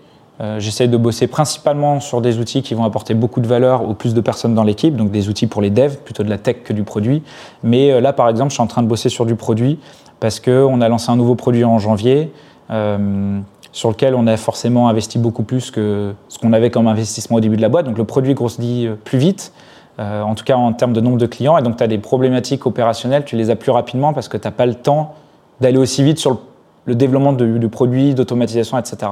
[0.41, 3.93] Euh, j'essaie de bosser principalement sur des outils qui vont apporter beaucoup de valeur aux
[3.93, 6.63] plus de personnes dans l'équipe, donc des outils pour les devs, plutôt de la tech
[6.63, 7.23] que du produit.
[7.61, 9.79] Mais euh, là, par exemple, je suis en train de bosser sur du produit
[10.21, 12.31] parce qu'on a lancé un nouveau produit en janvier.
[12.71, 13.39] Euh,
[13.71, 17.39] sur lequel on a forcément investi beaucoup plus que ce qu'on avait comme investissement au
[17.39, 17.85] début de la boîte.
[17.85, 19.53] Donc le produit grossit plus vite,
[19.99, 22.65] en tout cas en termes de nombre de clients, et donc tu as des problématiques
[22.65, 25.13] opérationnelles, tu les as plus rapidement parce que tu n'as pas le temps
[25.61, 26.39] d'aller aussi vite sur
[26.85, 29.11] le, développement du produit, d'automatisation, etc.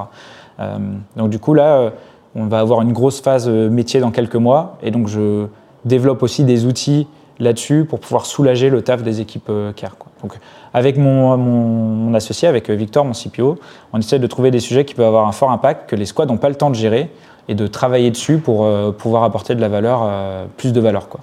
[0.60, 0.78] Euh,
[1.16, 1.90] donc du coup là, euh,
[2.34, 5.46] on va avoir une grosse phase euh, métier dans quelques mois, et donc je
[5.84, 7.06] développe aussi des outils
[7.38, 9.96] là-dessus pour pouvoir soulager le taf des équipes CARE.
[10.22, 10.32] Donc,
[10.74, 13.58] avec mon, associé, avec Victor, mon CPO,
[13.92, 16.26] on essaie de trouver des sujets qui peuvent avoir un fort impact, que les squads
[16.26, 17.10] n'ont pas le temps de gérer,
[17.46, 20.10] et de travailler dessus pour pouvoir apporter de la valeur,
[20.56, 21.08] plus de valeur.
[21.08, 21.20] Quoi.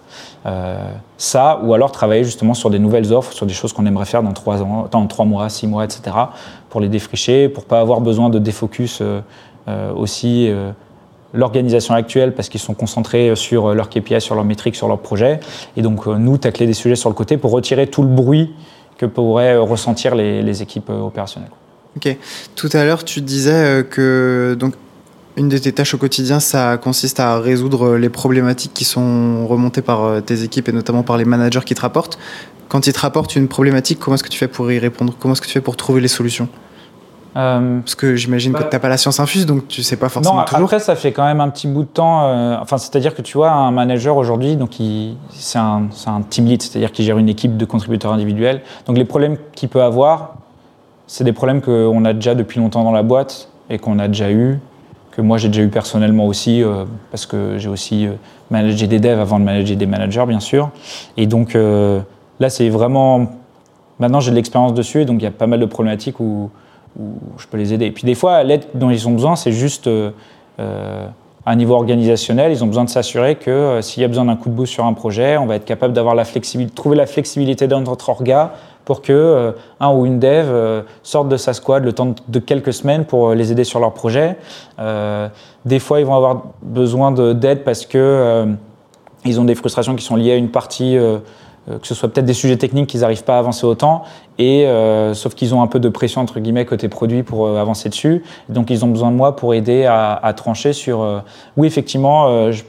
[1.18, 4.24] ça, ou alors travailler justement sur des nouvelles offres, sur des choses qu'on aimerait faire
[4.24, 4.32] dans
[4.90, 6.16] dans trois mois, six mois, etc.,
[6.76, 9.22] pour les défricher, pour pas avoir besoin de défocus euh,
[9.70, 10.72] euh, aussi euh,
[11.34, 15.40] l'organisation actuelle parce qu'ils sont concentrés sur leur KPI, sur leurs métriques, sur leurs projets.
[15.78, 18.54] Et donc nous, tacler des sujets sur le côté pour retirer tout le bruit
[18.98, 21.52] que pourraient ressentir les, équipes opérationnelles.
[21.96, 22.18] Ok.
[22.58, 24.74] Tout à l'heure, tu disais que donc
[25.38, 29.82] une de tes tâches au quotidien, ça consiste à résoudre les problématiques qui sont remontées
[29.82, 32.20] par tes équipes et notamment par les managers qui te rapportent.
[32.68, 35.16] Quand ils te rapportent une problématique, comment est-ce que tu fais pour y répondre?
[35.18, 36.50] Comment est-ce que tu fais pour trouver les solutions?
[37.38, 39.98] Euh, Parce que j'imagine que bah, tu n'as pas la science infuse, donc tu sais
[39.98, 40.64] pas forcément non, toujours.
[40.64, 42.24] Après, ça fait quand même un petit bout de temps.
[42.24, 44.78] Euh, enfin, c'est-à-dire que tu vois, un manager aujourd'hui, donc
[45.32, 48.62] c'est un, un, team lead, c'est-à-dire qu'il gère une équipe de contributeurs individuels.
[48.86, 50.36] Donc les problèmes qu'il peut avoir,
[51.08, 54.32] c'est des problèmes qu'on a déjà depuis longtemps dans la boîte et qu'on a déjà
[54.32, 54.60] eu,
[55.12, 58.08] que moi j'ai déjà eu personnellement aussi, euh, parce que j'ai aussi
[58.50, 60.70] managé des devs avant de manager des managers, bien sûr.
[61.18, 63.28] Et donc là, c'est vraiment.
[64.00, 66.50] Maintenant, j'ai de l'expérience dessus, et donc il y a pas mal de problématiques où
[67.00, 67.86] où je peux les aider.
[67.86, 70.12] Et puis des fois, l'aide dont ils ont besoin, c'est juste euh,
[70.60, 71.08] euh,
[71.46, 72.52] à un niveau organisationnel.
[72.52, 74.74] Ils ont besoin de s'assurer que euh, s'il y a besoin d'un coup de boost
[74.74, 78.10] sur un projet, on va être capable d'avoir la flexibilité, trouver la flexibilité dans notre
[78.10, 78.54] orga
[78.86, 83.06] pour que un ou une dev sorte de sa squad le temps de quelques semaines
[83.06, 84.38] pour les aider sur leur projet.
[85.66, 88.56] des fois, ils vont avoir besoin d'aide parce que
[89.26, 91.18] ils ont des frustrations qui sont liées à une partie euh,
[91.68, 94.04] que ce soit peut-être des sujets techniques qu'ils n'arrivent pas à avancer autant,
[94.38, 97.60] et euh, sauf qu'ils ont un peu de pression entre guillemets côté produit pour euh,
[97.60, 98.24] avancer dessus.
[98.50, 101.24] Donc ils ont besoin de moi pour aider à, trancher sur.
[101.58, 102.62] oui, effectivement, je,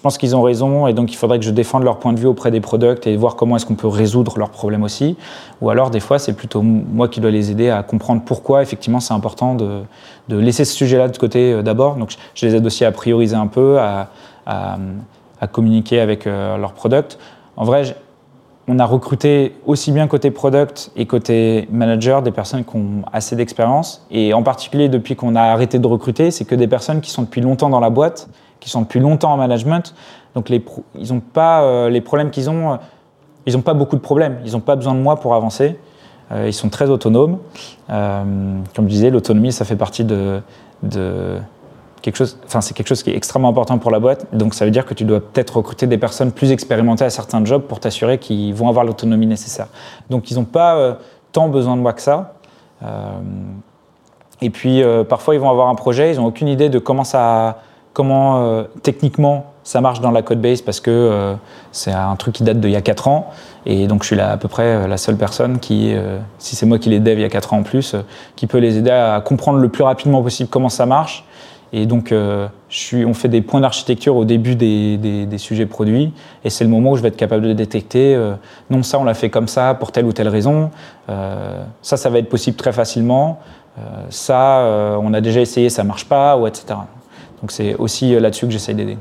[0.00, 2.26] pense qu'ils ont raison, et donc il faudrait que je défende leur point de vue
[2.26, 5.16] auprès des products et voir comment est-ce qu'on peut résoudre leurs problèmes aussi.
[5.60, 9.00] Ou alors des fois c'est plutôt moi qui dois les aider à comprendre pourquoi effectivement
[9.00, 9.80] c'est important de,
[10.28, 11.96] de, laisser ce sujet-là de côté d'abord.
[11.96, 14.08] Donc je les aide aussi à prioriser un peu, à,
[14.46, 14.78] à,
[15.40, 17.18] à communiquer avec leurs products.
[17.56, 17.96] En vrai,
[18.68, 23.34] on a recruté aussi bien côté product et côté manager des personnes qui ont assez
[23.34, 24.06] d'expérience.
[24.10, 27.22] Et en particulier, depuis qu'on a arrêté de recruter, c'est que des personnes qui sont
[27.22, 28.28] depuis longtemps dans la boîte,
[28.60, 29.94] qui sont depuis longtemps en management.
[30.34, 30.62] Donc les
[30.94, 32.76] ils n'ont pas euh, les problèmes qu'ils ont, euh,
[33.46, 34.38] ils n'ont pas beaucoup de problèmes.
[34.44, 35.78] Ils n'ont pas besoin de moi pour avancer.
[36.30, 37.38] Euh, ils sont très autonomes.
[37.88, 40.42] comme je disais, l'autonomie, ça fait partie de
[42.02, 44.26] c'est quelque chose qui est extrêmement important pour la boîte.
[44.32, 47.44] Donc, ça veut dire que tu dois peut-être recruter des personnes plus expérimentées à certains
[47.44, 49.66] jobs pour t'assurer qu'ils vont avoir l'autonomie nécessaire.
[50.10, 50.94] Donc, ils n'ont pas euh,
[51.32, 52.34] tant besoin de moi que ça.
[52.82, 53.10] Euh,
[54.40, 57.04] et puis, euh, parfois, ils vont avoir un projet, ils n'ont aucune idée de comment
[57.04, 57.58] ça,
[57.92, 61.36] comment techniquement ça marche dans la code base parce que
[61.72, 63.30] c'est un truc qui date d'il y a 4 ans.
[63.66, 65.94] Et donc, je suis à peu près la seule personne qui,
[66.38, 67.96] si c'est moi qui les dev il y a 4 ans en plus,
[68.36, 71.24] qui peut les aider à comprendre le plus rapidement possible comment ça marche
[71.72, 75.66] et donc, euh, je suis, on fait des points d'architecture au début des, des, sujets
[75.66, 76.12] produits,
[76.44, 78.34] et c'est le moment où je vais être capable de détecter, euh,
[78.70, 80.70] non, ça, on l'a fait comme ça pour telle ou telle raison,
[81.10, 83.40] euh, ça, ça va être possible très facilement,
[84.10, 86.64] ça, on a déjà essayé, ça marche pas, ou etc.
[87.40, 88.98] Donc, c'est aussi là-dessus que j'essaye d'aider.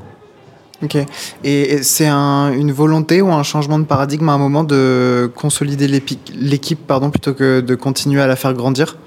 [0.84, 0.98] Ok.
[1.44, 5.88] Et c'est un, une volonté ou un changement de paradigme à un moment de consolider
[5.88, 8.98] l'équipe pardon, plutôt que de continuer à la faire grandir?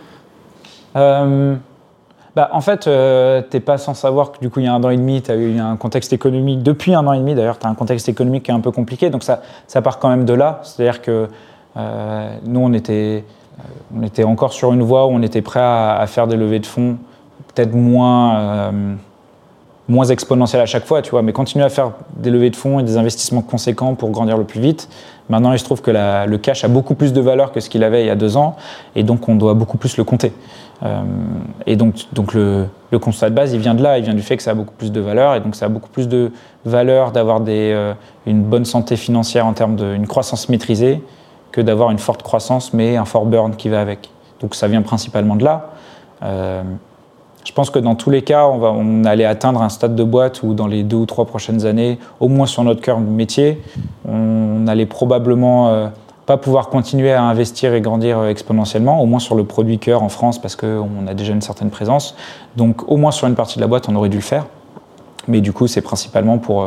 [2.36, 4.74] Bah, en fait, euh, tu n'es pas sans savoir que du coup, il y a
[4.74, 7.35] un an et demi, tu as eu un contexte économique, depuis un an et demi
[7.35, 9.98] d'ailleurs, tu as un contexte économique qui est un peu compliqué, donc ça, ça part
[9.98, 10.61] quand même de là.
[10.62, 11.28] C'est-à-dire que
[11.77, 13.24] euh, nous, on était,
[13.59, 13.62] euh,
[13.97, 16.66] on était encore sur une voie où on était prêt à, faire des levées de
[16.66, 16.98] fonds,
[17.52, 18.73] peut-être moins,
[19.89, 22.78] moins exponentielle à chaque fois, tu vois, mais continuer à faire des levées de fonds
[22.78, 24.89] et des investissements conséquents pour grandir le plus vite.
[25.28, 27.82] Maintenant, il se trouve que le cash a beaucoup plus de valeur que ce qu'il
[27.82, 28.57] avait il y a deux ans,
[28.94, 30.32] et donc on doit beaucoup plus le compter.
[30.82, 31.02] Euh,
[31.66, 32.66] et donc, donc le,
[33.01, 34.74] constat de base, il vient de là, il vient du fait que ça a beaucoup
[34.74, 36.32] plus de valeur, et donc ça a beaucoup plus de
[36.65, 37.94] valeur d'avoir euh,
[38.27, 41.02] une bonne santé financière en termes d'une croissance maîtrisée
[41.52, 44.11] que d'avoir une forte croissance mais un fort burn qui va avec.
[44.40, 45.70] Donc ça vient principalement de là.
[46.23, 46.62] Euh,
[47.44, 50.52] je pense que dans tous les cas, on allait atteindre un stade de boîte où
[50.52, 53.62] dans les deux ou trois prochaines années, au moins sur notre cœur de métier,
[54.07, 55.89] on allait probablement euh,
[56.31, 60.02] pas pouvoir continuer à investir et grandir euh, exponentiellement, au moins sur le produit cœur
[60.02, 62.15] en France parce qu'on a déjà une certaine présence.
[62.57, 64.47] Donc au moins sur une partie de la boîte, on aurait dû le faire.
[65.28, 66.66] Mais du coup, c'est principalement pour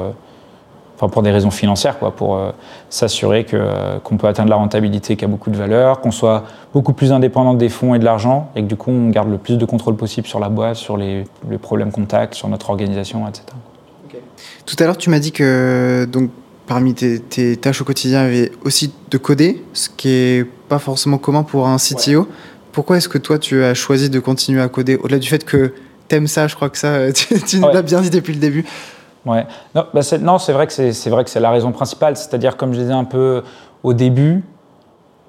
[1.07, 2.51] pour des raisons financières, quoi, pour euh,
[2.89, 6.43] s'assurer que, euh, qu'on peut atteindre la rentabilité qui a beaucoup de valeur, qu'on soit
[6.73, 9.37] beaucoup plus indépendant des fonds et de l'argent, et que du coup on garde le
[9.37, 11.25] plus de contrôle possible sur la boîte, sur les,
[11.61, 13.45] problèmes contacts, sur notre organisation, etc.
[14.65, 16.29] Tout à l'heure, tu m'as dit que donc,
[16.67, 20.79] parmi tes, tâches au quotidien, il y avait aussi de coder, ce qui n'est pas
[20.79, 22.27] forcément commun pour un CTO.
[22.71, 25.73] Pourquoi est-ce que toi, tu as choisi de continuer à coder Au-delà du fait que
[26.07, 28.39] tu aimes ça, je crois que ça, tu, tu nous l'as bien dit depuis le
[28.39, 28.65] début.
[29.25, 29.45] Ouais.
[29.73, 32.17] Non, bah c'est, non, c'est vrai que c'est, vrai que c'est la raison principale.
[32.17, 33.43] C'est-à-dire, comme je disais un peu
[33.83, 34.43] au début,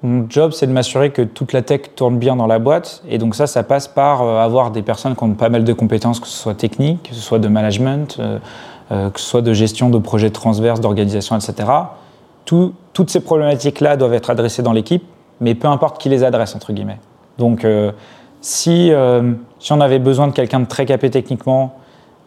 [0.03, 3.03] mon job, c'est de m'assurer que toute la tech tourne bien dans la boîte.
[3.09, 5.73] Et donc ça, ça passe par euh, avoir des personnes qui ont pas mal de
[5.73, 8.39] compétences, que ce soit techniques, que ce soit de management, euh,
[8.91, 11.69] euh, que ce soit de gestion de projets transverses, d'organisation, etc.
[12.45, 15.03] toutes ces problématiques-là doivent être adressées dans l'équipe,
[15.41, 16.99] mais peu importe qui les adresse, entre guillemets.
[17.37, 17.67] Donc,
[18.39, 18.91] si,
[19.59, 21.75] si on avait besoin de quelqu'un de très capé techniquement,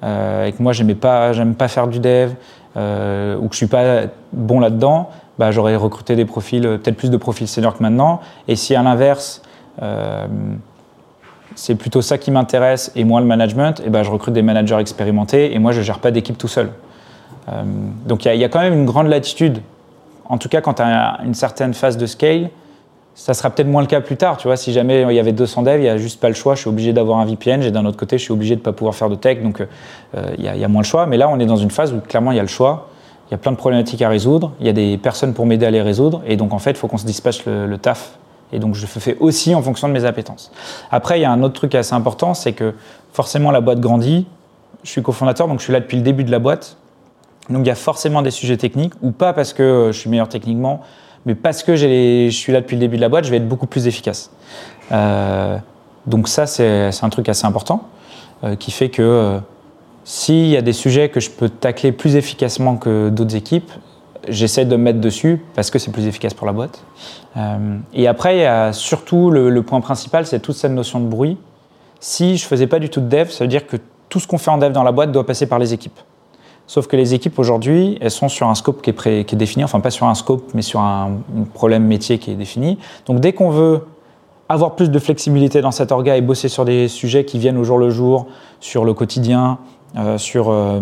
[0.05, 2.33] euh, et que moi j'aimais pas, j'aime pas faire du dev
[2.77, 4.03] euh, ou que je suis pas
[4.33, 8.21] bon là-dedans, bah, j'aurais recruté des profils, euh, peut-être plus de profils seniors que maintenant.
[8.47, 9.43] Et si à l'inverse,
[11.59, 14.79] c'est plutôt ça qui m'intéresse et moins le management, et bah, je recrute des managers
[14.79, 16.71] expérimentés et moi je gère pas d'équipe tout seul.
[18.07, 19.61] donc il y, y, a quand même une grande latitude,
[20.27, 22.51] en tout cas quand tu as une certaine phase de scale,
[23.19, 24.37] ça sera peut-être moins le cas plus tard.
[24.37, 26.37] Tu vois, si jamais il y avait 200 devs, il n'y a juste pas le
[26.37, 26.55] choix.
[26.55, 27.65] Je suis obligé d'avoir un VPN.
[27.65, 29.43] Et d'un autre côté, je suis obligé de ne pas pouvoir faire de tech.
[29.43, 29.67] Donc, euh,
[30.39, 31.05] il, y a, moins le choix.
[31.07, 32.91] Mais là, on est dans une phase où clairement, il y a le choix.
[33.29, 34.53] Il y a plein de problématiques à résoudre.
[34.61, 36.23] Il y a des personnes pour m'aider à les résoudre.
[36.29, 38.17] Et donc, en fait, il faut qu'on se dispatche le, taf.
[38.53, 40.51] Et donc, je fais aussi en fonction de mes appétences.
[40.91, 42.75] Après, il y a un autre truc assez important, c'est que
[43.13, 44.27] forcément, la boîte grandit.
[44.85, 46.77] Je suis cofondateur, donc je suis là depuis le début de la boîte.
[47.51, 50.11] Donc, il y a forcément des sujets techniques, ou pas parce que euh, je suis
[50.11, 50.83] meilleur techniquement,
[51.27, 53.49] mais parce que je suis là depuis le début de la boîte, je vais être
[53.49, 54.31] beaucoup plus efficace.
[54.93, 55.59] Euh,
[56.07, 57.83] donc ça, c'est un truc assez important
[58.45, 59.39] euh, qui fait que
[60.05, 63.71] s'il y a des sujets que je peux tacler plus efficacement que d'autres équipes,
[64.27, 66.83] j'essaie de me mettre dessus parce que c'est plus efficace pour la boîte.
[67.95, 71.37] Et après, il y a surtout le, point principal, c'est toute cette notion de bruit.
[72.01, 73.77] Si je faisais pas du tout de dev, ça veut dire que
[74.09, 75.99] tout ce qu'on fait en dev dans la boîte doit passer par les équipes.
[76.67, 79.65] Sauf que les équipes aujourd'hui, elles sont sur un scope qui est, qui est, défini,
[79.65, 81.13] enfin pas sur un scope, mais sur un,
[81.55, 82.79] problème métier qui est défini.
[83.07, 83.87] Donc dès qu'on veut
[84.51, 87.65] avoir plus de flexibilité dans cet orga et bosser sur des sujets qui viennent au
[87.65, 88.27] jour le jour,
[88.61, 89.59] sur le quotidien,
[89.97, 90.81] euh, sur euh,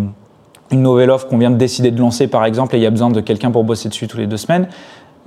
[0.72, 2.90] une nouvelle offre qu'on vient de décider de lancer par exemple, et il y a
[2.90, 4.68] besoin de quelqu'un pour bosser dessus tous les deux semaines,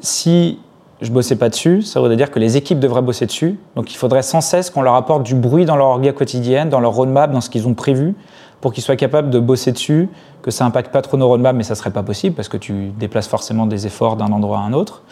[0.02, 0.60] si
[1.02, 3.58] je bossais pas dessus, ça voudrait dire que les équipes devraient bosser dessus.
[3.76, 6.82] Donc il faudrait sans cesse qu'on leur apporte du bruit dans leur orga quotidienne, dans
[6.82, 8.16] leur roadmap, dans ce qu'ils ont prévu,
[8.60, 10.10] pour qu'ils soient capables de bosser dessus,
[10.42, 12.90] que ça impacte pas trop nos roadmaps, mais ça serait pas possible parce que tu
[13.00, 15.04] déplaces forcément des efforts d'un endroit à un autre.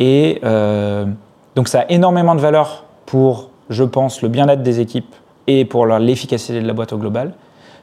[0.00, 1.04] Et euh,
[1.54, 5.14] donc ça a énormément de valeur pour, je pense, le bien-être des équipes
[5.46, 7.34] et pour l'efficacité de la boîte au global.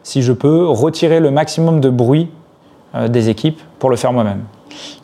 [0.02, 2.30] Si je peux retirer le maximum de bruit
[2.96, 4.44] euh, des équipes pour le faire moi-même.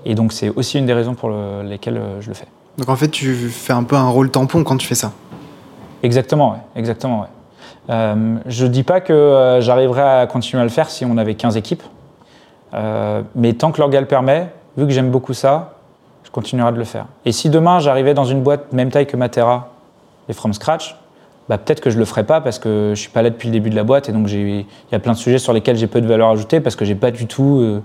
[0.05, 1.31] Et donc c'est aussi une des raisons pour
[1.63, 2.47] lesquelles euh, je le fais.
[2.77, 5.11] Donc en fait, tu fais un peu un rôle tampon quand tu fais ça.
[6.01, 6.59] Exactement, ouais.
[6.77, 7.27] Exactement, ouais.
[7.89, 11.17] Euh, je ne dis pas que euh, j'arriverai à continuer à le faire si on
[11.17, 11.83] avait 15 équipes.
[12.73, 15.73] Euh, mais tant que l'orga le permet, vu que j'aime beaucoup ça,
[16.23, 17.05] je continuerai de le faire.
[17.25, 19.69] Et si demain j'arrivais dans une boîte même taille que Matera
[20.29, 20.95] et from scratch,
[21.49, 23.53] bah, peut-être que je le ferai pas parce que je suis pas là depuis le
[23.53, 25.87] début de la boîte et donc il y a plein de sujets sur lesquels j'ai
[25.87, 27.81] peu de valeur ajoutée parce que j'ai pas du tout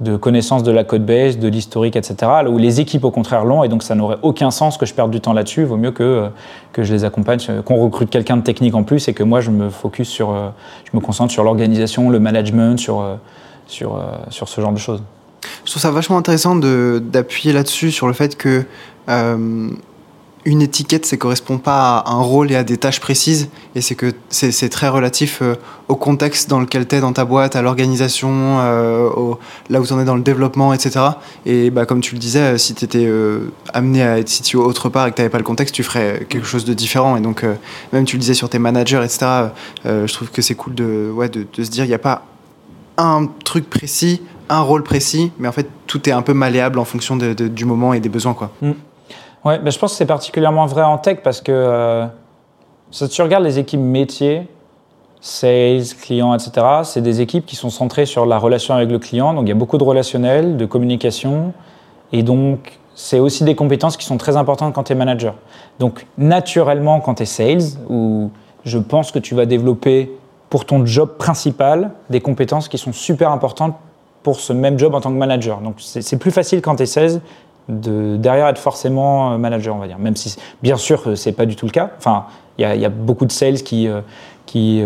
[0.00, 2.30] de connaissance de la code base, de l'historique, etc.
[2.48, 5.10] Où les équipes au contraire l'ont et donc ça n'aurait aucun sens que je perde
[5.10, 5.64] du temps là-dessus.
[5.64, 6.28] Vaut mieux que, euh,
[6.72, 9.40] que je les accompagne, euh, qu'on recrute quelqu'un de technique en plus et que moi
[9.40, 10.48] je me focus sur, euh,
[10.84, 13.04] je me concentre sur l'organisation, le management, sur,
[13.66, 15.02] sur, sur ce genre de choses.
[15.64, 18.64] Je trouve ça vachement intéressant d'appuyer là-dessus sur le fait que
[20.46, 23.96] une étiquette, ça correspond pas à un rôle et à des tâches précises, et c'est
[23.96, 25.56] que c'est très relatif euh,
[25.88, 29.34] au contexte dans lequel tu es dans ta boîte, à l'organisation, euh,
[29.68, 31.00] là où tu en es dans le développement, etc.
[31.46, 33.10] Et bah, comme tu le disais, euh, si tu étais
[33.74, 36.24] amené à être situé autre part et que tu n'avais pas le contexte, tu ferais
[36.28, 37.16] quelque chose de différent.
[37.16, 37.44] Et donc,
[37.92, 39.26] même tu le disais sur tes managers, etc.,
[39.84, 42.24] je trouve que c'est cool de, ouais, de, se dire, il n'y a pas
[42.98, 46.84] un truc précis, un rôle précis, mais en fait, tout est un peu malléable en
[46.84, 48.34] fonction du moment et des besoins.
[48.34, 48.52] Quoi.
[48.62, 48.72] Mm.
[49.46, 52.04] Ouais, je pense que c'est particulièrement vrai en tech parce que euh,
[52.90, 54.48] si tu regardes les équipes métiers,
[55.20, 59.34] sales, clients, etc., c'est des équipes qui sont centrées sur la relation avec le client.
[59.34, 61.52] Donc il y a beaucoup de relationnel, de communication.
[62.12, 65.36] Et donc, c'est aussi des compétences qui sont très importantes quand tu es manager.
[65.78, 68.32] Donc, naturellement, quand tu es sales, ou
[68.64, 70.10] je pense que tu vas développer
[70.50, 73.76] pour ton job principal des compétences qui sont super importantes
[74.24, 75.60] pour ce même job en tant que manager.
[75.60, 77.20] Donc, c'est plus facile quand tu es sales
[77.68, 79.98] de derrière être forcément euh, manager, on va dire.
[79.98, 81.90] Même si, bien sûr, euh, c'est pas du tout le cas.
[81.98, 82.26] Enfin,
[82.58, 84.00] il y, a beaucoup de sales qui, euh,
[84.46, 84.82] qui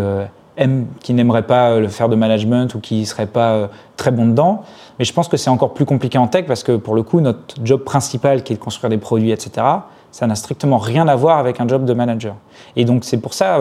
[1.01, 4.63] qui n'aimeraient pas le faire de management ou qui seraient pas très bons dedans.
[4.99, 7.21] Mais je pense que c'est encore plus compliqué en tech parce que pour le coup,
[7.21, 9.65] notre job principal qui est de construire des produits, etc.,
[10.11, 12.35] ça n'a strictement rien à voir avec un job de manager.
[12.75, 13.57] Et donc c'est pour ça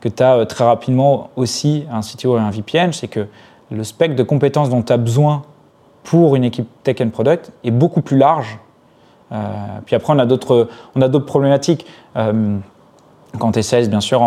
[0.00, 3.26] que tu as très rapidement aussi un CTO et un VPN, c'est que
[3.70, 5.42] le spectre de compétences dont tu as besoin
[6.04, 8.58] pour une équipe tech and product est beaucoup plus large.
[9.32, 9.36] Euh,
[9.86, 10.68] puis après, on a d'autres
[11.26, 11.86] problématiques
[13.38, 14.22] quand tu es bien sûr,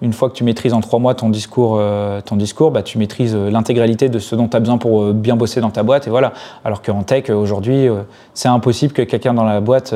[0.00, 2.98] une fois que tu maîtrises en trois mois ton discours, euh, ton discours bah, tu
[2.98, 5.82] maîtrises euh, l'intégralité de ce dont tu as besoin pour euh, bien bosser dans ta
[5.82, 6.06] boîte.
[6.06, 6.32] Et voilà.
[6.64, 7.88] Alors qu'en tech, aujourd'hui,
[8.34, 9.94] c'est impossible que quelqu'un dans la boîte,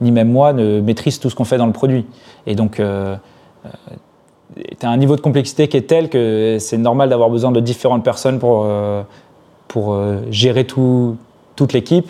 [0.00, 2.06] ni même moi, ne maîtrise tout ce qu'on fait dans le produit.
[2.46, 3.20] Et donc, tu as
[4.88, 8.38] un niveau de complexité qui est tel que c'est normal d'avoir besoin de différentes personnes
[8.38, 8.66] pour,
[9.68, 9.98] pour
[10.30, 11.16] gérer tout,
[11.56, 12.08] toute l'équipe.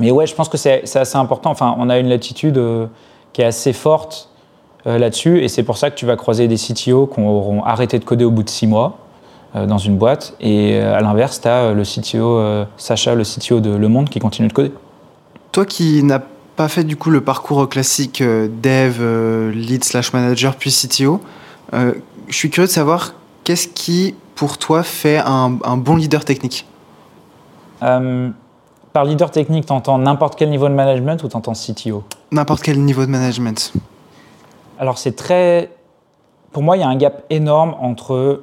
[0.00, 1.50] Mais ouais, je pense que c'est assez important.
[1.50, 2.60] Enfin, on a une latitude
[3.32, 4.30] qui est assez forte
[4.86, 5.42] euh, là-dessus.
[5.42, 8.24] Et c'est pour ça que tu vas croiser des CTO qui auront arrêté de coder
[8.24, 8.96] au bout de six mois
[9.54, 10.34] euh, dans une boîte.
[10.40, 12.40] Et euh, à l'inverse, tu as le CTO,
[12.78, 14.72] Sacha, le CTO de Le Monde, qui continue de coder.
[15.52, 16.22] Toi qui n'as
[16.56, 21.20] pas fait du coup le parcours classique dev, lead slash manager, puis CTO,
[21.72, 21.92] je
[22.34, 23.14] suis curieux de savoir
[23.44, 26.66] qu'est-ce qui, pour toi, fait un, un bon leader technique?
[28.92, 32.62] Par leader technique, tu entends n'importe quel niveau de management ou tu entends CTO N'importe
[32.62, 33.72] quel niveau de management.
[34.78, 35.70] Alors c'est très...
[36.52, 38.42] Pour moi, il y a un gap énorme entre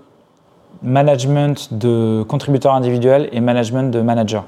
[0.82, 4.44] management de contributeurs individuels et management de managers.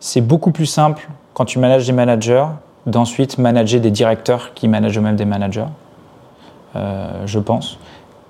[0.00, 2.46] C'est beaucoup plus simple quand tu manages des managers
[2.86, 5.66] d'ensuite manager des directeurs qui managent eux-mêmes des managers,
[6.74, 7.78] euh, je pense,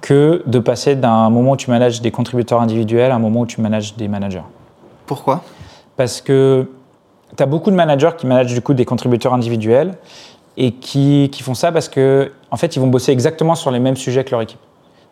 [0.03, 3.47] que de passer d'un moment où tu manages des contributeurs individuels à un moment où
[3.47, 4.43] tu manages des managers.
[5.07, 5.43] Pourquoi?
[5.97, 6.69] Parce que
[7.37, 9.95] tu as beaucoup de managers qui managent du coup des contributeurs individuels
[10.57, 13.79] et qui, qui, font ça parce que en fait, ils vont bosser exactement sur les
[13.79, 14.59] mêmes sujets que leur équipe.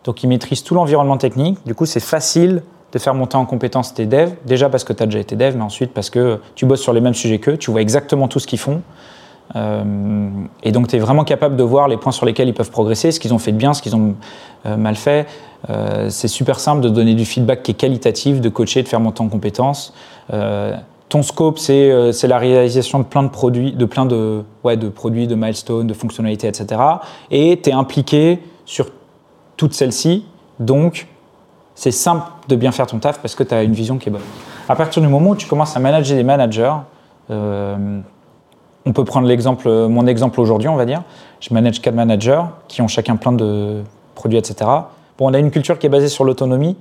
[0.03, 1.57] Donc, ils maîtrisent tout l'environnement technique.
[1.65, 4.33] Du coup, c'est facile de faire monter en compétence tes devs.
[4.45, 6.93] Déjà parce que tu as déjà été dev, mais ensuite parce que tu bosses sur
[6.93, 8.81] les mêmes sujets qu'eux, tu vois exactement tout ce qu'ils font.
[9.55, 10.29] Euh,
[10.63, 13.11] et donc, tu es vraiment capable de voir les points sur lesquels ils peuvent progresser,
[13.11, 14.15] ce qu'ils ont fait de bien, ce qu'ils ont
[14.65, 15.27] euh, mal fait.
[15.69, 18.99] Euh, c'est super simple de donner du feedback qui est qualitatif, de coacher, de faire
[18.99, 19.93] monter en compétences
[21.11, 24.87] ton scope, euh, c'est la réalisation de plein de produits, de plein de, ouais, de
[24.87, 26.81] produits, de milestones, de fonctionnalités, etc.
[27.29, 28.87] Et tu es impliqué sur
[29.57, 30.25] toutes celles-ci.
[30.59, 31.07] Donc,
[31.75, 34.11] c'est simple de bien faire ton taf parce que tu as une vision qui est
[34.11, 34.21] bonne.
[34.69, 36.75] À partir du moment où tu commences à manager des managers,
[37.29, 37.99] euh,
[38.85, 41.03] on peut prendre l'exemple, mon exemple aujourd'hui, on va dire.
[41.41, 43.83] Je manage quatre managers qui ont chacun plein de
[44.15, 44.55] produits, etc.
[45.17, 46.77] Bon, on a une culture qui est basée sur l'autonomie.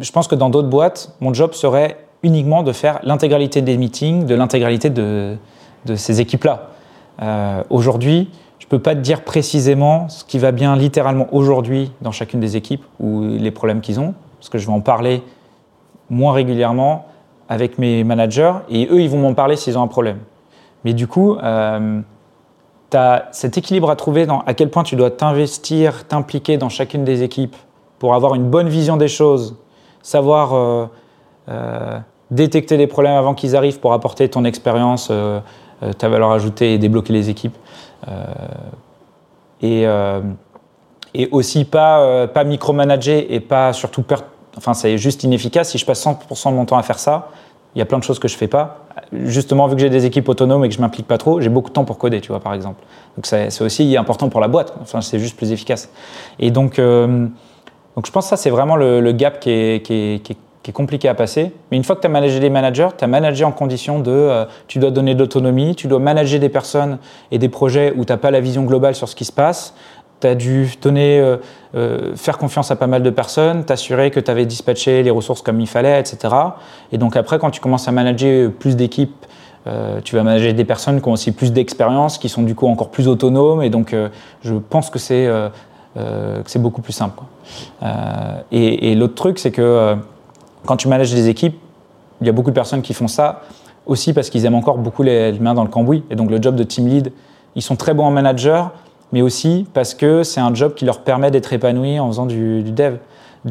[0.00, 4.26] Je pense que dans d'autres boîtes, mon job serait uniquement de faire l'intégralité des meetings,
[4.26, 5.36] de l'intégralité de,
[5.94, 6.70] ces équipes-là.
[7.22, 11.92] Euh, aujourd'hui, je ne peux pas te dire précisément ce qui va bien littéralement aujourd'hui
[12.00, 15.22] dans chacune des équipes ou les problèmes qu'ils ont, parce que je vais en parler
[16.08, 17.06] moins régulièrement
[17.48, 20.18] avec mes managers et eux, ils vont m'en parler s'ils ont un problème.
[20.84, 22.00] Mais du coup, euh,
[22.90, 26.70] tu as cet équilibre à trouver dans à quel point tu dois t'investir, t'impliquer dans
[26.70, 27.56] chacune des équipes
[27.98, 29.56] pour avoir une bonne vision des choses,
[30.02, 30.54] savoir
[31.48, 31.98] euh,
[32.30, 35.40] détecter les problèmes avant qu'ils arrivent pour apporter ton expérience, euh,
[35.82, 37.56] euh, ta valeur ajoutée et débloquer les équipes.
[38.08, 38.24] Euh,
[39.62, 39.86] et,
[41.14, 44.04] et, aussi pas, pas micromanager et pas surtout
[44.56, 45.70] Enfin, c'est juste inefficace.
[45.70, 47.30] Si je passe 100% de mon temps à faire ça,
[47.74, 48.84] il y a plein de choses que je fais pas.
[49.10, 51.70] Justement, vu que j'ai des équipes autonomes et que je m'implique pas trop, j'ai beaucoup
[51.70, 52.84] de temps pour coder, tu vois, par exemple.
[53.16, 54.74] Donc c'est aussi important pour la boîte.
[54.82, 55.90] Enfin, c'est juste plus efficace.
[56.38, 60.74] Et donc, donc je pense que ça, c'est vraiment le, gap qui est qui est
[60.74, 61.52] compliqué à passer.
[61.70, 64.10] Mais une fois que tu as managé des managers, tu as managé en condition de
[64.10, 66.98] euh, tu dois donner de l'autonomie, tu dois manager des personnes
[67.30, 69.74] et des projets où tu n'as pas la vision globale sur ce qui se passe.
[70.20, 71.36] Tu as dû donner, euh,
[71.74, 75.42] euh, faire confiance à pas mal de personnes, t'assurer que tu avais dispatché les ressources
[75.42, 76.34] comme il fallait, etc.
[76.92, 79.26] Et donc après, quand tu commences à manager plus d'équipes,
[80.04, 82.90] tu vas manager des personnes qui ont aussi plus d'expérience, qui sont du coup encore
[82.90, 83.62] plus autonomes.
[83.62, 83.96] Et donc,
[84.42, 85.26] je pense que c'est
[86.58, 87.22] beaucoup plus simple.
[88.52, 89.96] et, et l'autre truc, c'est que
[90.66, 91.58] quand tu manages des équipes,
[92.20, 93.42] il y a beaucoup de personnes qui font ça
[93.86, 96.04] aussi parce qu'ils aiment encore beaucoup les, mains dans le cambouis.
[96.10, 97.12] Et donc le job de team lead,
[97.54, 98.72] ils sont très bons en manager,
[99.12, 102.62] mais aussi parce que c'est un job qui leur permet d'être épanouis en faisant du,
[102.62, 102.96] dev.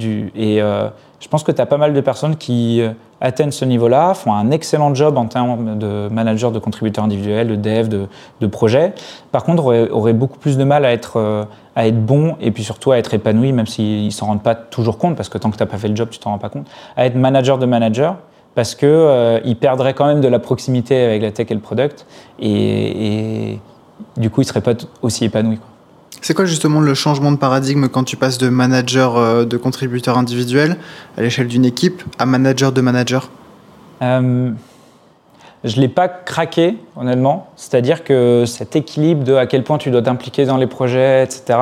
[0.01, 2.91] Et euh, je pense que tu as pas mal de personnes qui euh,
[3.23, 7.55] atteignent ce niveau-là, font un excellent job en termes de manager, de contributeurs individuels, de
[7.55, 8.07] dev, de,
[8.41, 8.93] de projet.
[9.31, 11.45] Par contre, auraient aurait beaucoup plus de mal à être, euh,
[11.75, 14.55] à être bon et puis surtout à être épanoui, même s'ils ne s'en rendent pas
[14.55, 16.37] toujours compte, parce que tant que tu n'as pas fait le job, tu t'en rends
[16.37, 16.67] pas compte,
[16.97, 18.17] à être manager de manager
[18.55, 22.05] parce qu'ils euh, perdraient quand même de la proximité avec la tech et le product,
[22.39, 23.57] et,
[24.17, 25.59] du coup, ils ne seraient pas aussi épanouis.
[26.23, 30.17] C'est quoi justement le changement de paradigme quand tu passes de manager euh, de contributeur
[30.17, 30.77] individuel
[31.17, 33.29] à l'échelle d'une équipe à manager de manager?
[34.01, 34.51] Euh,
[35.65, 37.47] Je ne l'ai pas craqué, honnêtement.
[37.57, 41.59] C'est-à-dire que cet équilibre de à quel point tu dois t'impliquer dans les projets, etc.,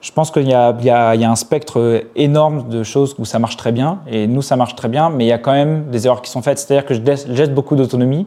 [0.00, 3.98] je pense qu'il y, a un spectre énorme de choses où ça marche très bien,
[4.10, 6.30] et nous, ça marche très bien, mais il y a quand même des erreurs qui
[6.30, 6.58] sont faites.
[6.58, 8.26] C'est-à-dire que je laisse beaucoup d'autonomie,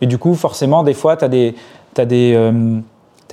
[0.00, 1.30] et du coup, forcément, des fois, tu as,
[1.98, 2.80] euh,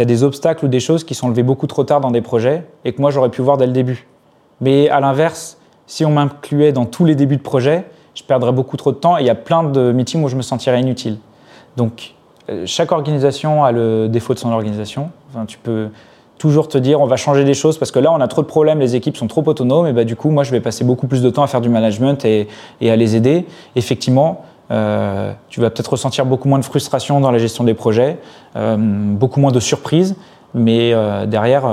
[0.05, 2.93] des, obstacles ou des choses qui sont levées beaucoup trop tard dans des projets, et
[2.93, 4.07] que moi, j'aurais pu voir dès le début.
[4.61, 8.77] Mais à l'inverse, si on m'incluait dans tous les débuts de projet, je perdrais beaucoup
[8.77, 11.17] trop de temps, et il y a plein de meetings où je me sentirais inutile.
[11.75, 12.15] Donc,
[12.49, 15.11] euh, chaque organisation a le défaut de son organisation.
[15.29, 15.89] Enfin, tu peux
[16.37, 18.47] toujours te dire on va changer des choses parce que là on a trop de
[18.47, 21.07] problèmes, les équipes sont trop autonomes et bah, du coup moi je vais passer beaucoup
[21.07, 22.47] plus de temps à faire du management et,
[22.81, 23.45] à les aider.
[23.75, 28.19] Effectivement, euh, tu vas peut-être ressentir beaucoup moins de frustration dans la gestion des projets,
[28.55, 30.15] euh, beaucoup moins de surprises,
[30.53, 31.63] mais euh, derrière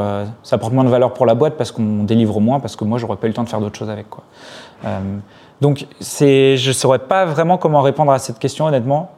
[0.42, 2.98] ça apporte moins de valeur pour la boîte parce qu'on délivre moins, parce que moi
[2.98, 4.08] j'aurais pas eu le temps de faire d'autres choses avec.
[4.10, 4.22] Quoi.
[5.60, 9.10] donc je ne saurais pas vraiment comment répondre à cette question honnêtement.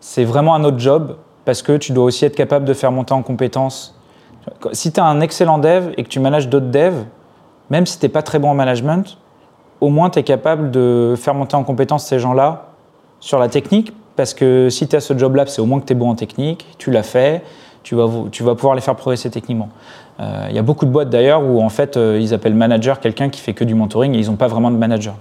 [0.00, 3.14] c'est vraiment un autre job parce que tu dois aussi être capable de faire monter
[3.14, 3.98] en compétences.
[4.72, 7.04] Si tu as un excellent dev et que tu manages d'autres devs,
[7.70, 9.18] même si tu n'es pas très bon en management,
[9.82, 12.68] au moins tu es capable de faire monter en compétence ces gens-là
[13.18, 15.92] sur la technique, parce que si tu as ce job-là, c'est au moins que tu
[15.92, 17.42] es bon en technique, tu l'as fait,
[17.82, 18.06] tu vas,
[18.54, 19.70] pouvoir les faire progresser techniquement.
[20.20, 23.00] Euh, il y a beaucoup de boîtes d'ailleurs où en fait euh, ils appellent manager
[23.00, 25.14] quelqu'un qui fait que du mentoring et ils n'ont pas vraiment de manager.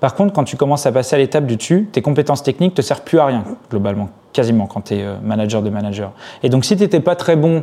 [0.00, 2.82] Par contre, quand tu commences à passer à l'étape du dessus, tes compétences techniques te
[2.82, 6.12] servent plus à rien, globalement, quasiment, quand tu es euh, manager de manager.
[6.42, 7.62] Et donc, si tu n'étais pas très bon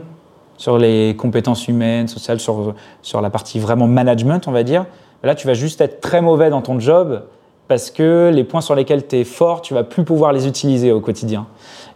[0.57, 4.85] sur les compétences humaines, sociales, sur la partie vraiment management, on va dire,
[5.25, 7.23] là, tu vas juste être très mauvais dans ton job
[7.67, 10.91] parce que les points sur lesquels tu es fort, tu vas plus pouvoir les utiliser
[10.91, 11.47] au quotidien.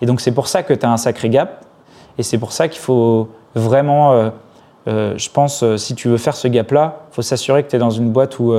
[0.02, 1.66] Et donc, c'est pour ça que tu as un sacré gap.
[2.18, 4.30] Et c'est pour ça qu'il faut vraiment, euh,
[4.88, 7.80] euh, je pense, si tu veux faire ce gap-là, il faut s'assurer que tu es
[7.80, 8.54] dans une boîte où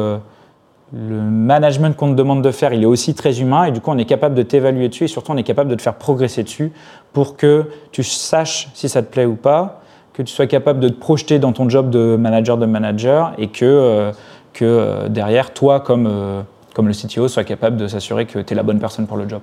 [0.93, 3.91] le management qu'on te demande de faire, il est aussi très humain et du coup
[3.91, 6.43] on est capable de t'évaluer dessus et surtout on est capable de te faire progresser
[6.43, 6.73] dessus
[7.13, 9.83] pour que tu saches si ça te plaît ou pas,
[10.13, 13.49] que tu sois capable de te projeter dans ton job de manager de manager et
[13.49, 14.13] que, euh,
[14.61, 16.43] que euh, derrière toi comme, euh,
[16.75, 19.27] comme le CTO soit capable de s'assurer que tu es la bonne personne pour le
[19.27, 19.41] job.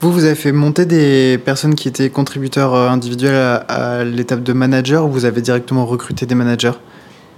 [0.00, 3.56] Vous, vous avez fait monter des personnes qui étaient contributeurs individuels à,
[4.00, 6.72] à l'étape de manager ou vous avez directement recruté des managers?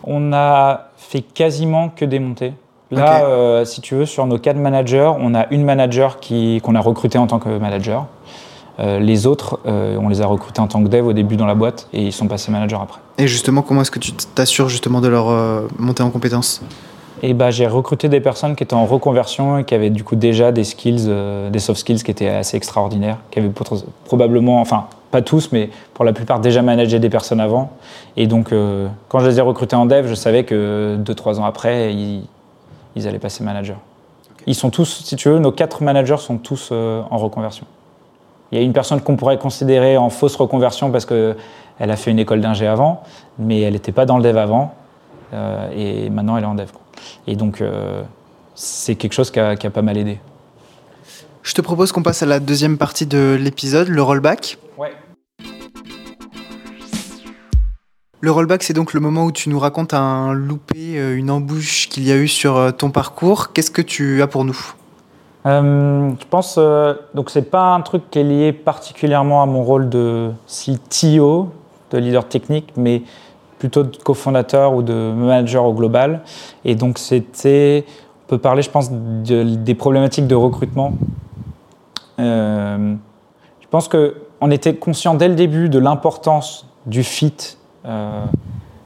[0.04, 2.54] On a fait quasiment que des montées.
[2.90, 6.80] Là, euh, si tu veux, sur nos quatre managers, on a une manager qu'on a
[6.80, 8.06] recrutée en tant que manager.
[8.80, 11.46] Euh, les autres, euh, on les a recrutés en tant que dev au début dans
[11.46, 13.00] la boîte et ils sont passés manager après.
[13.18, 15.26] Et justement, comment est-ce que tu t'assures justement de leur
[15.78, 16.62] montée en compétences?
[17.22, 20.16] Et bah, j'ai recruté des personnes qui étaient en reconversion et qui avaient du coup
[20.16, 21.08] déjà des skills,
[21.50, 23.52] des soft skills qui étaient assez extraordinaires, qui avaient
[24.04, 27.70] probablement, enfin pas tous, mais pour la plupart déjà managé des personnes avant.
[28.16, 28.52] Et donc
[29.08, 32.24] quand je les ai recrutés en dev, je savais que deux trois ans après, ils,
[32.96, 33.76] ils allaient passer manager.
[34.46, 37.66] Ils sont tous, si tu veux, nos quatre managers sont tous euh, en reconversion.
[38.50, 41.36] Il y a une personne qu'on pourrait considérer en fausse reconversion parce qu'elle
[41.78, 43.02] a fait une école d'ingé avant,
[43.38, 44.74] mais elle n'était pas dans le dev avant,
[45.32, 46.68] euh, et maintenant elle est en dev.
[47.26, 48.02] Et donc, euh,
[48.54, 50.20] c'est quelque chose qui a, qui a, pas mal aidé.
[51.42, 54.58] Je te propose qu'on passe à la deuxième partie de l'épisode, le rollback.
[54.78, 54.92] Ouais.
[58.20, 61.88] Le rollback, c'est donc le moment où tu nous racontes un loupé, euh, une embouche
[61.88, 63.52] qu'il y a eu sur euh, ton parcours.
[63.52, 64.74] Qu'est-ce que tu as pour nous?
[65.46, 69.64] Euh, Je pense, euh, donc c'est pas un truc qui est lié particulièrement à mon
[69.64, 71.50] rôle de CTO,
[71.90, 73.02] de leader technique, mais
[73.62, 76.22] plutôt de cofondateur ou de manager au global.
[76.64, 77.84] Et donc c'était,
[78.26, 80.94] on peut parler, je pense, des problématiques de recrutement.
[82.18, 82.96] je
[83.70, 87.56] pense qu'on était conscient dès le début de l'importance du fit
[87.86, 88.24] euh,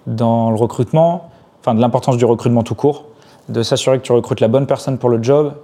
[0.06, 1.30] dans le recrutement,
[1.60, 3.06] enfin de l'importance du recrutement tout court,
[3.48, 5.54] de s'assurer que tu recrutes la bonne personne pour le job,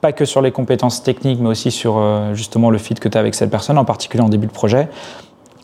[0.00, 3.18] pas que sur les compétences techniques, mais aussi sur euh, justement le fit que tu
[3.18, 4.88] as avec cette personne, en particulier en début de projet.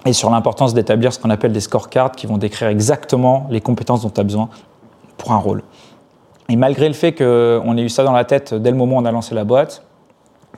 [0.09, 4.03] Et sur l'importance d'établir ce qu'on appelle des scorecards qui vont décrire exactement les compétences
[4.03, 4.49] dont tu as besoin
[5.19, 5.63] pour un rôle.
[6.49, 9.01] Et malgré le fait qu'on ait eu ça dans la tête dès le moment où
[9.01, 9.83] on a lancé la boîte,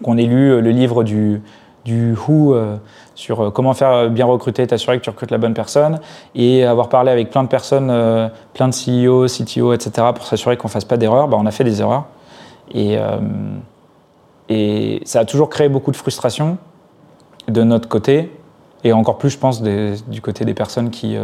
[0.05, 1.43] qu'on ait lu le livre du,
[1.85, 2.77] du Who euh,
[3.17, 5.99] sur euh, comment faire bien recruter, t'assurer que tu recrutes la bonne personne,
[6.37, 10.57] et avoir parlé avec plein de personnes, euh, plein de CEO, CTO, etc., pour s'assurer
[10.57, 12.05] qu'on ne fasse pas d'erreurs, bah, on a fait des erreurs.
[12.73, 12.97] Et,
[14.49, 16.57] et ça a toujours créé beaucoup de frustration
[17.49, 18.31] de notre côté,
[18.85, 21.17] et encore plus, je pense, du côté des personnes qui.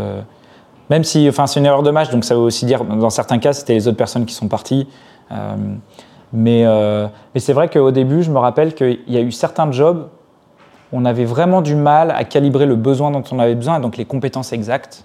[0.90, 3.38] même si, enfin, c'est une erreur de match, donc ça veut aussi dire, dans certains
[3.38, 4.86] cas, c'était les autres personnes qui sont parties.
[6.32, 10.08] mais, mais c'est vrai qu'au début, je me rappelle qu'il y a eu certains jobs
[10.92, 14.04] on avait vraiment du mal à calibrer le besoin dont on avait besoin, donc les
[14.04, 15.04] compétences exactes.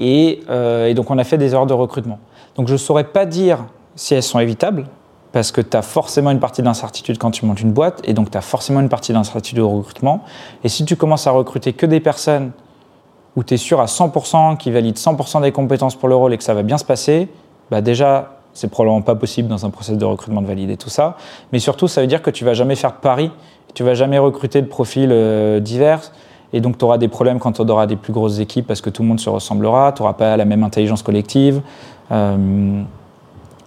[0.00, 2.18] Euh, et, donc on a fait des erreurs de recrutement.
[2.56, 3.64] Donc je ne saurais pas dire
[3.94, 4.86] si elles sont évitables,
[5.32, 8.30] parce que tu as forcément une partie d'incertitude quand tu montes une boîte, et donc
[8.30, 10.24] tu as forcément une partie d'incertitude au recrutement.
[10.64, 12.52] Et si tu commences à recruter que des personnes
[13.36, 16.38] où tu es sûr à 100% qui valident 100% des compétences pour le rôle et
[16.38, 17.28] que ça va bien se passer,
[17.70, 21.16] bah déjà, c'est probablement pas possible dans un processus de recrutement de valider tout ça.
[21.52, 23.30] Mais surtout, ça veut dire que tu vas jamais faire de pari
[23.74, 26.12] tu vas jamais recruter de profils euh, divers.
[26.52, 28.90] Et donc, tu auras des problèmes quand tu auras des plus grosses équipes parce que
[28.90, 31.62] tout le monde se ressemblera, tu n'auras pas la même intelligence collective.
[32.10, 32.82] Euh,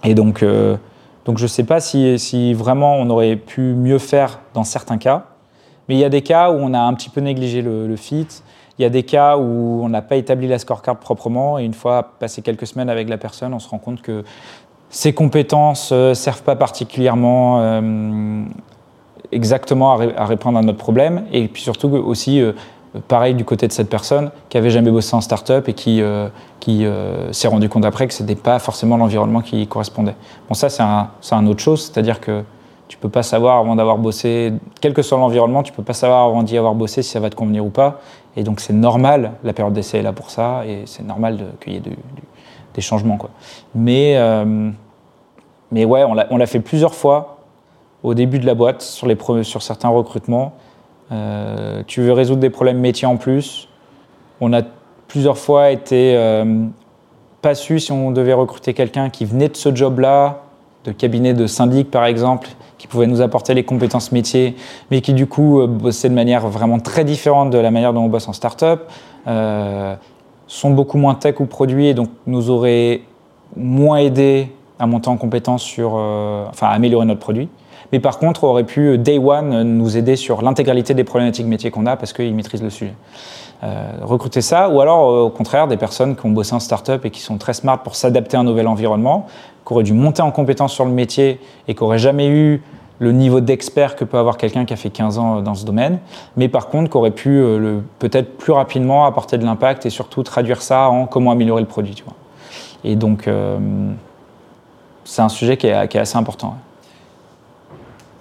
[0.04, 0.76] et donc, euh,
[1.24, 5.24] donc je ne sais pas si, vraiment on aurait pu mieux faire dans certains cas.
[5.88, 8.26] Mais il y a des cas où on a un petit peu négligé le, fit.
[8.78, 11.58] Il y a des cas où on n'a pas établi la scorecard proprement.
[11.58, 14.24] Et une fois passé quelques semaines avec la personne, on se rend compte que
[14.88, 17.60] ses compétences ne servent pas particulièrement
[19.32, 21.24] exactement à, répondre à notre problème.
[21.32, 22.52] Et puis surtout aussi, euh,
[23.00, 26.28] pareil du côté de cette personne qui avait jamais bossé en start-up et qui, euh,
[26.60, 30.14] qui euh, s'est rendu compte après que ce n'était pas forcément l'environnement qui correspondait.
[30.48, 32.44] Bon, ça, c'est un, un, autre chose, c'est-à-dire que
[32.86, 36.24] tu peux pas savoir avant d'avoir bossé, quel que soit l'environnement, tu peux pas savoir
[36.24, 38.00] avant d'y avoir bossé si ça va te convenir ou pas.
[38.36, 41.72] Et donc c'est normal, la période d'essai est là pour ça, et c'est normal qu'il
[41.72, 41.82] y ait
[42.74, 43.16] des changements.
[43.16, 43.30] Quoi.
[43.74, 44.18] Mais,
[45.70, 47.38] mais ouais, on l'a fait plusieurs fois
[48.04, 50.52] au début de la boîte sur, les, sur certains recrutements.
[51.12, 53.68] Euh, tu veux résoudre des problèmes métiers en plus.
[54.40, 54.62] On a
[55.08, 56.64] plusieurs fois été euh,
[57.42, 60.42] pas su si on devait recruter quelqu'un qui venait de ce job-là,
[60.84, 62.48] de cabinet de syndic par exemple,
[62.78, 64.56] qui pouvait nous apporter les compétences métiers,
[64.90, 68.02] mais qui du coup euh, bossait de manière vraiment très différente de la manière dont
[68.02, 68.90] on bosse en start-up,
[70.46, 73.00] sont beaucoup moins tech ou produits et donc nous auraient
[73.56, 77.48] moins aidé à monter en compétences sur, enfin à améliorer notre produit
[77.94, 81.46] mais par contre aurait pu euh, day one euh, nous aider sur l'intégralité des problématiques
[81.46, 82.94] métiers qu'on a parce qu'ils maîtrisent le sujet.
[83.62, 87.10] Euh, recruter ça, ou alors au contraire des personnes qui ont bossé en start-up et
[87.10, 89.26] qui sont très smart pour s'adapter à un nouvel environnement,
[89.64, 91.38] qui auraient dû monter en compétence sur le métier
[91.68, 92.62] et qui n'auraient jamais eu
[92.98, 96.00] le niveau d'expert que peut avoir quelqu'un qui a fait 15 ans dans ce domaine,
[96.36, 97.40] mais par contre qui aurait pu
[98.00, 102.02] peut-être plus rapidement apporter de l'impact et surtout traduire ça en comment améliorer le produit.
[102.82, 103.28] Et donc,
[105.04, 106.56] c'est un sujet qui est, assez important.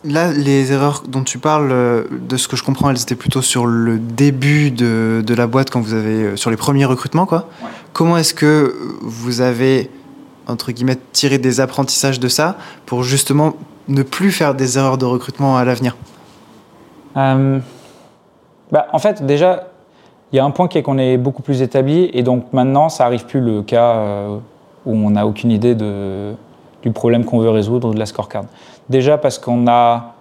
[0.06, 3.42] Là, les erreurs dont tu parles, euh, de ce que je comprends, elles étaient plutôt
[3.42, 7.26] sur le début de, de la boîte, quand vous avez euh, sur les premiers recrutements,
[7.26, 7.48] quoi.
[7.94, 9.90] Comment est-ce que vous avez
[10.48, 13.54] entre guillemets tiré des apprentissages de ça pour justement
[13.88, 15.96] ne plus faire des erreurs de recrutement à l'avenir?
[17.16, 17.60] Euh,
[18.72, 19.70] bah, En fait, déjà,
[20.34, 22.90] il y a un point qui est qu'on est beaucoup plus établi et donc maintenant,
[22.90, 24.28] ça arrive plus le cas
[24.86, 26.34] où on n'a aucune idée de,
[26.82, 28.46] du problème qu'on veut résoudre de la scorecard.
[28.90, 30.14] Déjà parce qu'on a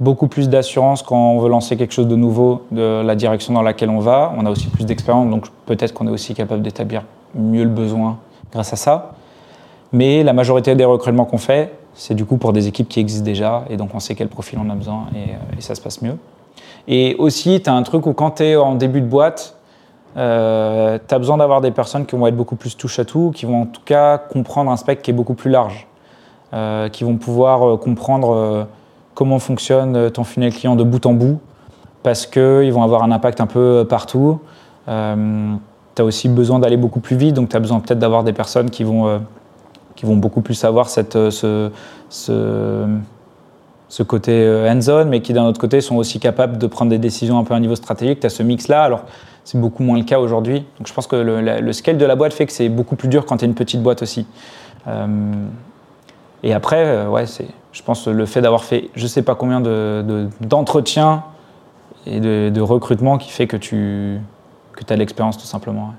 [0.00, 3.62] beaucoup plus d'assurance quand on veut lancer quelque chose de nouveau, de la direction dans
[3.62, 4.32] laquelle on va.
[4.36, 7.02] On a aussi plus d'expérience, donc peut-être qu'on est aussi capable d'établir
[7.34, 8.18] mieux le besoin
[8.52, 9.12] grâce à ça.
[9.92, 13.24] Mais la majorité des recrutements qu'on fait, c'est du coup pour des équipes qui existent
[13.24, 16.02] déjà, et donc on sait quel profil on a besoin, et, euh, ça se passe
[16.02, 16.16] mieux.
[16.88, 19.56] Et aussi, tu as un truc où quand tu es en début de boîte,
[20.16, 23.32] euh, tu as besoin d'avoir des personnes qui vont être beaucoup plus touche à tout,
[23.34, 25.86] qui vont en tout cas comprendre un spectre qui est beaucoup plus large.
[26.54, 28.64] Euh, qui vont pouvoir euh, comprendre euh,
[29.14, 31.40] comment fonctionne ton funnel client de bout en bout,
[32.04, 34.38] parce qu'ils vont avoir un impact un peu partout.
[34.86, 38.32] tu as aussi besoin d'aller beaucoup plus vite, donc tu as besoin peut-être d'avoir des
[38.32, 39.20] personnes qui vont,
[39.96, 41.70] qui vont beaucoup plus avoir cette, ce,
[42.08, 47.36] ce, côté hands-on, mais qui d'un autre côté sont aussi capables de prendre des décisions
[47.36, 48.20] un peu à un niveau stratégique.
[48.20, 49.02] Tu as ce mix-là, alors
[49.42, 50.64] c'est beaucoup moins le cas aujourd'hui.
[50.78, 53.08] Donc je pense que le, le, scale de la boîte fait que c'est beaucoup plus
[53.08, 54.26] dur quand tu es une petite boîte aussi.
[56.44, 59.34] Et après, euh, ouais, c'est, je pense le fait d'avoir fait je ne sais pas
[59.34, 59.62] combien
[60.40, 61.24] d'entretiens
[62.06, 64.20] et de, recrutement qui fait que tu
[64.74, 65.94] que as l'expérience tout simplement.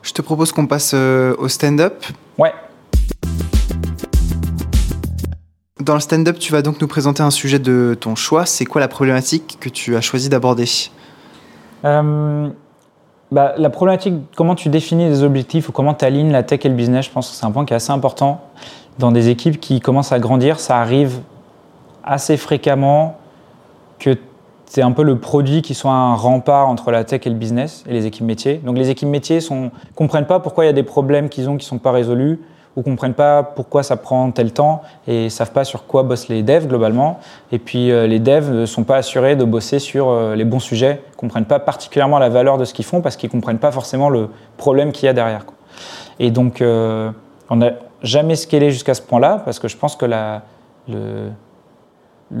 [0.00, 2.02] Je te propose qu'on passe euh, au stand-up.
[2.38, 2.54] Ouais.
[5.80, 8.46] Dans le stand-up, tu vas donc nous présenter un sujet de ton choix.
[8.46, 10.64] C'est quoi la problématique que tu as choisi d'aborder?
[13.32, 16.68] Bah, la problématique, comment tu définis les objectifs ou comment tu alignes la tech et
[16.68, 18.40] le business, je pense que c'est un point qui est assez important.
[19.00, 21.20] Dans des équipes qui commencent à grandir, ça arrive
[22.04, 23.16] assez fréquemment
[23.98, 24.18] que
[24.66, 27.82] c'est un peu le produit qui soit un rempart entre la tech et le business
[27.88, 28.60] et les équipes métiers.
[28.62, 31.56] Donc les équipes métiers ne comprennent pas pourquoi il y a des problèmes qu'ils ont
[31.56, 32.40] qui ne sont pas résolus
[32.76, 36.42] ou comprennent pas pourquoi ça prend tel temps et savent pas sur quoi bossent les
[36.42, 37.20] devs globalement.
[37.52, 40.60] Et puis euh, les devs ne sont pas assurés de bosser sur euh, les bons
[40.60, 44.10] sujets, comprennent pas particulièrement la valeur de ce qu'ils font parce qu'ils comprennent pas forcément
[44.10, 44.28] le
[44.58, 45.46] problème qu'il y a derrière.
[46.18, 47.10] Et donc euh,
[47.48, 47.70] on n'a
[48.02, 50.06] jamais scalé jusqu'à ce point-là parce que je pense que
[50.88, 51.30] le,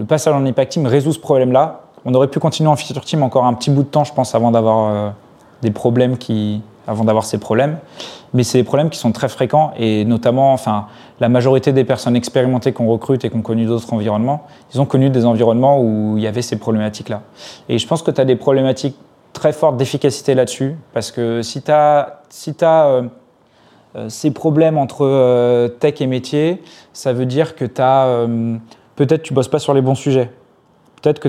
[0.06, 3.44] passage en impact team résout ce problème-là on aurait pu continuer en feature team encore
[3.44, 5.10] un petit bout de temps, je pense, avant d'avoir euh,
[5.62, 7.78] des problèmes qui, avant d'avoir ces problèmes.
[8.32, 10.86] Mais c'est des problèmes qui sont très fréquents et notamment, enfin,
[11.18, 14.86] la majorité des personnes expérimentées qu'on recrute et qui ont connu d'autres environnements, ils ont
[14.86, 17.22] connu des environnements où il y avait ces problématiques-là.
[17.68, 18.96] Et je pense que tu as des problématiques
[19.32, 23.02] très fortes d'efficacité là-dessus parce que si tu as, si as euh,
[24.08, 26.62] ces problèmes entre tech et métier,
[26.92, 28.26] ça veut dire que as
[28.96, 30.30] peut-être tu bosses pas sur les bons sujets.
[31.00, 31.28] Peut-être que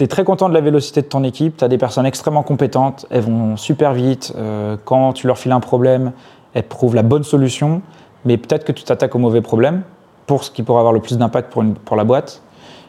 [0.00, 2.42] tu es très content de la vélocité de ton équipe, tu as des personnes extrêmement
[2.42, 6.12] compétentes, elles vont super vite, euh, quand tu leur files un problème,
[6.54, 7.82] elles prouvent la bonne solution,
[8.24, 9.82] mais peut-être que tu t'attaques au mauvais problème
[10.26, 12.42] pour ce qui pourrait avoir le plus d'impact pour, la boîte.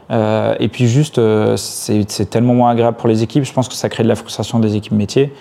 [0.10, 3.76] Euh, et puis juste, euh, c'est tellement moins agréable pour les équipes, je pense que
[3.76, 5.34] ça crée de la frustration des équipes métiers,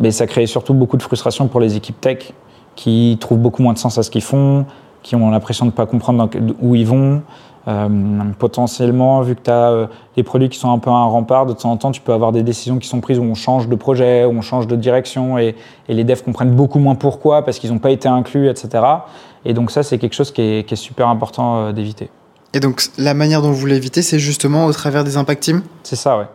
[0.00, 2.32] mais ça crée surtout beaucoup de frustration pour les équipes tech
[2.74, 4.66] qui trouvent beaucoup moins de sens à ce qu'ils font,
[5.02, 6.28] qui ont l'impression de ne pas comprendre
[6.60, 7.22] où ils vont.
[7.68, 7.88] Euh,
[8.38, 11.52] potentiellement, vu que tu as euh, des produits qui sont un peu un rempart, de
[11.52, 13.74] temps en temps, tu peux avoir des décisions qui sont prises où on change de
[13.74, 15.56] projet, où on change de direction, et,
[15.88, 18.84] les devs comprennent beaucoup moins pourquoi, parce qu'ils n'ont pas été inclus, etc.
[19.44, 22.08] Et donc ça, c'est quelque chose qui est, super important euh, d'éviter.
[22.54, 25.62] Et donc la manière dont vous l'évitez, c'est justement au travers des impact teams?
[25.82, 26.26] C'est ça, ouais.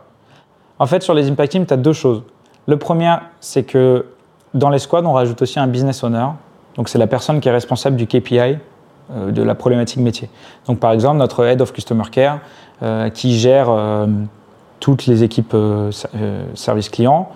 [0.80, 2.24] En fait, sur les impact teams, tu as deux choses.
[2.68, 4.06] Le premier, c'est que
[4.54, 6.28] dans les squads, on rajoute aussi un business owner.
[6.76, 8.58] Donc c'est la personne qui est responsable du KPI,
[9.14, 10.30] euh, de la problématique métier.
[10.68, 12.40] Donc par exemple, notre Head of Customer Care
[12.82, 14.08] euh, qui gère euh,
[14.80, 15.56] toutes les équipes
[16.56, 17.30] service client,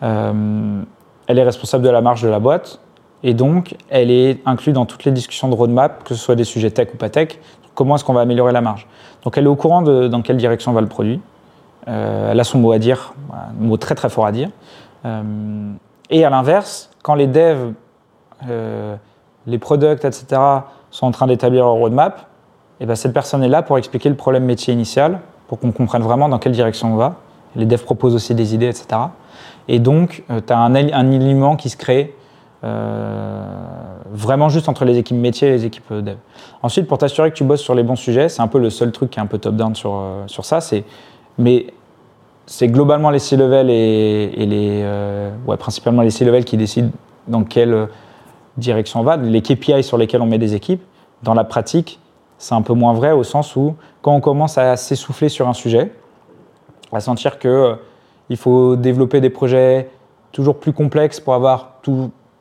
[0.00, 2.80] elle est responsable de la marge de la boîte
[3.22, 6.44] et donc elle est inclue dans toutes les discussions de roadmap, que ce soit des
[6.44, 7.38] sujets tech ou pas tech,
[7.74, 8.88] comment est-ce qu'on va améliorer la marge?
[9.22, 11.20] Donc elle est au courant de dans quelle direction va le produit.
[11.86, 14.50] Elle a son mot à dire, un mot très très fort à dire.
[16.10, 17.72] et à l'inverse, quand les devs,
[19.46, 20.40] les products, etc.,
[20.90, 22.26] sont en train d'établir leur roadmap,
[22.80, 26.02] et ben cette personne est là pour expliquer le problème métier initial, pour qu'on comprenne
[26.02, 27.16] vraiment dans quelle direction on va.
[27.56, 29.00] Les devs proposent aussi des idées, etc.
[29.66, 32.14] Et donc, euh, tu as un, alignement qui se crée
[32.64, 33.44] euh,
[34.10, 36.16] vraiment juste entre les équipes métiers et les équipes dev.
[36.62, 38.92] Ensuite, pour t'assurer que tu bosses sur les bons sujets, c'est un peu le seul
[38.92, 40.60] truc qui est un peu top-down sur, euh, sur ça.
[41.38, 41.66] Mais
[42.46, 44.84] c'est globalement les C-level et, les.
[45.46, 46.90] ouais, principalement les C-level qui décident
[47.26, 47.88] dans quelle
[48.58, 50.82] direction on va, les KPI sur lesquels on met des équipes,
[51.22, 52.00] dans la pratique,
[52.38, 55.54] c'est un peu moins vrai au sens où quand on commence à s'essouffler sur un
[55.54, 55.92] sujet,
[56.92, 57.76] à sentir qu'il euh,
[58.36, 59.90] faut développer des projets
[60.32, 61.80] toujours plus complexes pour avoir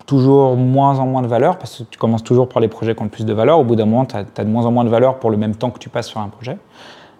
[0.05, 3.01] toujours moins en moins de valeur, parce que tu commences toujours par les projets qui
[3.01, 4.83] ont le plus de valeur, au bout d'un moment, tu as, de moins en moins
[4.83, 6.57] de valeur pour le même temps que tu passes sur un projet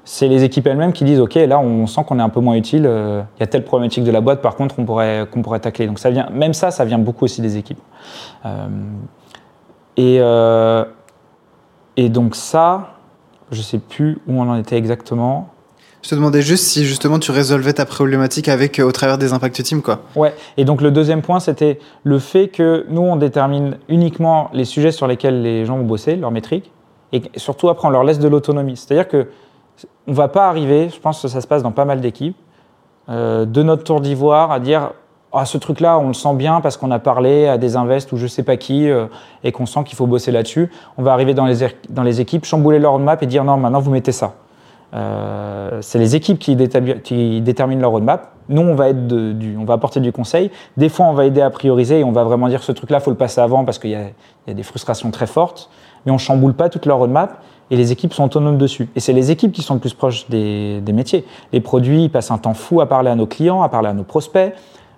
[0.08, 2.56] c'est les équipes elles-mêmes qui disent ok là on sent qu'on est un peu moins
[2.56, 5.42] utile euh, il y a telle problématique de la boîte par contre on pourrait qu'on
[5.42, 7.82] pourrait tacler donc ça vient même ça ça vient beaucoup aussi des équipes
[8.46, 8.68] euh,
[9.98, 10.86] et euh,
[11.98, 12.94] et donc ça
[13.52, 15.50] je sais plus où on en était exactement
[16.02, 19.62] je te demandais juste si justement tu résolvais ta problématique avec au travers des impact
[19.62, 20.04] team quoi.
[20.16, 20.34] Ouais.
[20.56, 24.94] Et donc le deuxième point c'était le fait que nous on détermine uniquement les sujets
[24.94, 26.72] sur lesquels les gens vont bosser, leurs métriques,
[27.12, 28.78] et surtout après on leur laisse de l'autonomie.
[28.78, 29.28] C'est-à-dire que
[30.08, 32.38] on va pas arriver, je pense que ça se passe dans pas mal d'équipes,
[33.10, 34.92] euh, de notre tour d'ivoire à dire
[35.34, 38.18] ah, ce truc-là, on le sent bien parce qu'on a parlé à des invests ou
[38.18, 39.08] je sais pas qui euh,
[39.44, 40.72] et qu'on sent qu'il faut bosser là-dessus.
[40.98, 41.58] On va arriver dans les,
[41.90, 44.36] dans les équipes, chambouler leur roadmap et dire non, maintenant vous mettez ça.
[44.94, 48.32] Euh, c'est les équipes qui, déterminent leur roadmap.
[48.48, 49.14] Nous, on va, être
[49.60, 50.50] on va apporter du conseil.
[50.78, 53.12] Des fois, on va aider à prioriser et on va vraiment dire ce truc-là, faut
[53.12, 55.70] le passer avant parce qu'il y, a des frustrations très fortes.
[56.06, 58.90] Mais on chamboule pas toute leur roadmap et les équipes sont autonomes dessus.
[58.96, 61.26] Et c'est les équipes qui sont le plus proches des, métiers.
[61.52, 63.94] Les produits ils passent un temps fou à parler à nos clients, à parler à
[63.94, 64.54] nos prospects.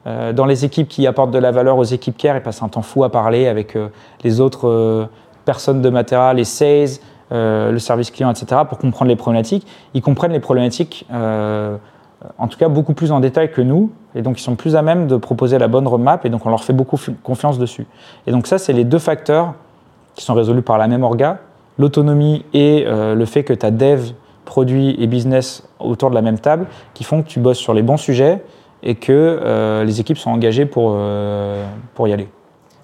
[0.07, 2.69] Euh, dans les équipes qui apportent de la valeur aux équipes care, ils passent un
[2.69, 3.89] temps fou à parler avec euh,
[4.23, 5.05] les autres euh,
[5.45, 6.99] personnes de matériel, les sales,
[7.31, 9.67] le service client, etc., pour comprendre les problématiques.
[9.93, 14.39] Ils comprennent les problématiques, en tout cas beaucoup plus en détail que nous, et donc
[14.39, 16.73] ils sont plus à même de proposer la bonne roadmap, et donc on leur fait
[16.73, 17.85] beaucoup confiance dessus.
[18.25, 19.53] Et donc ça, c'est les deux facteurs
[20.15, 21.37] qui sont résolus par la même orga,
[21.80, 24.11] l'autonomie et euh, le fait que tu as dev,
[24.45, 27.81] produit et business autour de la même table qui font que tu bosses sur les
[27.81, 28.43] bons sujets
[28.81, 30.97] et que les équipes sont engagées pour,
[31.93, 32.30] pour y aller.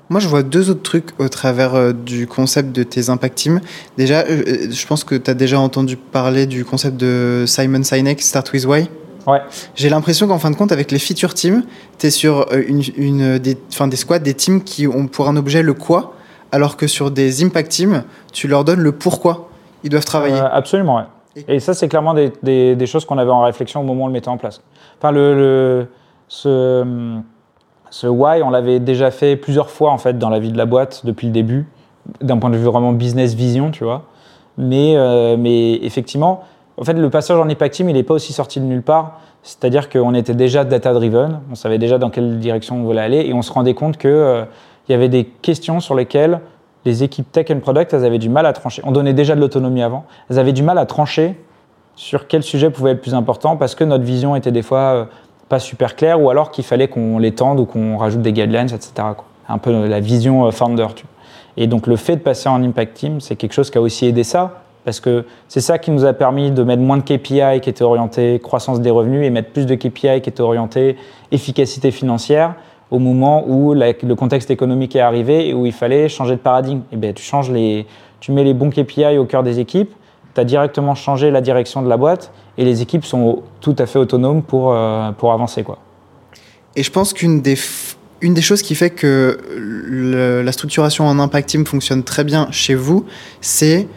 [0.09, 3.61] Moi, je vois deux autres trucs au travers du concept de tes impact teams.
[3.97, 8.51] Déjà, je pense que tu as déjà entendu parler du concept de Simon Sinek, Start
[8.53, 8.89] with Why.
[9.27, 9.39] Ouais.
[9.76, 11.63] J'ai l'impression qu'en fin de compte, avec les feature teams,
[11.97, 15.63] tu es sur une, une des, des squads, des teams qui ont pour un objet
[15.63, 16.13] le quoi,
[16.51, 18.03] alors que sur des impact teams,
[18.34, 19.49] tu leur donnes le pourquoi
[19.84, 20.35] ils doivent travailler.
[20.35, 21.43] Euh, absolument, ouais.
[21.47, 22.31] Et, ça, c'est clairement des,
[22.76, 24.61] des, choses qu'on avait en réflexion au moment où on le mettait en place.
[24.97, 25.88] Enfin, le,
[26.30, 27.17] ce,
[27.89, 30.65] ce why, on l'avait déjà fait plusieurs fois en fait dans la vie de la
[30.65, 31.67] boîte depuis le début,
[32.22, 34.03] d'un point de vue vraiment business vision, tu vois.
[34.57, 36.43] Mais, euh, mais effectivement,
[36.77, 39.19] en fait, le passage en impact team, il n'est pas aussi sorti de nulle part.
[39.43, 43.34] C'est-à-dire qu'on était déjà data-driven, on savait déjà dans quelle direction on voulait aller, et
[43.34, 44.43] on se rendait compte qu'il euh,
[44.91, 46.39] y avait des questions sur lesquelles
[46.85, 48.81] les équipes tech and product, elles avaient du mal à trancher.
[48.85, 50.05] On donnait déjà de l'autonomie avant.
[50.29, 51.35] Elles avaient du mal à trancher
[51.95, 55.05] sur quel sujet pouvait être plus important parce que notre vision était des fois euh,
[55.49, 58.91] pas super claire ou alors qu'il fallait qu'on l'étende ou qu'on rajoute des guidelines, etc.
[59.47, 60.87] Un peu la vision euh, founder.
[61.57, 64.05] Et donc le fait de passer en impact team, c'est quelque chose qui a aussi
[64.05, 67.59] aidé ça parce que c'est ça qui nous a permis de mettre moins de KPI
[67.61, 70.97] qui étaient orientés croissance des revenus et mettre plus de KPI qui étaient orientés
[71.31, 72.53] efficacité financière
[72.91, 76.79] au moment où le contexte économique est arrivé et où il fallait changer de paradigme.
[76.91, 77.85] Et eh bien, tu, changes les,
[78.19, 79.91] tu mets les bons KPI au cœur des équipes,
[80.33, 83.85] tu as directement changé la direction de la boîte et les équipes sont tout à
[83.85, 85.63] fait autonomes pour, euh, pour avancer.
[85.63, 85.77] Quoi.
[86.75, 87.57] Et je pense qu'une des,
[88.21, 92.75] une des choses qui fait que la structuration en impact team fonctionne très bien chez
[92.75, 93.05] vous,
[93.41, 93.87] c'est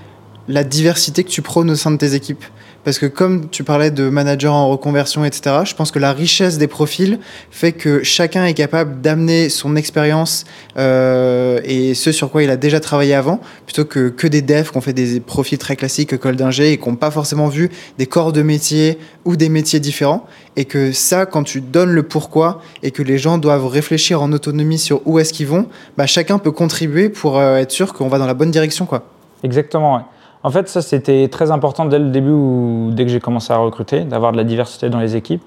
[0.48, 2.44] la diversité que tu prônes au sein de tes équipes.
[2.89, 6.56] Parce que comme tu parlais de manager en reconversion, etc., je pense que la richesse
[6.56, 7.19] des profils
[7.51, 10.47] fait que chacun est capable d'amener son expérience
[10.78, 14.70] euh, et ce sur quoi il a déjà travaillé avant, plutôt que, que des devs
[14.70, 17.69] qui ont fait des profils très classiques, école d'ingé, et qui n'ont pas forcément vu
[17.98, 20.24] des corps de métier ou des métiers différents.
[20.56, 24.32] Et que ça, quand tu donnes le pourquoi et que les gens doivent réfléchir en
[24.32, 25.66] autonomie sur où est-ce qu'ils vont,
[25.98, 28.86] bah, chacun peut contribuer pour euh, être sûr qu'on va dans la bonne direction.
[28.86, 29.02] Quoi.
[29.44, 30.06] Exactement.
[30.43, 33.59] En fait, ça, c'était très important dès le début, ou dès que j'ai commencé à
[33.59, 35.43] recruter, d'avoir de la diversité dans les équipes.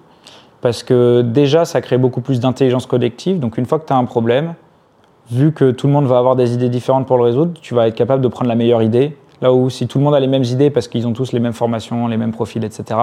[0.59, 3.39] Parce que déjà, ça crée beaucoup plus d'intelligence collective.
[3.39, 4.53] Donc, une fois que tu as un problème,
[5.31, 7.87] vu que tout le monde va avoir des idées différentes pour le résoudre, tu vas
[7.87, 9.17] être capable de prendre la meilleure idée.
[9.41, 11.39] Là où, si tout le monde a les mêmes idées parce qu'ils ont tous les
[11.39, 12.99] mêmes formations, les mêmes profils, etc.,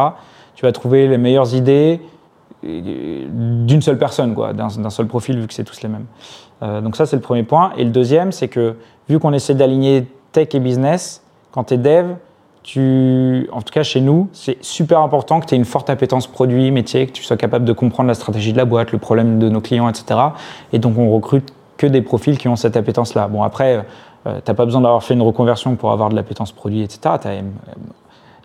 [0.55, 2.01] tu vas trouver les meilleures idées
[2.65, 3.27] euh,
[3.66, 6.06] d'une seule personne, quoi, d'un seul profil, vu que c'est tous les mêmes.
[6.62, 7.73] Euh, donc, ça, c'est le premier point.
[7.77, 8.77] Et le deuxième, c'est que
[9.09, 11.23] vu qu'on essaie d'aligner tech et business,
[11.53, 12.15] quand tu es dev,
[12.62, 16.27] tu, en tout cas chez nous, c'est super important que tu aies une forte appétence
[16.27, 19.39] produit, métier, que tu sois capable de comprendre la stratégie de la boîte, le problème
[19.39, 20.20] de nos clients, etc.
[20.73, 23.29] Et donc on recrute que des profils qui ont cette appétence-là.
[23.29, 23.87] Bon après,
[24.27, 27.15] euh, tu n'as pas besoin d'avoir fait une reconversion pour avoir de l'appétence produit, etc.
[27.25, 27.41] Euh,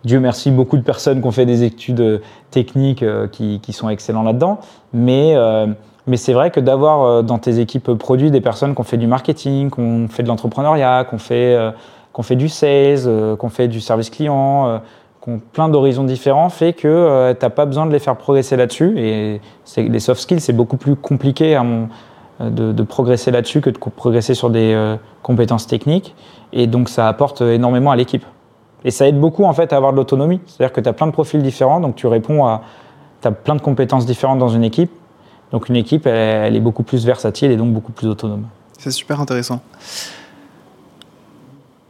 [0.06, 2.20] Dieu merci, beaucoup de personnes qui ont fait des études euh,
[2.52, 4.60] techniques qui, sont excellents là-dedans.
[4.94, 5.36] Mais,
[6.06, 9.08] mais c'est vrai que d'avoir dans tes équipes produits des personnes qui ont fait du
[9.08, 11.58] marketing, qui ont fait de l'entrepreneuriat, qui ont fait
[12.14, 14.78] qu'on fait du sales, euh, qu'on fait du service client, euh,
[15.20, 18.56] qu'on plein d'horizons différents, fait que euh, tu n'as pas besoin de les faire progresser
[18.56, 18.94] là-dessus.
[18.98, 19.42] Et
[19.78, 21.60] les soft skills, c'est beaucoup plus compliqué
[22.40, 26.14] de, progresser là-dessus que de progresser sur des compétences techniques.
[26.52, 28.26] Et donc, ça apporte énormément à l'équipe.
[28.86, 30.42] Et ça aide beaucoup en fait à avoir de l'autonomie.
[30.46, 32.62] C'est-à-dire que tu as plein de profils différents, donc tu réponds à.
[33.22, 34.92] Tu as plein de compétences différentes dans une équipe.
[35.54, 38.48] Donc, une équipe, elle est beaucoup plus versatile et donc beaucoup plus autonome.
[38.78, 39.62] C'est super intéressant.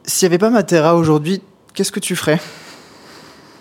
[0.06, 1.42] S'il n'y avait pas Matera aujourd'hui,
[1.74, 2.38] qu'est-ce que tu ferais?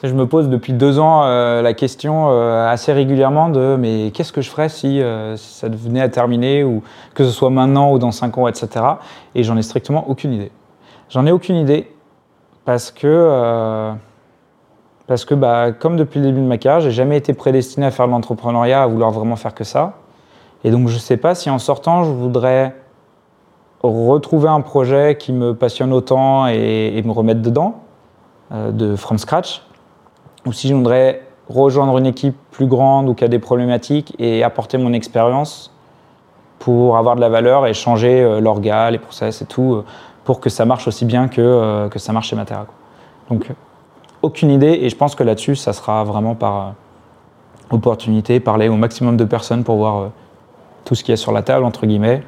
[0.03, 4.33] Je me pose depuis deux ans euh, la question euh, assez régulièrement de mais qu'est-ce
[4.33, 6.83] que je ferais si, euh, ça venait à terminer, ou
[7.15, 8.85] que ce soit maintenant ou dans cinq ans, etc.
[9.37, 10.51] Et j'en ai strictement aucune idée.
[11.11, 11.89] J'en ai aucune idée
[12.65, 13.93] parce que,
[15.07, 17.93] parce que bah, comme depuis le début de ma carrière, j'ai jamais été prédestiné à
[17.93, 19.99] faire de l'entrepreneuriat, à vouloir vraiment faire que ça.
[20.65, 22.75] Et donc je ne sais pas si en sortant, je voudrais
[23.83, 27.81] retrouver un projet qui me passionne autant et, me remettre dedans,
[28.53, 29.63] euh, de from scratch,
[30.47, 34.45] ou si je voudrais rejoindre une équipe plus grande ou qui a des problématiques et
[34.45, 35.73] apporter mon expérience
[36.59, 39.85] pour avoir de la valeur et changer euh, l'orga, les process et tout, euh,
[40.25, 42.67] pour que ça marche aussi bien que, que ça marche chez Matera.
[43.29, 43.51] Donc,
[44.23, 46.75] aucune idée, et je pense que là-dessus, ça sera vraiment par
[47.73, 50.11] opportunité, parler au maximum de personnes pour voir
[50.85, 52.23] tout ce qu'il y a sur la table, entre guillemets,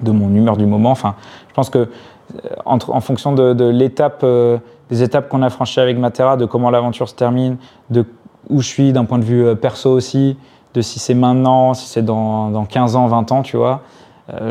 [0.00, 0.90] de mon humeur du moment.
[0.90, 1.14] Enfin,
[1.48, 1.88] je pense que
[2.34, 4.58] euh, en fonction de, l'étape, euh,
[4.90, 7.56] des étapes qu'on a franchies avec Matera, de comment l'aventure se termine,
[7.90, 8.04] de
[8.48, 10.36] où je suis d'un point de vue euh, perso aussi,
[10.74, 13.80] de si c'est maintenant, si c'est dans, 15 ans, 20 ans, tu vois,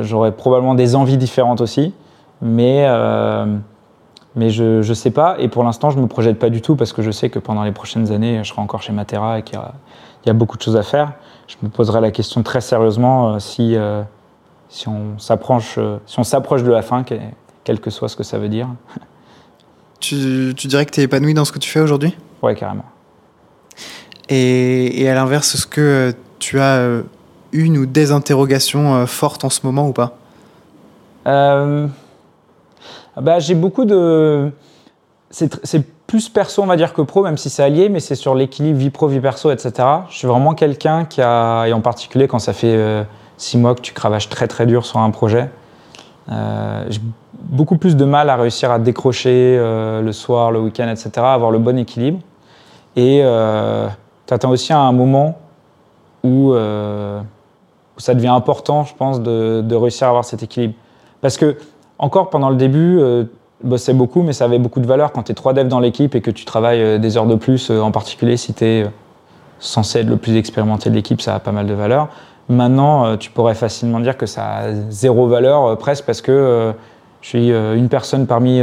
[0.01, 1.93] j'aurais probablement des envies différentes aussi.
[2.41, 2.87] Mais,
[4.35, 6.75] Mais je ne sais pas, et pour l'instant, je ne me projette pas du tout
[6.75, 9.43] parce que je sais que pendant les prochaines années, je serai encore chez Matera et
[9.43, 9.59] qu'il
[10.25, 11.13] y, a beaucoup de choses à faire.
[11.45, 13.77] Je me poserai la question très sérieusement si,
[14.69, 16.21] si on s'approche si
[16.63, 17.03] de la fin,
[17.63, 18.67] quel que soit ce que ça veut dire.
[20.01, 22.15] Tu, tu dirais que tu es épanoui dans ce que tu fais aujourd'hui?
[22.43, 22.85] Ouais, carrément.
[24.29, 27.01] Et, et à l'inverse, est-ce que tu as
[27.53, 30.17] une ou des interrogations fortes en ce moment ou pas?
[31.27, 31.87] Euh,
[33.19, 34.51] bah, J'ai beaucoup de.
[35.31, 38.35] C'est plus perso, on va dire, que pro, même si c'est allié, mais c'est sur
[38.35, 39.73] l'équilibre vie pro, vie perso, etc.
[40.09, 43.03] Je suis vraiment quelqu'un qui a, et en particulier quand ça fait euh,
[43.37, 45.49] six mois que tu cravaches très très dur sur un projet,
[46.31, 47.01] euh, j'ai
[47.33, 51.59] beaucoup plus de mal à réussir à décrocher le soir, le week-end, etc., avoir le
[51.59, 52.19] bon équilibre.
[52.95, 53.21] Et
[54.25, 55.37] tu attends aussi à un moment
[56.23, 56.55] où, où,
[57.97, 60.73] ça devient important, je pense, de, réussir à avoir cet équilibre.
[61.21, 61.57] Parce que,
[61.99, 63.25] encore pendant le début, euh,
[63.63, 66.15] bossais beaucoup, mais ça avait beaucoup de valeur quand tu es trois devs dans l'équipe
[66.15, 68.83] et que tu travailles euh, des heures de plus, euh, en particulier si tu es
[68.83, 68.89] euh,
[69.59, 72.09] censé être le plus expérimenté de l'équipe, ça a pas mal de valeur.
[72.47, 76.73] Maintenant, tu pourrais facilement dire que ça a zéro valeur presque parce que
[77.21, 78.61] je suis une personne parmi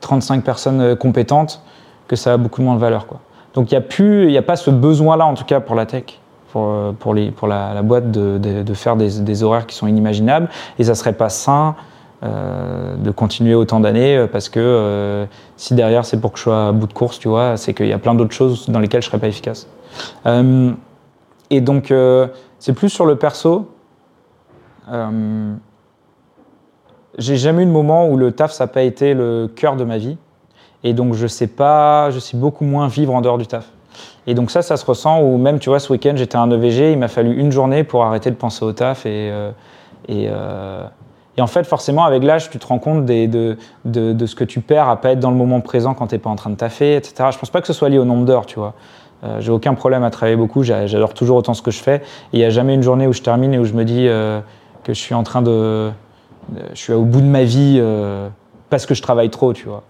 [0.00, 1.60] 35 personnes compétentes,
[2.08, 3.06] que ça a beaucoup moins de valeur.
[3.06, 3.20] Quoi.
[3.54, 6.20] Donc il n'y a, a pas ce besoin-là, en tout cas pour la tech
[6.52, 10.48] pour, euh, pour, la, boîte de, de, faire des, horaires qui sont inimaginables.
[10.78, 11.74] Et ça serait pas sain
[12.22, 15.26] euh, de continuer autant d'années euh, parce que
[15.56, 17.88] si derrière c'est pour que je sois à bout de course, tu vois, c'est qu'il
[17.88, 19.66] y a plein d'autres choses dans lesquelles je serais pas efficace.
[21.50, 21.92] et donc
[22.62, 23.68] c'est plus sur le perso.
[27.18, 29.82] j'ai jamais eu de moment où le taf ça n'a pas été le cœur de
[29.82, 30.16] ma vie.
[30.84, 33.68] Et donc je sais pas, je sais beaucoup moins vivre en dehors du taf.
[34.28, 36.92] Et donc ça, ça se ressent, ou même, tu vois, ce week-end, j'étais un EVG,
[36.92, 39.06] il m'a fallu une journée pour arrêter de penser au taf.
[39.06, 39.50] Et, euh,
[40.08, 40.86] euh,
[41.40, 45.00] en fait, forcément, avec l'âge, tu te rends compte de, ce que tu perds à
[45.00, 47.30] pas être dans le moment présent quand tu n'es pas en train de taffer, etc.
[47.32, 48.74] Je pense pas que ce soit lié au nombre d'heures, tu vois.
[49.24, 52.02] Euh, j'ai aucun problème à travailler beaucoup, j'adore toujours autant ce que je fais.
[52.32, 54.40] Il n'y a jamais une journée où je termine et où je me dis euh,
[54.84, 55.90] que je suis en train de...
[56.74, 58.28] Je suis au bout de ma vie euh,
[58.68, 59.84] parce que je travaille trop, tu vois.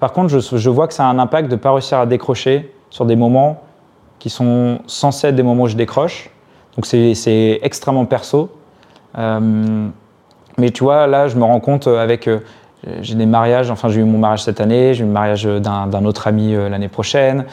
[0.00, 2.74] Par contre, je, vois que ça a un impact de ne pas réussir à décrocher
[2.90, 3.62] sur des moments
[4.18, 6.30] qui sont censés être des moments où je décroche.
[6.76, 8.50] Donc c'est extrêmement perso.
[9.16, 9.88] Euh,
[10.58, 12.28] mais tu vois, là, je me rends compte avec.
[12.28, 15.44] Euh, j'ai des mariages, enfin, j'ai eu mon mariage cette année, j'ai eu le mariage
[15.44, 17.46] d'un autre ami euh, l'année prochaine.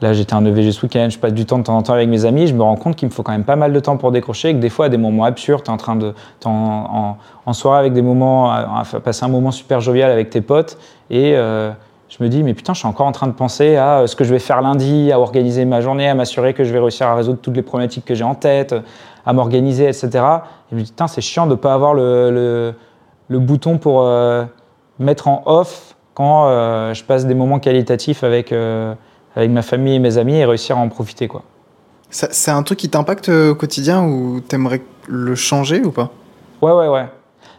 [0.00, 2.08] Là, j'étais un EVG ce week-end, je passe du temps de temps en temps avec
[2.08, 2.46] mes amis.
[2.46, 4.54] Je me rends compte qu'il me faut quand même pas mal de temps pour décrocher,
[4.54, 6.14] que des fois, à des moments absurdes, tu es en train de.
[6.44, 7.16] En,
[7.46, 8.50] en, soirée avec des moments.
[8.50, 10.78] À, passer un moment super jovial avec tes potes
[11.10, 11.36] et
[12.10, 14.16] je me dis, mais putain, je suis encore en train de penser à euh, ce
[14.16, 17.06] que je vais faire lundi, à organiser ma journée, à m'assurer que je vais réussir
[17.06, 18.74] à résoudre toutes les problématiques que j'ai en tête,
[19.24, 20.08] à m'organiser, etc.
[20.08, 20.18] Et
[20.72, 22.74] je me dis, putain, c'est chiant de ne pas avoir le,
[23.28, 24.44] le, bouton pour euh,
[24.98, 28.52] mettre en off quand euh, je passe des moments qualitatifs avec,
[29.36, 31.28] avec ma famille et mes amis et réussir à en profiter.
[31.28, 31.42] quoi.
[32.10, 36.10] C'est un truc qui t'impacte au quotidien ou t'aimerais le changer ou pas?
[36.60, 37.06] Ouais, ouais, ouais.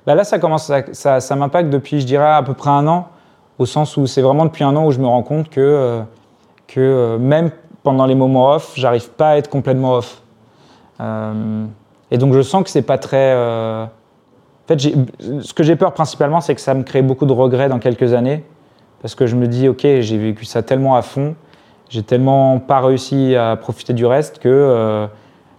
[0.05, 2.87] Bah là, ça commence, ça, ça, ça m'impacte depuis, je dirais, à peu près un
[2.87, 3.07] an
[3.59, 6.01] au sens où c'est vraiment depuis un an où je me rends compte que, euh,
[6.67, 7.51] que euh, même
[7.83, 10.21] pendant les moments off, j'arrive pas à être complètement off.
[10.99, 11.65] Euh,
[12.09, 13.33] et donc je sens que c'est pas très.
[13.33, 13.87] En
[14.67, 17.79] fait, ce que j'ai peur principalement, c'est que ça me crée beaucoup de regrets dans
[17.79, 18.43] quelques années,
[19.01, 21.35] parce que je me dis, ok, j'ai vécu ça tellement à fond,
[21.91, 25.07] j'ai tellement pas réussi à profiter du reste que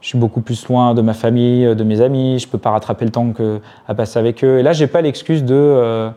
[0.00, 3.04] je suis beaucoup plus loin de ma famille, de mes amis, je peux pas rattraper
[3.04, 4.58] le temps que, à passer avec eux.
[4.58, 6.10] Et là, j'ai pas l'excuse de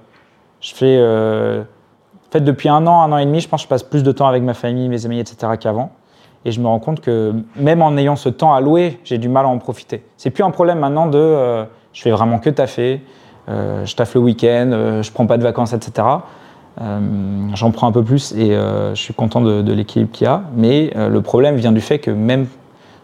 [0.65, 0.97] je fais.
[0.99, 3.83] Euh, en fait, depuis un an, un an et demi, je pense que je passe
[3.83, 5.53] plus de temps avec ma famille, mes amis, etc.
[5.59, 5.91] qu'avant.
[6.43, 9.45] Et je me rends compte que même en ayant ce temps alloué, j'ai du mal
[9.45, 10.03] à en profiter.
[10.17, 13.01] C'est plus un problème maintenant de euh, je fais vraiment que taffer,
[13.47, 16.07] euh, je taffe le week-end, euh, je prends pas de vacances, etc.
[16.77, 20.43] J'en prends un peu plus et je suis content de, de l'équilibre qu'il y a.
[20.55, 22.47] Mais le problème vient du fait que même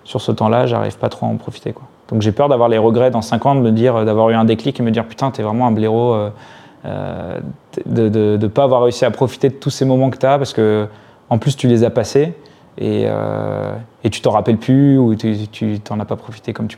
[0.03, 1.73] sur ce temps-là, j'arrive pas trop à en profiter.
[2.09, 4.43] Donc j'ai peur d'avoir les regrets dans 5 ans, de me dire, d'avoir eu un
[4.43, 6.13] déclic et me dire putain, t'es vraiment un blaireau
[6.85, 7.39] euh,
[7.85, 10.51] de ne pas avoir réussi à profiter de tous ces moments que tu as parce
[10.53, 10.87] que
[11.29, 12.33] en plus tu les as passés
[12.77, 13.73] et, euh,
[14.03, 16.77] et tu t'en rappelles plus ou tu t'en as pas profité comme tu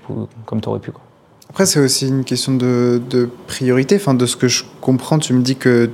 [0.68, 0.91] aurais pu.
[1.49, 3.95] Après, c'est aussi une question de, de, priorité.
[3.95, 5.91] Enfin, de ce que je comprends, tu me dis que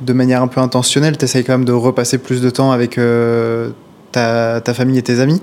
[0.00, 2.98] de manière un peu intentionnelle, tu essayes quand même de repasser plus de temps avec
[2.98, 3.70] euh,
[4.12, 5.40] ta, famille et tes amis.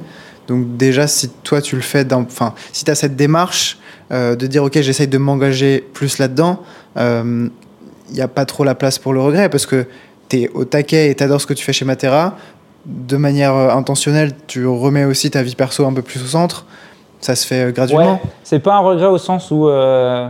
[0.47, 3.79] Donc déjà, si toi tu le fais, enfin, si tu as cette démarche
[4.11, 6.61] euh, de dire ok, j'essaye de m'engager plus là-dedans,
[6.97, 7.49] euh,
[8.09, 9.85] il n'y a pas trop la place pour le regret parce que
[10.29, 12.35] tu es au taquet et tu adores ce que tu fais chez Matera.
[12.85, 16.65] De manière euh, intentionnelle, tu remets aussi ta vie perso un peu plus au centre.
[17.19, 18.13] Ça se fait euh, graduellement.
[18.13, 20.29] Ouais, c'est pas un regret au sens où euh,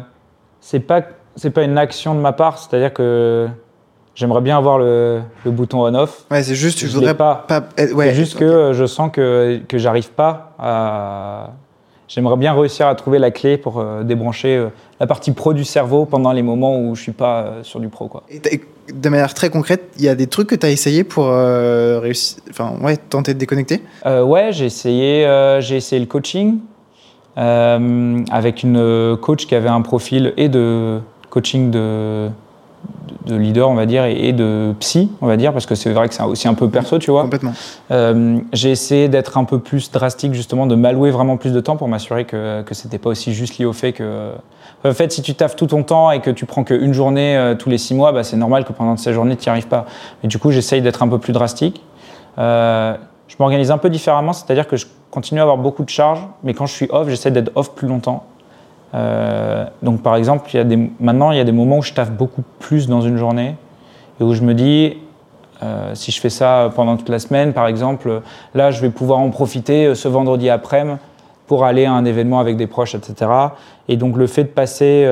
[0.61, 1.01] c'est pas
[1.35, 3.49] c'est pas une action de ma part, c'est-à-dire que
[4.15, 6.25] j'aimerais bien avoir le, le bouton on-off.
[6.31, 7.45] Ouais, c'est juste, tu Je voudrais pas.
[7.77, 11.49] eh, ouais, c'est juste que je sens que, que j'arrive pas à.
[12.07, 14.67] J'aimerais bien réussir à trouver la clé pour euh, débrancher euh,
[14.99, 17.89] la partie pro du cerveau pendant les moments où je suis pas euh, sur du
[17.89, 18.07] pro.
[18.07, 18.23] Quoi.
[18.29, 18.61] Et
[18.93, 22.43] de manière très concrète, il y a des trucs que tu as essayé pour réussir,
[22.51, 23.81] enfin, ouais, tenter de déconnecter?
[24.05, 25.27] Ouais, j'ai essayé,
[25.61, 26.59] j'ai essayé le coaching
[27.35, 30.99] avec une coach qui avait un profil et de
[31.31, 32.29] coaching de,
[33.25, 35.75] de, de leader, on va dire, et, et de psy, on va dire, parce que
[35.75, 37.23] c'est vrai que c'est aussi un peu perso, tu vois.
[37.23, 37.53] Complètement.
[37.91, 41.75] Euh, j'ai essayé d'être un peu plus drastique, justement, de m'allouer vraiment plus de temps
[41.75, 44.31] pour m'assurer que, que c'était pas aussi juste lié au fait que.
[44.83, 47.55] En fait, si tu taffes tout ton temps et que tu prends qu'une journée euh,
[47.55, 49.87] tous les six mois, bah, c'est normal que pendant ces journées, tu n'y arrives pas.
[50.21, 51.81] Mais du coup, j'essaye d'être un peu plus drastique.
[52.37, 52.95] Euh,
[53.27, 56.53] je m'organise un peu différemment, c'est-à-dire que je continue à avoir beaucoup de charges, mais
[56.53, 58.25] quand je suis off, j'essaie d'être off plus longtemps.
[58.95, 60.49] Euh, donc, par exemple,
[60.99, 63.55] maintenant, il y a des moments où je taffe beaucoup plus dans une journée
[64.19, 64.97] et où je me dis,
[65.63, 68.21] euh, si je fais ça pendant toute la semaine, par exemple,
[68.53, 70.97] là, je vais pouvoir en profiter euh, ce vendredi après-midi
[71.47, 73.29] pour aller à un événement avec des proches, etc.
[73.87, 75.07] Et donc, le fait de passer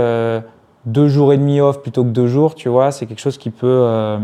[0.87, 3.51] deux jours et demi off plutôt que deux jours, tu vois, c'est quelque chose qui
[3.51, 4.17] peut.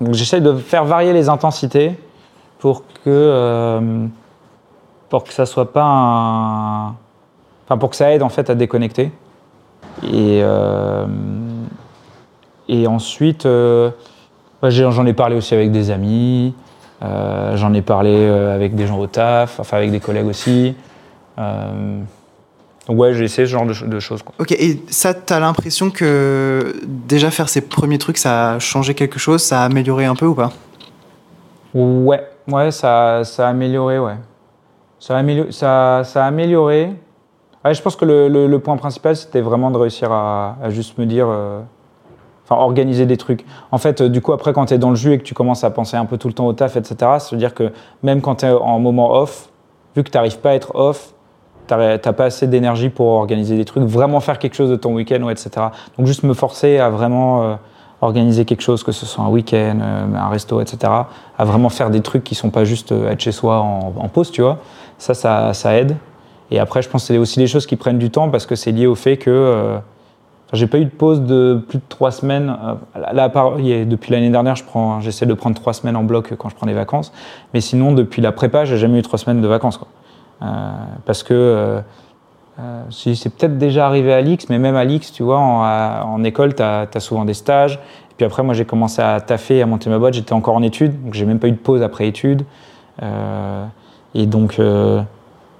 [0.00, 1.98] Donc, j'essaie de faire varier les intensités
[2.60, 4.06] pour que
[5.08, 6.94] pour que ça soit pas un.
[7.64, 9.10] Enfin, pour que ça aide en fait à déconnecter.
[10.02, 11.06] Et euh,
[12.68, 13.46] et ensuite.
[13.46, 13.90] euh,
[14.62, 16.54] bah, J'en ai parlé aussi avec des amis,
[17.02, 20.74] euh, j'en ai parlé avec des gens au taf, enfin avec des collègues aussi.
[22.86, 24.22] Donc ouais, j'ai essayé ce genre de, ch- de choses.
[24.22, 24.34] quoi.
[24.38, 28.94] Ok, et ça, tu as l'impression que déjà faire ces premiers trucs, ça a changé
[28.94, 30.52] quelque chose, ça a amélioré un peu ou pas?
[31.74, 34.16] Ouais, ouais, ça, ça a amélioré, ouais.
[34.98, 35.50] Ça a amélioré.
[35.52, 36.90] Ça, ça a amélioré.
[37.72, 41.26] Je pense que le, point principal, c'était vraiment de réussir à, juste me dire.
[41.28, 41.60] euh,
[42.46, 43.44] Enfin, organiser des trucs.
[43.72, 45.32] En fait, euh, du coup, après, quand tu es dans le jus et que tu
[45.32, 47.72] commences à penser un peu tout le temps au taf, etc., ça veut dire que
[48.02, 49.48] même quand tu es en moment off,
[49.96, 51.14] vu que tu n'arrives pas à être off,
[51.66, 54.92] tu n'as pas assez d'énergie pour organiser des trucs, vraiment faire quelque chose de ton
[54.92, 55.68] week-end, etc.
[55.96, 57.54] Donc, juste me forcer à vraiment euh,
[58.02, 59.78] organiser quelque chose, que ce soit un week-end,
[60.14, 60.92] un resto, etc.,
[61.38, 64.42] à vraiment faire des trucs qui sont pas juste être chez soi en, pause, tu
[64.42, 64.58] vois.
[64.98, 65.14] Ça,
[65.54, 65.96] ça aide.
[66.54, 68.54] Et après, je pense que c'est aussi des choses qui prennent du temps parce que
[68.54, 69.76] c'est lié au fait que euh,
[70.52, 72.56] j'ai pas eu de pause de plus de trois semaines.
[72.94, 74.54] Euh, Là, depuis l'année dernière,
[75.00, 77.12] j'essaie de prendre trois semaines en bloc quand je prends des vacances.
[77.54, 79.80] Mais sinon, depuis la prépa, j'ai jamais eu trois semaines de vacances.
[80.42, 80.46] Euh,
[81.04, 81.82] parce que
[82.90, 86.62] c'est peut-être déjà arrivé à l'X, mais même à l'X, tu vois, en, école, tu
[86.62, 87.80] as, souvent des stages.
[88.12, 90.14] Et puis après, moi, j'ai commencé à taffer, à monter ma boîte.
[90.14, 92.44] J'étais encore en études, donc j'ai même pas eu de pause après études.
[94.14, 94.60] Et donc,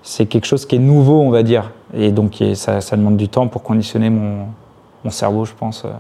[0.05, 1.73] c'est quelque chose qui est nouveau, on va dire.
[1.95, 4.47] Et donc, ça, demande du temps pour conditionner mon,
[5.11, 5.85] cerveau, je pense.
[5.85, 5.93] euh.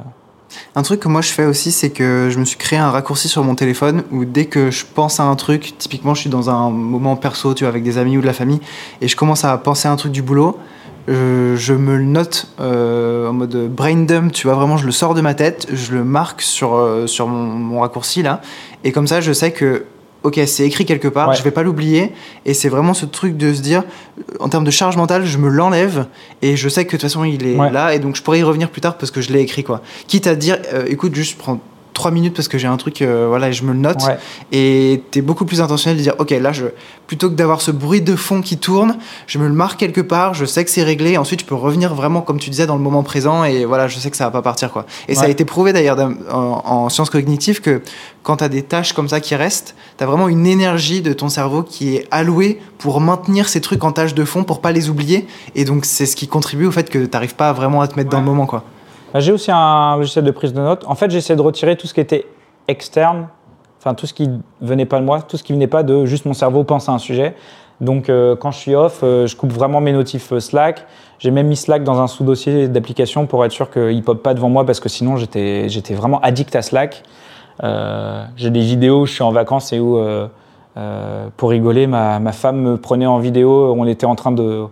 [0.76, 3.28] Un truc que moi je fais aussi, c'est que je me suis créé un raccourci
[3.28, 6.48] sur mon téléphone où dès que je pense à un truc, typiquement je suis dans
[6.48, 8.60] un moment perso, tu vois, avec des amis ou de la famille,
[9.00, 10.58] et je commence à penser à un truc du boulot,
[11.08, 15.14] je me le note euh, en mode brain dump, tu vois, vraiment je le sors
[15.14, 18.40] de ma tête, je le marque sur, euh, sur mon raccourci là,
[18.84, 19.86] et comme ça je sais que,
[20.24, 21.36] ok, c'est écrit quelque part, Ouais.
[21.36, 22.12] je vais pas l'oublier,
[22.44, 23.84] et c'est vraiment ce truc de se dire,
[24.40, 26.06] en termes de charge mentale, je me l'enlève,
[26.42, 27.70] et je sais que de toute façon il est Ouais.
[27.70, 29.82] là, et donc je pourrais y revenir plus tard parce que je l'ai écrit quoi.
[30.08, 31.60] Quitte à dire, euh, écoute, juste prends
[32.04, 34.02] trois minutes parce que j'ai un truc, euh, voilà, et je me le note.
[34.02, 34.18] Ouais.
[34.52, 36.66] Et t'es beaucoup plus intentionnel de dire, ok, là, je,
[37.06, 40.34] plutôt que d'avoir ce bruit de fond qui tourne, je me le marque quelque part,
[40.34, 42.82] je sais que c'est réglé, ensuite je peux revenir vraiment, comme tu disais, dans le
[42.82, 44.84] moment présent, et voilà, je sais que ça va pas partir, quoi.
[45.08, 45.98] Et ça a été prouvé d'ailleurs
[46.30, 47.80] en, en sciences cognitives que
[48.22, 51.62] quand t'as des tâches comme ça qui restent, t'as vraiment une énergie de ton cerveau
[51.62, 55.26] qui est allouée pour maintenir ces trucs en tâches de fond, pour pas les oublier,
[55.54, 58.10] et donc c'est ce qui contribue au fait que t'arrives pas vraiment à te mettre
[58.10, 58.62] dans le moment, quoi.
[59.14, 60.84] Bah, J'ai aussi un logiciel de prise de notes.
[60.88, 62.26] En fait, j'essaie de retirer tout ce qui était
[62.66, 63.28] externe,
[63.78, 64.28] enfin tout ce qui
[64.60, 66.92] venait pas de moi, tout ce qui venait pas de juste mon cerveau pense à
[66.92, 67.36] un sujet.
[67.80, 70.86] Donc euh, quand je suis off, euh, je coupe vraiment mes notifs euh, Slack.
[71.20, 74.48] J'ai même mis Slack dans un sous-dossier d'application pour être sûr qu'il pop pas devant
[74.48, 77.04] moi parce que sinon j'étais vraiment addict à Slack.
[78.36, 79.96] J'ai des vidéos où je suis en vacances et où,
[81.36, 83.72] pour rigoler, ma, ma femme me prenait en vidéo.
[83.76, 84.66] On était en train de,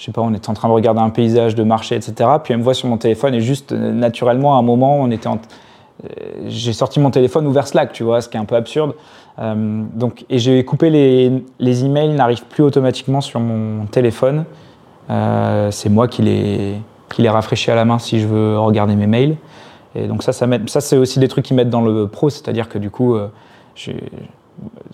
[0.00, 2.14] je sais pas, on était en train de regarder un paysage, de marcher, etc.
[2.42, 5.10] Puis elle me voit sur mon téléphone et juste euh, naturellement, à un moment, on
[5.10, 5.34] était euh,
[6.46, 8.94] j'ai sorti mon téléphone ouvert Slack, tu vois, ce qui est un peu absurde.
[9.38, 14.46] Euh, donc, et j'ai coupé les, les emails n'arrivent plus automatiquement sur mon téléphone.
[15.70, 16.76] C'est moi qui les,
[17.12, 19.36] qui les rafraîchis à la main si je veux regarder mes mails.
[19.94, 22.70] Et donc ça, ça, ça c'est aussi des trucs qui mettent dans le pro, c'est-à-dire
[22.70, 23.28] que du coup, euh,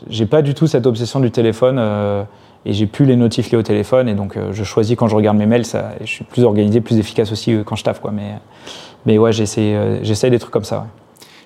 [0.08, 1.78] j'ai pas du tout cette obsession du téléphone
[2.66, 5.16] et j'ai plus les notifs liés au téléphone et donc euh, je choisis quand je
[5.16, 8.00] regarde mes mails, ça, je suis plus organisé, plus efficace aussi euh, quand je taffe
[8.00, 8.10] quoi.
[8.10, 8.34] Mais,
[9.06, 10.80] mais ouais, j'essaie euh, des trucs comme ça.
[10.80, 10.86] ouais.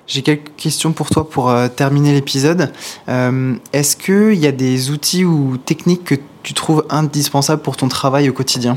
[0.07, 2.73] J'ai quelques questions pour toi pour euh, terminer l'épisode.
[3.09, 7.87] Euh, est-ce qu'il y a des outils ou techniques que tu trouves indispensables pour ton
[7.87, 8.77] travail au quotidien?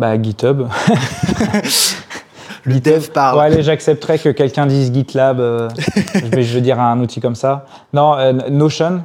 [0.00, 0.66] Bah, GitHub.
[2.64, 3.38] Le dev parle.
[3.38, 5.40] Ouais, allez, j'accepterais que quelqu'un dise GitLab.
[5.40, 5.68] euh,
[6.14, 7.66] je, vais, je vais dire un outil comme ça.
[7.92, 9.02] Non, euh, Notion.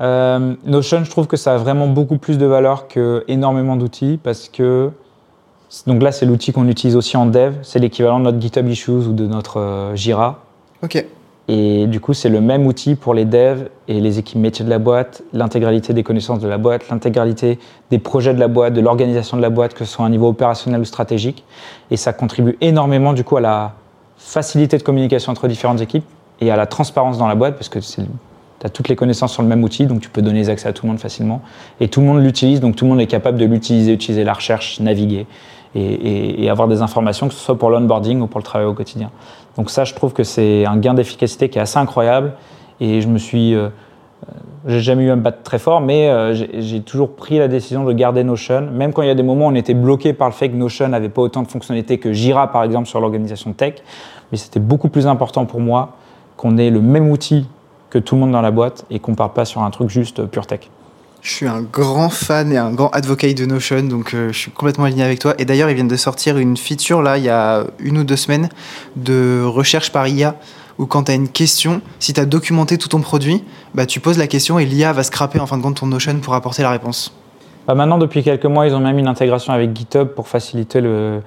[0.00, 4.18] Euh, Notion, je trouve que ça a vraiment beaucoup plus de valeur que énormément d'outils
[4.22, 4.90] parce que
[5.86, 7.54] donc là, c'est l'outil qu'on utilise aussi en dev.
[7.62, 10.40] C'est l'équivalent de notre GitHub Issues ou de notre euh, Jira.
[10.82, 11.04] Ok.
[11.48, 14.70] Et du coup, c'est le même outil pour les devs et les équipes métiers de
[14.70, 17.60] la boîte, l'intégralité des connaissances de la boîte, l'intégralité
[17.90, 20.10] des projets de la boîte, de l'organisation de la boîte, que ce soit à un
[20.10, 21.44] niveau opérationnel ou stratégique.
[21.92, 23.74] Et ça contribue énormément du coup à la
[24.16, 26.04] facilité de communication entre différentes équipes
[26.40, 27.78] et à la transparence dans la boîte parce que
[28.66, 30.72] as toutes les connaissances sur le même outil, donc tu peux donner les accès à
[30.72, 31.40] tout le monde facilement.
[31.80, 34.34] Et tout le monde l'utilise, donc tout le monde est capable de l'utiliser, utiliser la
[34.34, 35.26] recherche, naviguer
[35.74, 39.10] et, avoir des informations, que ce soit pour l'onboarding ou pour le travail au quotidien.
[39.56, 42.32] Donc ça, je trouve que c'est un gain d'efficacité qui est assez incroyable.
[42.80, 43.68] Et je me suis, euh,
[44.28, 44.32] euh,
[44.66, 47.92] j'ai jamais eu me battre très fort, mais euh, j'ai toujours pris la décision de
[47.92, 50.34] garder Notion, même quand il y a des moments où on était bloqué par le
[50.34, 53.76] fait que Notion n'avait pas autant de fonctionnalités que Jira, par exemple, sur l'organisation tech.
[54.30, 55.96] Mais c'était beaucoup plus important pour moi
[56.36, 57.46] qu'on ait le même outil
[57.96, 60.24] que tout le monde dans la boîte et qu'on parte pas sur un truc juste
[60.26, 60.60] pure tech.
[61.22, 64.50] Je suis un grand fan et un grand advocate de Notion, donc euh, je suis
[64.50, 65.34] complètement aligné avec toi.
[65.38, 68.16] Et d'ailleurs, ils viennent de sortir une feature, là, il y a une ou deux
[68.16, 68.48] semaines,
[68.96, 70.36] de recherche par IA,
[70.78, 73.42] où quand tu as une question, si tu as documenté tout ton produit,
[73.74, 76.16] bah, tu poses la question et l'IA va scraper en fin de compte ton Notion
[76.20, 77.12] pour apporter la réponse.
[77.66, 81.22] Bah, maintenant, depuis quelques mois, ils ont même une intégration avec GitHub pour faciliter le,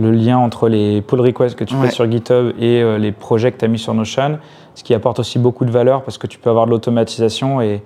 [0.00, 1.86] le lien entre les pull requests que tu Ouais.
[1.88, 4.38] fais sur GitHub et euh, les projets que tu as mis sur Notion,
[4.76, 7.82] ce qui apporte aussi beaucoup de valeur parce que tu peux avoir de l'automatisation et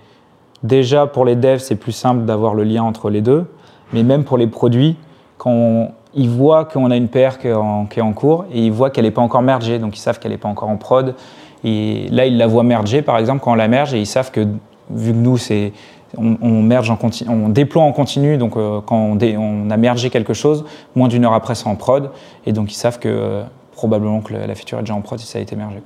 [0.64, 3.46] déjà pour les devs, c'est plus simple d'avoir le lien entre les deux,
[3.92, 4.96] mais même pour les produits,
[5.38, 9.04] quand ils voient qu'on a une PR qui est en, cours et ils voient qu'elle
[9.04, 11.14] n'est pas encore mergée, donc ils savent qu'elle n'est pas encore en prod.
[11.62, 14.32] Et là, ils la voient merger, par exemple, quand on la merge, et ils savent
[14.32, 14.46] que,
[14.90, 15.72] vu que nous, c'est
[16.18, 20.34] on, merge en continu, on déploie en continu, donc euh, quand on, a mergé quelque
[20.34, 20.64] chose,
[20.96, 22.10] moins d'une heure après, c'est en prod,
[22.46, 23.42] et donc ils savent que euh,
[23.72, 25.80] probablement que la, la feature est déjà en prod si ça a été mergé.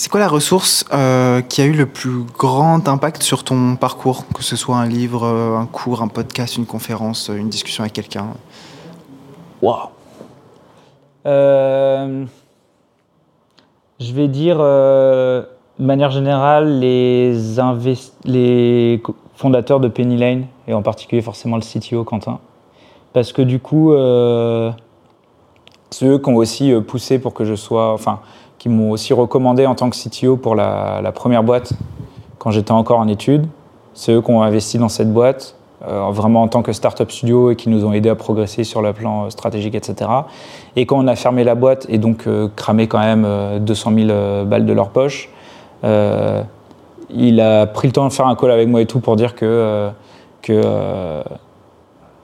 [0.00, 4.24] C'est quoi la ressource euh, qui a eu le plus grand impact sur ton parcours
[4.32, 7.82] Que ce soit un livre, euh, un cours, un podcast, une conférence, euh, une discussion
[7.82, 8.28] avec quelqu'un?
[9.60, 9.88] Waouh.
[11.26, 12.24] Euh,
[13.98, 15.42] Je vais dire, euh,
[15.80, 21.56] de manière générale, les, invest- les co- fondateurs de Penny Lane, et en particulier forcément
[21.56, 22.38] le CTO Quentin,
[23.12, 24.70] parce que du coup, euh,
[25.90, 28.20] c'est eux qui ont aussi poussé pour que je sois, enfin,
[28.58, 31.72] qui m'ont aussi recommandé en tant que CTO pour la, première boîte
[32.38, 33.46] quand j'étais encore en études.
[33.94, 35.56] C'est eux qui ont investi dans cette boîte,
[35.86, 38.82] euh, vraiment en tant que startup studio et qui nous ont aidés à progresser sur
[38.82, 40.10] le plan euh, stratégique, etc.
[40.76, 43.92] Et quand on a fermé la boîte et donc euh, cramé quand même euh, 200
[43.94, 45.28] 000 euh, balles de leur poche,
[47.10, 49.34] il a pris le temps de faire un call avec moi et tout pour dire
[49.34, 49.88] que,
[50.42, 50.60] que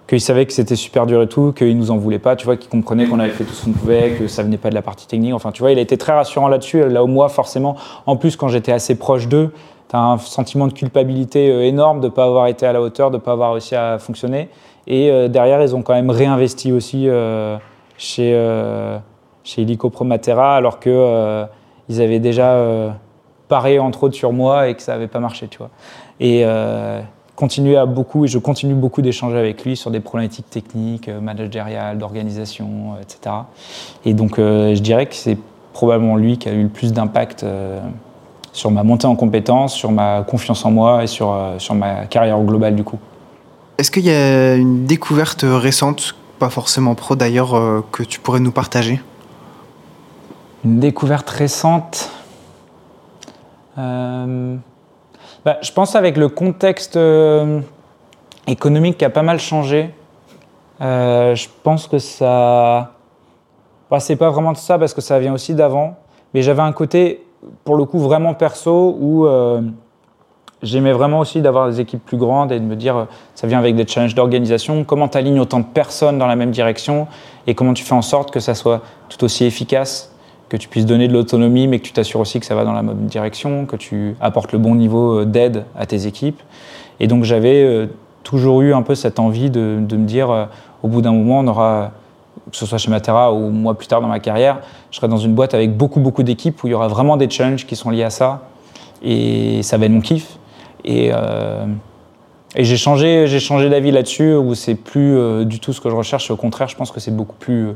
[0.05, 2.45] euh, qu'il savait que c'était super dur et tout, qu'il nous en voulait pas, tu
[2.45, 4.75] vois, qu'il comprenait qu'on avait fait tout ce qu'on pouvait, que ça venait pas de
[4.75, 5.35] la partie technique.
[5.35, 6.89] Enfin, tu vois, il a été très rassurant là-dessus.
[6.89, 7.77] Là où moi, forcément,
[8.07, 9.53] en plus, quand j'étais assez proche d'eux,
[9.89, 12.81] tu as un sentiment de culpabilité euh, énorme de ne pas avoir été à la
[12.81, 14.49] hauteur, de ne pas avoir réussi à fonctionner.
[14.87, 17.57] Et euh, derrière, ils ont quand même réinvesti aussi euh,
[17.97, 18.99] chez, euh,
[19.43, 21.45] chez Helico Promatera, alors que
[21.89, 22.95] ils avaient déjà
[23.49, 25.71] paré entre autres sur moi et que ça n'avait pas marché, tu vois.
[26.19, 26.45] Et
[27.37, 31.21] continuer à beaucoup, et je continue beaucoup d'échanger avec lui sur des problématiques techniques, euh,
[31.21, 33.35] managériales, d'organisation, euh, etc.
[34.05, 35.39] Et donc, euh, je dirais que c'est
[35.73, 37.45] probablement lui qui a eu le plus d'impact
[38.53, 42.39] sur ma montée en compétences, sur ma confiance en moi et sur, sur ma carrière
[42.39, 42.99] au global, du coup.
[43.79, 48.53] Est-ce qu'il y a une découverte récente, pas forcément pro d'ailleurs, que tu pourrais nous
[48.53, 49.01] partager?
[50.65, 52.09] Une découverte récente?
[53.79, 54.57] Euh,
[55.45, 57.61] bah, je pense avec le contexte euh,
[58.47, 59.91] économique qui a pas mal changé,
[60.81, 62.93] euh, je pense que ça.
[63.91, 65.97] Bah, c'est pas vraiment de ça parce que ça vient aussi d'avant,
[66.33, 67.27] mais j'avais un côté,
[67.65, 69.61] pour le coup, vraiment perso où euh,
[70.63, 73.77] j'aimais vraiment aussi d'avoir des équipes plus grandes et de me dire, ça vient avec
[73.77, 77.07] des challenges d'organisation, comment tu alignes autant de personnes dans la même direction
[77.47, 78.81] et comment tu fais en sorte que ça soit
[79.11, 80.14] tout aussi efficace
[80.55, 82.73] que tu puisses donner de l'autonomie, mais que tu t'assures aussi que ça va dans
[82.73, 86.41] la bonne direction, que tu apportes le bon niveau euh, d'aide à tes équipes.
[87.01, 87.87] Et donc j'avais euh,
[88.23, 90.45] toujours eu un peu cette envie de, de me dire, euh,
[90.85, 91.91] au bout d'un moment, on aura,
[92.53, 94.61] que ce soit chez Matera ou moi plus tard dans ma carrière,
[94.93, 97.29] je serai dans une boîte avec beaucoup, beaucoup d'équipes où il y aura vraiment des
[97.29, 98.43] challenges qui sont liés à ça.
[99.03, 100.39] Et ça va être mon kiff.
[100.85, 101.11] Et,
[102.55, 106.31] et j'ai changé, changé d'avis là-dessus, où c'est plus du tout ce que je recherche.
[106.31, 107.73] Au contraire, je pense que c'est beaucoup plus...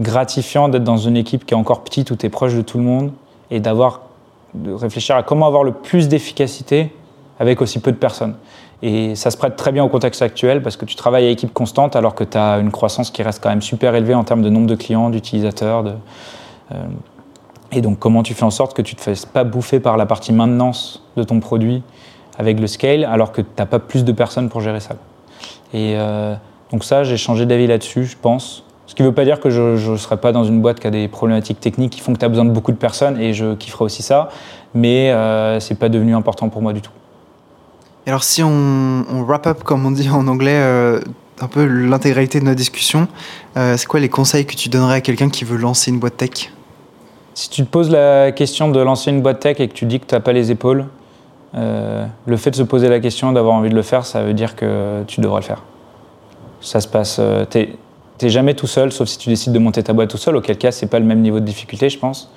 [0.00, 2.78] gratifiant d'être dans une équipe qui est encore petite où tu es proche de tout
[2.78, 3.12] le monde
[3.50, 4.02] et d'avoir
[4.54, 6.94] de réfléchir à comment avoir le plus d'efficacité
[7.38, 8.36] avec aussi peu de personnes.
[8.82, 11.54] Et ça se prête très bien au contexte actuel parce que tu travailles à équipe
[11.54, 14.42] constante alors que tu as une croissance qui reste quand même super élevée en termes
[14.42, 15.84] de nombre de clients, d'utilisateurs.
[16.72, 16.74] Euh,
[17.70, 19.96] et donc comment tu fais en sorte que tu ne te fasses pas bouffer par
[19.96, 21.82] la partie maintenance de ton produit
[22.38, 24.96] avec le scale alors que tu n'as pas plus de personnes pour gérer ça.
[25.72, 26.34] Et euh,
[26.70, 28.64] donc ça, j'ai changé d'avis là-dessus, je pense.
[28.92, 30.86] Ce qui ne veut pas dire que je ne serai pas dans une boîte qui
[30.86, 33.32] a des problématiques techniques qui font que tu as besoin de beaucoup de personnes et
[33.32, 34.28] je kifferai aussi ça,
[34.74, 36.90] mais euh, ce n'est pas devenu important pour moi du tout.
[38.06, 41.00] alors si on, wrap up, comme on dit en anglais, euh,
[41.40, 43.08] un peu l'intégralité de notre discussion,
[43.56, 46.18] euh, c'est quoi les conseils que tu donnerais à quelqu'un qui veut lancer une boîte
[46.18, 46.52] tech?
[47.32, 50.00] Si tu te poses la question de lancer une boîte tech et que tu dis
[50.00, 50.84] que tu n'as pas les épaules,
[51.54, 54.54] le fait de se poser la question, d'avoir envie de le faire, ça veut dire
[54.54, 55.62] que tu devrais le faire.
[56.60, 57.18] Ça se passe
[58.24, 60.58] n'es jamais tout seul, sauf si tu décides de monter ta boîte tout seul, auquel
[60.58, 62.30] cas, c'est pas le même niveau de difficulté, je pense.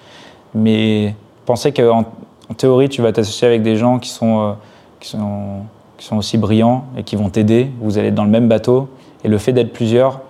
[0.54, 2.06] Mais penser qu'en
[2.50, 4.52] en théorie, tu vas t'associer avec des gens qui sont, euh,
[5.00, 5.62] qui, sont,
[5.98, 8.90] qui sont aussi brillants et qui vont t'aider, vous allez être dans le même bateau,
[9.24, 10.22] et le fait d'être plusieurs,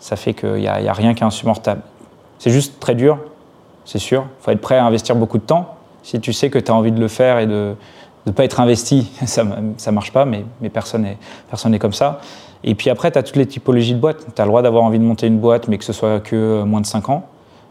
[0.00, 1.82] ça fait qu'il n'y a, a, rien qui est insupportable.
[2.38, 3.18] C'est juste très dur,
[3.84, 4.24] c'est sûr.
[4.40, 5.76] Il faut être prêt à investir beaucoup de temps.
[6.02, 7.74] Si tu sais que tu as envie de le faire et de
[8.26, 11.18] ne pas être investi, ça ne marche pas, mais, mais personne n'est
[11.48, 12.20] personne comme ça.
[12.64, 14.26] Et puis après, tu as toutes les typologies de boîtes.
[14.34, 16.36] Tu as le droit d'avoir envie de monter une boîte, mais que ce soit que
[16.36, 17.24] euh, moins de 5 ans.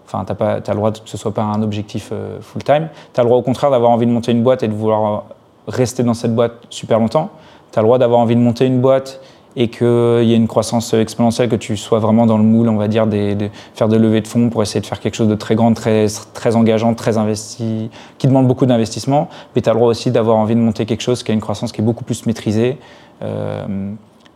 [0.06, 2.90] Enfin, tu as, le droit que ce soit pas un objectif euh, full-time.
[3.14, 5.14] Tu as le droit au contraire d'avoir envie de monter une boîte et de vouloir
[5.14, 5.20] euh,
[5.68, 7.30] rester dans cette boîte super longtemps.
[7.72, 9.22] Tu as le droit d'avoir envie de monter une boîte
[9.56, 12.78] et qu'il y ait une croissance exponentielle, que tu sois vraiment dans le moule, on
[12.78, 15.36] va dire, de faire des levées de fonds pour essayer de faire quelque chose de
[15.36, 17.90] très grand, très, très engageant, très investi,
[18.20, 19.28] qui demande beaucoup d'investissement.
[19.56, 21.42] Mais tu as le droit aussi d'avoir envie de monter quelque chose qui a une
[21.42, 22.78] croissance qui est beaucoup plus maîtrisée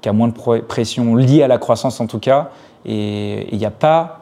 [0.03, 2.49] qui a moins de pression liée à la croissance en tout cas.
[2.85, 4.19] Et il n'y a, pas,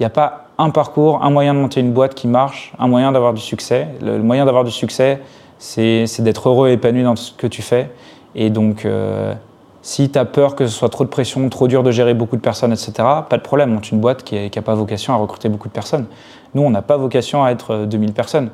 [0.00, 3.34] a pas un parcours, un moyen de monter une boîte qui marche, un moyen d'avoir
[3.34, 3.88] du succès.
[4.00, 5.20] Le, moyen d'avoir du succès,
[5.58, 7.90] c'est d'être heureux et épanoui dans ce que tu fais.
[8.36, 9.34] Et donc, euh,
[9.82, 12.36] si tu as peur que ce soit trop de pression, trop dur de gérer beaucoup
[12.36, 12.92] de personnes, etc.,
[13.28, 16.06] pas de problème, monte une boîte qui n'a pas vocation à recruter beaucoup de personnes.
[16.54, 18.50] Nous, on n'a pas vocation à être 2000 personnes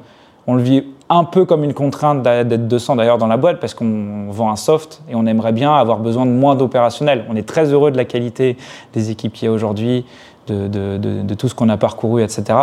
[0.47, 3.75] on le vit un peu comme une contrainte d'être 200 d'ailleurs dans la boîte parce
[3.75, 7.27] qu'on vend un soft et on aimerait bien avoir besoin de moins d'opérationnel.
[7.29, 8.57] On est très heureux de la qualité
[8.95, 10.07] des équipes aujourd'hui,
[10.49, 12.59] de, tout ce qu'on a parcouru, etc.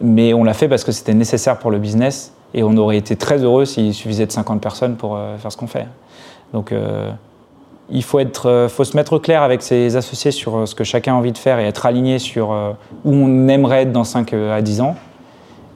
[0.00, 3.14] Mais on l'a fait parce que c'était nécessaire pour le business et on aurait été
[3.14, 5.86] très heureux s'il suffisait de 50 personnes pour euh, faire ce qu'on fait.
[6.52, 7.10] Donc euh,
[7.88, 11.14] il faut, être, euh, faut se mettre clair avec ses associés sur ce que chacun
[11.14, 12.50] a envie de faire et être aligné sur
[13.04, 14.96] où on aimerait être dans 5 à 10 ans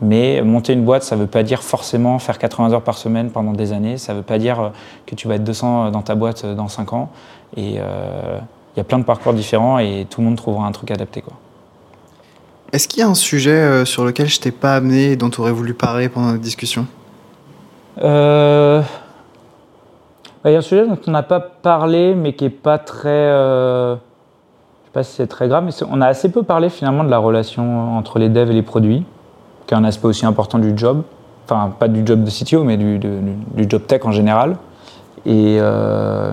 [0.01, 3.31] mais monter une boîte, ça ne veut pas dire forcément faire 80 heures par semaine
[3.31, 3.99] pendant des années.
[3.99, 4.69] Ça ne veut pas dire euh,
[5.07, 7.11] que tu vas être 200 dans ta boîte euh, dans 5 ans.
[7.57, 8.39] Et euh,
[8.75, 11.23] il y a plein de parcours différents et tout le monde trouvera un truc adapté.
[11.23, 11.35] Quoi.
[12.73, 15.41] Est-ce qu'il y a un sujet sur lequel je t'ai pas amené et dont tu
[15.41, 16.87] aurais voulu parler pendant notre discussion?
[17.97, 18.83] Bah,
[20.45, 23.29] Il y a un sujet dont on n'a pas parlé, mais qui n'est pas très.
[23.29, 23.97] je ne
[24.87, 27.19] sais pas si c'est très grave, mais on a assez peu parlé finalement de la
[27.19, 29.05] relation entre les devs et les produits
[29.67, 31.03] qui est un aspect aussi important du job.
[31.45, 34.57] Enfin, pas du job de CTO, mais du, du, job tech en général.
[35.27, 36.33] Et, euh,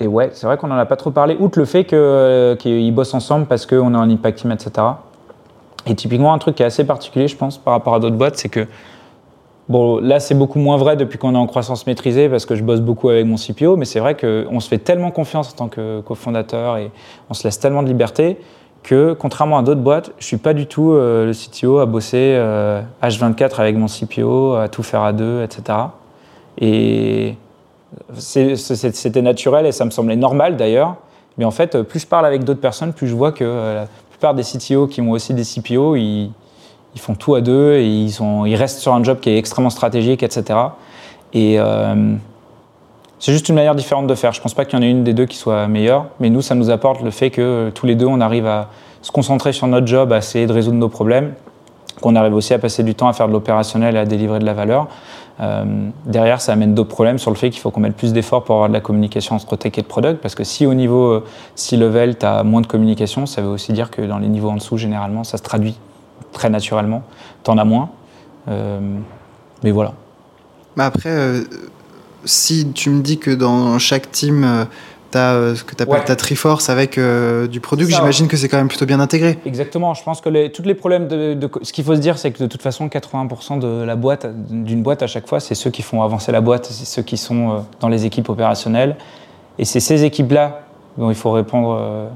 [0.00, 3.46] ouais, c'est vrai qu'on n'en a pas trop parlé, outre le fait qu'ils bossent ensemble
[3.46, 4.86] parce qu'on est en impact team, etc.
[5.86, 8.36] Et typiquement, un truc qui est assez particulier, je pense, par rapport à d'autres boîtes,
[8.36, 8.66] c'est que
[9.68, 12.62] Bon, là, c'est beaucoup moins vrai depuis qu'on est en croissance maîtrisée parce que je
[12.62, 15.68] bosse beaucoup avec mon CPO, mais c'est vrai qu'on se fait tellement confiance en tant
[15.68, 16.90] que cofondateur et
[17.28, 18.38] on se laisse tellement de liberté
[18.82, 22.38] que, contrairement à d'autres boîtes, je suis pas du tout euh, le CTO à bosser
[23.02, 25.78] H24 euh, avec mon CPO, à tout faire à deux, etc.
[26.60, 27.36] Et
[28.16, 30.96] c'était naturel et ça me semblait normal d'ailleurs.
[31.36, 33.88] Mais en fait, plus je parle avec d'autres personnes, plus je vois que euh, la
[34.10, 36.32] plupart des CTO qui ont aussi des CPO, ils,
[36.96, 40.58] font tout à deux et ils, restent sur un job qui est extrêmement stratégique, etc.
[41.32, 41.58] Et
[43.18, 44.32] c'est juste une manière différente de faire.
[44.32, 46.30] Je ne pense pas qu'il y en ait une des deux qui soit meilleure, mais
[46.30, 48.68] nous, ça nous apporte le fait que tous les deux, on arrive à
[49.02, 51.34] se concentrer sur notre job, à essayer de résoudre nos problèmes,
[52.00, 54.44] qu'on arrive aussi à passer du temps à faire de l'opérationnel et à délivrer de
[54.44, 54.88] la valeur.
[55.40, 55.64] Euh,
[56.04, 58.56] derrière, ça amène d'autres problèmes sur le fait qu'il faut qu'on mette plus d'efforts pour
[58.56, 61.22] avoir de la communication entre tech et de product, parce que si au niveau
[61.54, 64.56] C-level, tu as moins de communication, ça veut aussi dire que dans les niveaux en
[64.56, 65.76] dessous, généralement, ça se traduit
[66.32, 67.02] très naturellement.
[67.44, 67.90] Tu en as moins.
[68.48, 68.80] Euh,
[69.62, 69.92] mais voilà.
[70.76, 71.44] Mais après, euh,
[72.28, 74.64] si tu me dis que dans chaque team, euh,
[75.10, 78.36] tu as euh, ce que tu appelles ta Triforce avec euh, du produit, j'imagine que
[78.36, 79.38] c'est quand même plutôt bien intégré.
[79.46, 79.94] Exactement.
[79.94, 82.42] Je pense que les, tous les problèmes de, ce qu'il faut se dire, c'est que
[82.42, 85.82] de toute façon, 80% de la boîte, d'une boîte à chaque fois, c'est ceux qui
[85.82, 88.96] font avancer la boîte, c'est ceux qui sont dans les équipes opérationnelles.
[89.58, 90.62] Et c'est ces équipes-là
[90.98, 92.10] dont il faut répondre,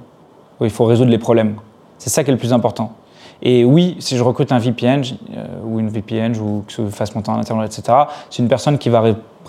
[0.60, 1.56] où il faut résoudre les problèmes.
[1.98, 2.94] C'est ça qui est le plus important.
[3.42, 5.02] Et oui, si je recrute un VPN
[5.36, 7.98] euh, ou une VPN ou que je fasse monter en Internet, etc.,
[8.30, 9.02] c'est une personne qui va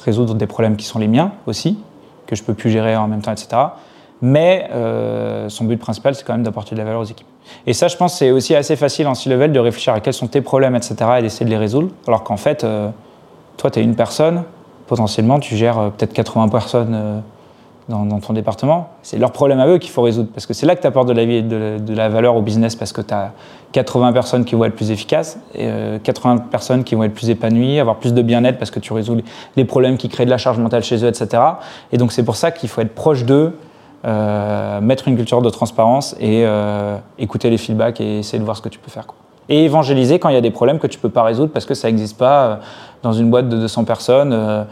[0.04, 1.78] résoudre des problèmes qui sont les miens aussi,
[2.26, 3.50] que je peux plus gérer en même temps, etc.
[4.22, 7.28] Mais euh, son but principal, c'est quand même d'apporter de la valeur aux équipes.
[7.68, 10.28] Et ça, je pense, c'est aussi assez facile en C-level de réfléchir à quels sont
[10.28, 11.90] tes problèmes, etc., et d'essayer de les résoudre.
[12.08, 12.90] Alors qu'en fait, euh,
[13.58, 14.44] toi, tu es une personne,
[14.88, 17.22] potentiellement, tu gères peut-être 80 personnes
[17.90, 18.90] dans, ton département.
[19.02, 20.30] C'est leur problème à eux qu'il faut résoudre.
[20.34, 22.42] Parce que c'est là que tu apportes de la, vie, de, de, la valeur au
[22.42, 23.32] business parce que tu as
[23.74, 25.68] 80 personnes qui vont être plus efficaces, et,
[26.04, 28.94] 80 euh, personnes qui vont être plus épanouies, avoir plus de bien-être parce que tu
[28.94, 29.18] résous
[29.58, 31.44] les problèmes qui créent de la charge mentale chez eux, etc.
[31.92, 33.58] Et donc c'est pour ça qu'il faut être proche d'eux,
[34.06, 38.56] euh, mettre une culture de transparence et euh, écouter les feedbacks et essayer de voir
[38.56, 39.08] ce que tu peux faire.
[39.50, 41.66] Et évangéliser quand il y a des problèmes que tu ne peux pas résoudre parce
[41.66, 42.60] que ça n'existe pas
[43.02, 44.66] dans une boîte de 200 personnes.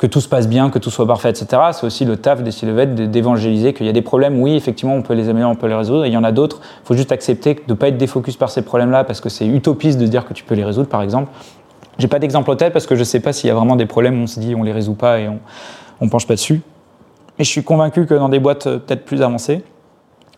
[0.00, 1.60] Que tout se passe bien, que tout soit parfait, etc.
[1.72, 5.02] C'est aussi le taf des C-Level d'évangéliser qu'il y a des problèmes, oui, effectivement, on
[5.02, 6.94] peut les améliorer, on peut les résoudre, et il y en a d'autres, il faut
[6.94, 10.06] juste accepter de ne pas être défocus par ces problèmes-là, parce que c'est utopiste de
[10.06, 11.30] dire que tu peux les résoudre, par exemple.
[11.98, 13.84] J'ai pas d'exemple tête, parce que je ne sais pas s'il y a vraiment des
[13.84, 15.38] problèmes on se dit on les résout pas et on
[16.00, 16.62] ne penche pas dessus.
[17.38, 19.62] Mais je suis convaincu que dans des boîtes euh, peut-être plus avancées,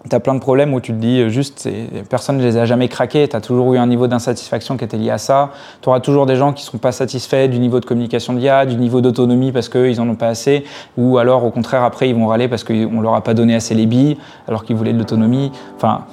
[0.09, 1.69] tu as plein de problèmes où tu te dis euh, juste,
[2.09, 4.97] personne ne les a jamais craqués, tu as toujours eu un niveau d'insatisfaction qui était
[4.97, 5.51] lié à ça,
[5.81, 8.67] tu auras toujours des gens qui ne sont pas satisfaits du niveau de communication d'IA,
[8.67, 10.65] du niveau d'autonomie parce qu'ils n'en ont pas assez,
[10.97, 13.75] ou alors au contraire après ils vont râler parce qu'on leur a pas donné assez
[13.75, 14.17] les billes
[14.49, 15.53] alors qu'ils voulaient de l'autonomie.
[15.77, 16.05] Enfin,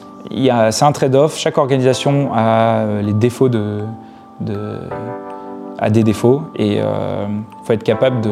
[0.71, 3.83] c'est un trade-off, chaque organisation a euh, de,
[4.41, 4.75] de
[5.87, 6.43] des défauts.
[6.57, 7.25] Et il euh,
[7.63, 8.31] faut être capable de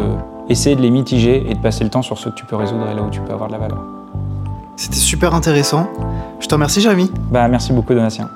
[0.50, 2.90] essayer de les mitiger et de passer le temps sur ce que tu peux résoudre
[2.92, 3.97] et là où tu peux avoir de la valeur.
[4.78, 5.90] C'était super intéressant.
[6.40, 7.12] Je te remercie, Jérémy.
[7.32, 8.30] Bah, merci beaucoup, Donatien.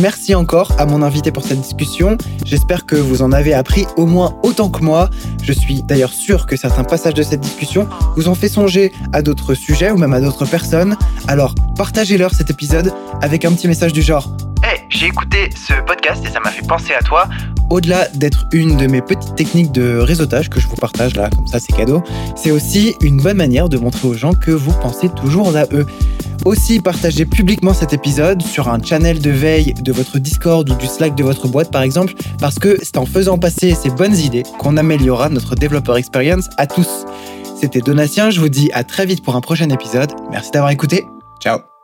[0.00, 2.16] Merci encore à mon invité pour cette discussion.
[2.46, 5.10] J'espère que vous en avez appris au moins autant que moi.
[5.42, 9.22] Je suis d'ailleurs sûr que certains passages de cette discussion vous ont fait songer à
[9.22, 10.96] d'autres sujets ou même à d'autres personnes.
[11.26, 14.30] Alors partagez-leur cet épisode avec un petit message du genre
[14.62, 17.28] Hey, j'ai écouté ce podcast et ça m'a fait penser à toi
[17.70, 21.46] au-delà d'être une de mes petites techniques de réseautage que je vous partage là, comme
[21.46, 22.02] ça c'est cadeau,
[22.36, 25.86] c'est aussi une bonne manière de montrer aux gens que vous pensez toujours à eux.
[26.44, 30.86] Aussi, partagez publiquement cet épisode sur un channel de veille de votre Discord ou du
[30.86, 34.44] Slack de votre boîte par exemple, parce que c'est en faisant passer ces bonnes idées
[34.58, 37.04] qu'on améliorera notre développeur experience à tous.
[37.60, 40.12] C'était Donatien, je vous dis à très vite pour un prochain épisode.
[40.30, 41.06] Merci d'avoir écouté.
[41.40, 41.77] Ciao